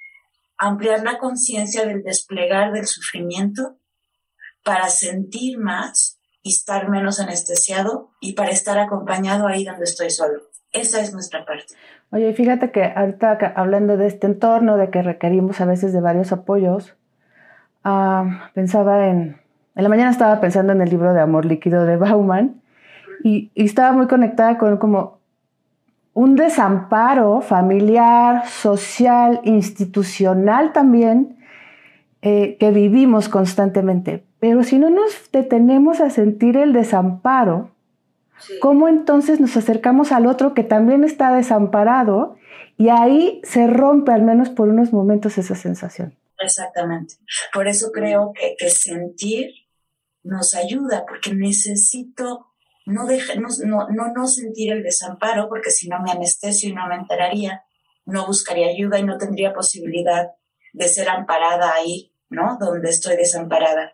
ampliar 0.58 1.04
la 1.04 1.18
conciencia 1.18 1.86
del 1.86 2.04
desplegar 2.04 2.72
del 2.72 2.88
sufrimiento 2.88 3.78
para 4.64 4.88
sentir 4.89 5.60
más 5.60 6.20
y 6.41 6.51
estar 6.51 6.89
menos 6.89 7.20
anestesiado 7.20 8.12
y 8.20 8.34
para 8.34 8.51
estar 8.51 8.78
acompañado 8.80 9.47
ahí 9.47 9.64
donde 9.66 9.84
estoy 9.84 10.10
solo. 10.10 10.41
Esa 10.72 11.01
es 11.01 11.14
nuestra 11.14 11.45
parte. 11.45 11.76
Oye, 12.12 12.34
fíjate 12.34 12.72
que 12.72 12.84
ahorita 12.84 13.54
hablando 13.56 13.97
de 13.97 14.08
este 14.08 14.28
entorno, 14.28 14.78
de 14.78 14.89
que 14.89 15.01
requerimos 15.01 15.62
a 15.62 15.66
veces 15.66 15.93
de 15.93 16.01
varios 16.01 16.32
apoyos, 16.32 16.95
ah, 17.84 18.49
pensaba 18.54 19.08
en, 19.08 19.39
en 19.76 19.84
la 19.84 19.89
mañana 19.89 20.12
estaba 20.12 20.41
pensando 20.41 20.74
en 20.74 20.82
el 20.82 20.89
libro 20.89 21.14
de 21.14 21.22
Amor 21.22 21.45
Líquido 21.45 21.86
de 21.86 21.97
Bauman 21.97 22.62
y, 23.24 23.51
y 23.53 23.66
estaba 23.66 23.91
muy 23.91 24.07
conectada 24.07 24.57
con 24.57 24.78
como 24.78 25.20
un 26.14 26.36
desamparo 26.36 27.41
familiar, 27.41 28.47
social, 28.47 29.41
institucional 29.43 30.72
también, 30.72 31.38
eh, 32.22 32.55
que 32.59 32.72
vivimos 32.72 33.30
constantemente. 33.30 34.24
Pero 34.39 34.64
si 34.64 34.78
no 34.78 34.89
nos 34.89 35.32
detenemos 35.32 35.99
a 35.99 36.09
sentir 36.09 36.55
el 36.55 36.72
desamparo, 36.72 37.72
¿cómo 38.61 38.88
entonces 38.88 39.39
nos 39.39 39.57
acercamos 39.57 40.11
al 40.11 40.28
otro 40.28 40.53
que 40.53 40.64
también 40.64 41.03
está 41.03 41.34
desamparado? 41.34 42.38
Y 42.78 42.89
ahí 42.89 43.41
se 43.43 43.68
rompe 43.68 44.11
al 44.11 44.22
menos 44.22 44.49
por 44.49 44.70
unos 44.70 44.93
momentos 44.93 45.38
esa 45.38 45.55
sensación. 45.55 46.16
Exactamente. 46.39 47.16
Por 47.53 47.68
eso 47.68 47.91
creo 47.91 48.34
que, 48.34 48.55
que 48.57 48.70
sentir 48.70 49.51
nos 50.24 50.53
ayuda, 50.53 51.05
porque 51.07 51.34
necesito 51.34 52.53
no, 52.86 53.05
no, 53.05 53.88
no, 53.89 54.13
no 54.13 54.27
sentir 54.27 54.71
el 54.71 54.84
desamparo, 54.84 55.47
porque 55.47 55.71
si 55.71 55.88
no 55.88 55.99
me 56.01 56.11
anestesio 56.11 56.69
y 56.69 56.73
no 56.73 56.88
me 56.88 56.95
enteraría, 56.95 57.63
no 58.05 58.27
buscaría 58.27 58.67
ayuda 58.67 58.99
y 58.99 59.03
no 59.03 59.17
tendría 59.17 59.53
posibilidad 59.53 60.31
de 60.73 60.88
ser 60.88 61.09
amparada 61.09 61.73
ahí, 61.73 62.13
¿no? 62.29 62.57
Donde 62.59 62.89
estoy 62.89 63.15
desamparada. 63.15 63.93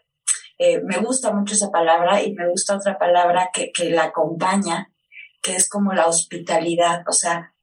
Eh, 0.58 0.82
me 0.82 0.98
gusta 0.98 1.32
mucho 1.32 1.54
esa 1.54 1.72
palabra 1.72 2.22
y 2.22 2.34
me 2.34 2.50
gusta 2.50 2.76
otra 2.76 2.98
palabra 2.98 3.50
que, 3.54 3.72
que 3.72 3.90
la 3.92 4.06
acompaña, 4.06 4.92
que 5.42 5.56
es 5.56 5.70
como 5.70 5.94
la 5.94 6.08
hospitalidad. 6.08 7.04
O 7.08 7.12
sea, 7.12 7.54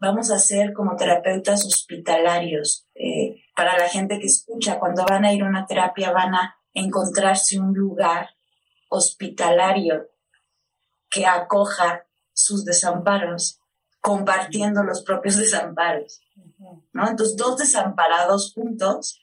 vamos 0.00 0.30
a 0.30 0.38
ser 0.38 0.72
como 0.72 0.96
terapeutas 0.96 1.64
hospitalarios. 1.66 2.88
Eh, 2.94 3.42
para 3.54 3.76
la 3.76 3.88
gente 3.88 4.18
que 4.18 4.26
escucha, 4.26 4.78
cuando 4.78 5.04
van 5.04 5.24
a 5.24 5.32
ir 5.32 5.42
a 5.42 5.48
una 5.48 5.66
terapia 5.66 6.10
van 6.10 6.34
a 6.34 6.56
encontrarse 6.72 7.58
un 7.58 7.74
lugar 7.74 8.30
hospitalario 8.88 10.08
que 11.10 11.26
acoja 11.26 12.04
sus 12.32 12.64
desamparos, 12.64 13.60
compartiendo 14.00 14.82
los 14.82 15.02
propios 15.02 15.36
desamparos. 15.36 16.20
¿no? 16.92 17.08
Entonces, 17.08 17.36
dos 17.36 17.58
desamparados 17.58 18.52
juntos 18.54 19.20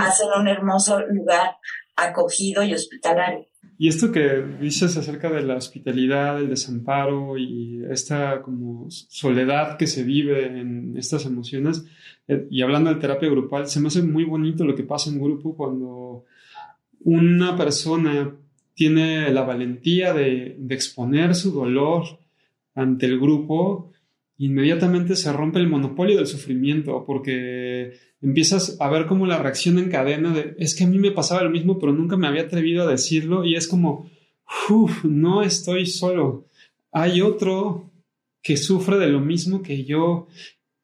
hacen 0.00 0.28
un 0.38 0.48
hermoso 0.48 1.00
lugar 1.06 1.56
acogido 1.96 2.62
y 2.62 2.74
hospitalario. 2.74 3.46
Y 3.78 3.88
esto 3.88 4.10
que 4.10 4.42
dices 4.60 4.96
acerca 4.96 5.30
de 5.30 5.42
la 5.42 5.56
hospitalidad, 5.56 6.38
el 6.38 6.48
desamparo 6.48 7.36
y 7.36 7.82
esta 7.90 8.40
como 8.40 8.86
soledad 8.90 9.76
que 9.76 9.86
se 9.86 10.02
vive 10.02 10.46
en 10.46 10.96
estas 10.96 11.26
emociones, 11.26 11.84
eh, 12.28 12.46
y 12.50 12.62
hablando 12.62 12.90
de 12.90 13.00
terapia 13.00 13.28
grupal, 13.28 13.66
se 13.66 13.80
me 13.80 13.88
hace 13.88 14.02
muy 14.02 14.24
bonito 14.24 14.64
lo 14.64 14.74
que 14.74 14.82
pasa 14.82 15.10
en 15.10 15.20
grupo 15.20 15.56
cuando 15.56 16.24
una 17.00 17.56
persona 17.56 18.34
tiene 18.76 19.30
la 19.30 19.42
valentía 19.42 20.12
de, 20.12 20.58
exponer 20.68 21.34
su 21.34 21.50
dolor 21.50 22.20
ante 22.74 23.06
el 23.06 23.18
grupo, 23.18 23.90
inmediatamente 24.36 25.16
se 25.16 25.32
rompe 25.32 25.58
el 25.58 25.68
monopolio 25.68 26.18
del 26.18 26.26
sufrimiento, 26.26 27.04
porque 27.06 27.94
empiezas 28.20 28.76
a 28.78 28.90
ver 28.90 29.06
como 29.06 29.26
la 29.26 29.38
reacción 29.38 29.78
en 29.78 29.90
cadena 29.90 30.34
de, 30.34 30.54
es 30.58 30.76
que 30.76 30.84
a 30.84 30.86
mí 30.86 30.98
me 30.98 31.10
pasaba 31.10 31.42
lo 31.42 31.48
mismo, 31.48 31.78
pero 31.78 31.94
nunca 31.94 32.18
me 32.18 32.28
había 32.28 32.42
atrevido 32.42 32.82
a 32.82 32.90
decirlo, 32.90 33.46
y 33.46 33.56
es 33.56 33.66
como, 33.66 34.10
uff, 34.68 35.04
no 35.04 35.42
estoy 35.42 35.86
solo, 35.86 36.46
hay 36.92 37.22
otro 37.22 37.90
que 38.42 38.58
sufre 38.58 38.98
de 38.98 39.08
lo 39.08 39.20
mismo 39.20 39.62
que 39.62 39.84
yo, 39.84 40.28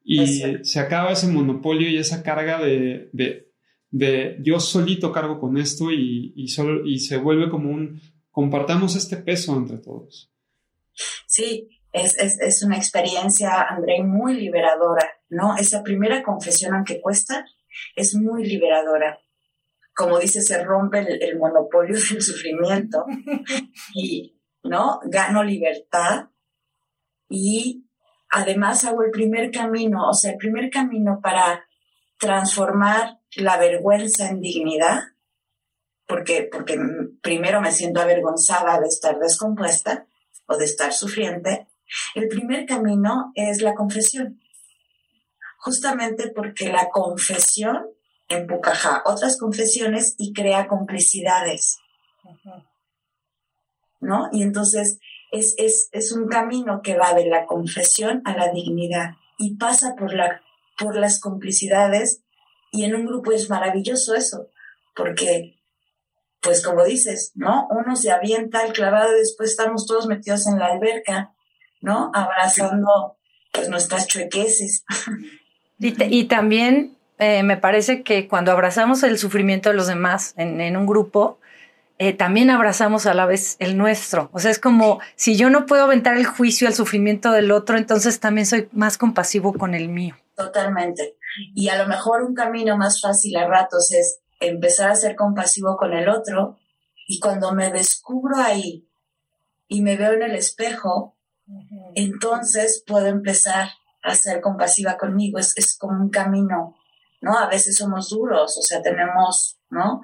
y 0.03 0.25
se 0.63 0.79
acaba 0.79 1.11
ese 1.11 1.27
monopolio 1.27 1.87
y 1.89 1.97
esa 1.97 2.23
carga 2.23 2.59
de 2.59 3.09
de 3.13 3.52
yo 3.93 4.59
solito 4.59 5.11
cargo 5.11 5.39
con 5.39 5.57
esto 5.57 5.91
y, 5.91 6.33
y, 6.35 6.47
solo, 6.47 6.85
y 6.85 6.99
se 6.99 7.17
vuelve 7.17 7.49
como 7.49 7.69
un, 7.69 8.01
compartamos 8.31 8.95
este 8.95 9.17
peso 9.17 9.55
entre 9.55 9.77
todos. 9.77 10.31
Sí, 11.27 11.69
es, 11.91 12.17
es, 12.17 12.39
es, 12.39 12.63
una 12.63 12.77
experiencia, 12.77 13.61
André, 13.61 14.03
muy 14.03 14.33
liberadora, 14.33 15.07
¿no? 15.29 15.55
Esa 15.57 15.83
primera 15.83 16.23
confesión, 16.23 16.73
aunque 16.73 17.01
cuesta, 17.01 17.45
es 17.95 18.15
muy 18.15 18.45
liberadora. 18.45 19.19
Como 19.95 20.17
dice, 20.17 20.41
se 20.41 20.63
rompe 20.63 20.99
el, 20.99 21.21
el 21.21 21.37
monopolio 21.37 21.95
del 21.95 22.21
sufrimiento 22.21 23.05
y, 23.93 24.39
¿no? 24.63 25.01
Gano 25.05 25.43
libertad 25.43 26.29
y 27.29 27.85
además 28.31 28.85
hago 28.85 29.03
el 29.03 29.11
primer 29.11 29.51
camino, 29.51 30.09
o 30.09 30.13
sea, 30.13 30.31
el 30.31 30.37
primer 30.37 30.71
camino 30.71 31.19
para 31.21 31.63
transformar 32.17 33.19
la 33.35 33.57
vergüenza 33.57 34.29
en 34.29 34.41
dignidad, 34.41 34.99
porque, 36.07 36.49
porque 36.51 36.77
primero 37.21 37.61
me 37.61 37.71
siento 37.71 38.01
avergonzada 38.01 38.79
de 38.79 38.87
estar 38.87 39.19
descompuesta 39.19 40.05
o 40.47 40.57
de 40.57 40.65
estar 40.65 40.93
sufriente, 40.93 41.67
el 42.15 42.27
primer 42.27 42.65
camino 42.65 43.31
es 43.35 43.61
la 43.61 43.73
confesión. 43.73 44.39
Justamente 45.57 46.29
porque 46.29 46.71
la 46.71 46.89
confesión 46.89 47.87
empuja 48.27 49.03
otras 49.05 49.37
confesiones 49.37 50.15
y 50.17 50.33
crea 50.33 50.67
complicidades. 50.67 51.77
¿No? 53.99 54.27
Y 54.31 54.43
entonces 54.43 54.99
es, 55.31 55.55
es, 55.57 55.89
es, 55.93 56.11
un 56.11 56.27
camino 56.27 56.81
que 56.81 56.97
va 56.97 57.13
de 57.13 57.25
la 57.25 57.45
confesión 57.45 58.21
a 58.25 58.35
la 58.35 58.51
dignidad 58.51 59.15
y 59.37 59.55
pasa 59.55 59.95
por, 59.95 60.13
la, 60.13 60.41
por 60.77 60.97
las 60.97 61.21
complicidades 61.21 62.22
y 62.73 62.85
en 62.85 62.95
un 62.95 63.05
grupo 63.05 63.31
es 63.31 63.49
maravilloso 63.49 64.15
eso, 64.15 64.49
porque, 64.95 65.59
pues 66.41 66.65
como 66.65 66.83
dices, 66.83 67.31
¿no? 67.35 67.67
Uno 67.69 67.95
se 67.95 68.11
avienta 68.11 68.61
al 68.61 68.73
clavado 68.73 69.15
y 69.15 69.19
después 69.19 69.51
estamos 69.51 69.85
todos 69.85 70.07
metidos 70.07 70.47
en 70.47 70.57
la 70.57 70.65
alberca, 70.65 71.33
¿no? 71.81 72.11
Abrazando 72.13 73.17
pues 73.53 73.69
nuestras 73.69 74.07
chuequeses. 74.07 74.83
Y, 75.77 76.25
también 76.25 76.97
eh, 77.19 77.43
me 77.43 77.57
parece 77.57 78.01
que 78.03 78.27
cuando 78.27 78.51
abrazamos 78.51 79.03
el 79.03 79.19
sufrimiento 79.19 79.69
de 79.69 79.75
los 79.75 79.87
demás 79.87 80.33
en, 80.37 80.75
un 80.75 80.87
grupo, 80.87 81.39
eh, 81.99 82.13
también 82.13 82.49
abrazamos 82.49 83.05
a 83.05 83.13
la 83.13 83.27
vez 83.27 83.57
el 83.59 83.77
nuestro. 83.77 84.29
O 84.33 84.39
sea, 84.39 84.49
es 84.49 84.59
como 84.59 84.99
si 85.15 85.35
yo 85.35 85.49
no 85.51 85.65
puedo 85.67 85.83
aventar 85.83 86.17
el 86.17 86.25
juicio 86.25 86.67
al 86.67 86.73
sufrimiento 86.73 87.31
del 87.31 87.51
otro, 87.51 87.77
entonces 87.77 88.19
también 88.19 88.47
soy 88.47 88.67
más 88.71 88.97
compasivo 88.97 89.53
con 89.53 89.75
el 89.75 89.89
mío. 89.89 90.15
Totalmente. 90.35 91.17
Y 91.55 91.69
a 91.69 91.77
lo 91.77 91.87
mejor 91.87 92.23
un 92.23 92.33
camino 92.33 92.77
más 92.77 93.01
fácil 93.01 93.35
a 93.37 93.47
ratos 93.47 93.91
es 93.91 94.19
empezar 94.39 94.91
a 94.91 94.95
ser 94.95 95.15
compasivo 95.15 95.77
con 95.77 95.93
el 95.93 96.09
otro 96.09 96.57
y 97.07 97.19
cuando 97.19 97.53
me 97.53 97.71
descubro 97.71 98.37
ahí 98.37 98.89
y 99.67 99.81
me 99.81 99.97
veo 99.97 100.13
en 100.13 100.23
el 100.23 100.35
espejo, 100.35 101.17
entonces 101.95 102.83
puedo 102.85 103.07
empezar 103.07 103.69
a 104.01 104.15
ser 104.15 104.41
compasiva 104.41 104.97
conmigo. 104.97 105.39
Es, 105.39 105.57
es 105.57 105.77
como 105.77 106.01
un 106.01 106.09
camino, 106.09 106.75
¿no? 107.21 107.37
A 107.37 107.47
veces 107.47 107.77
somos 107.77 108.09
duros, 108.09 108.57
o 108.57 108.61
sea, 108.61 108.81
tenemos, 108.81 109.59
¿no? 109.69 110.01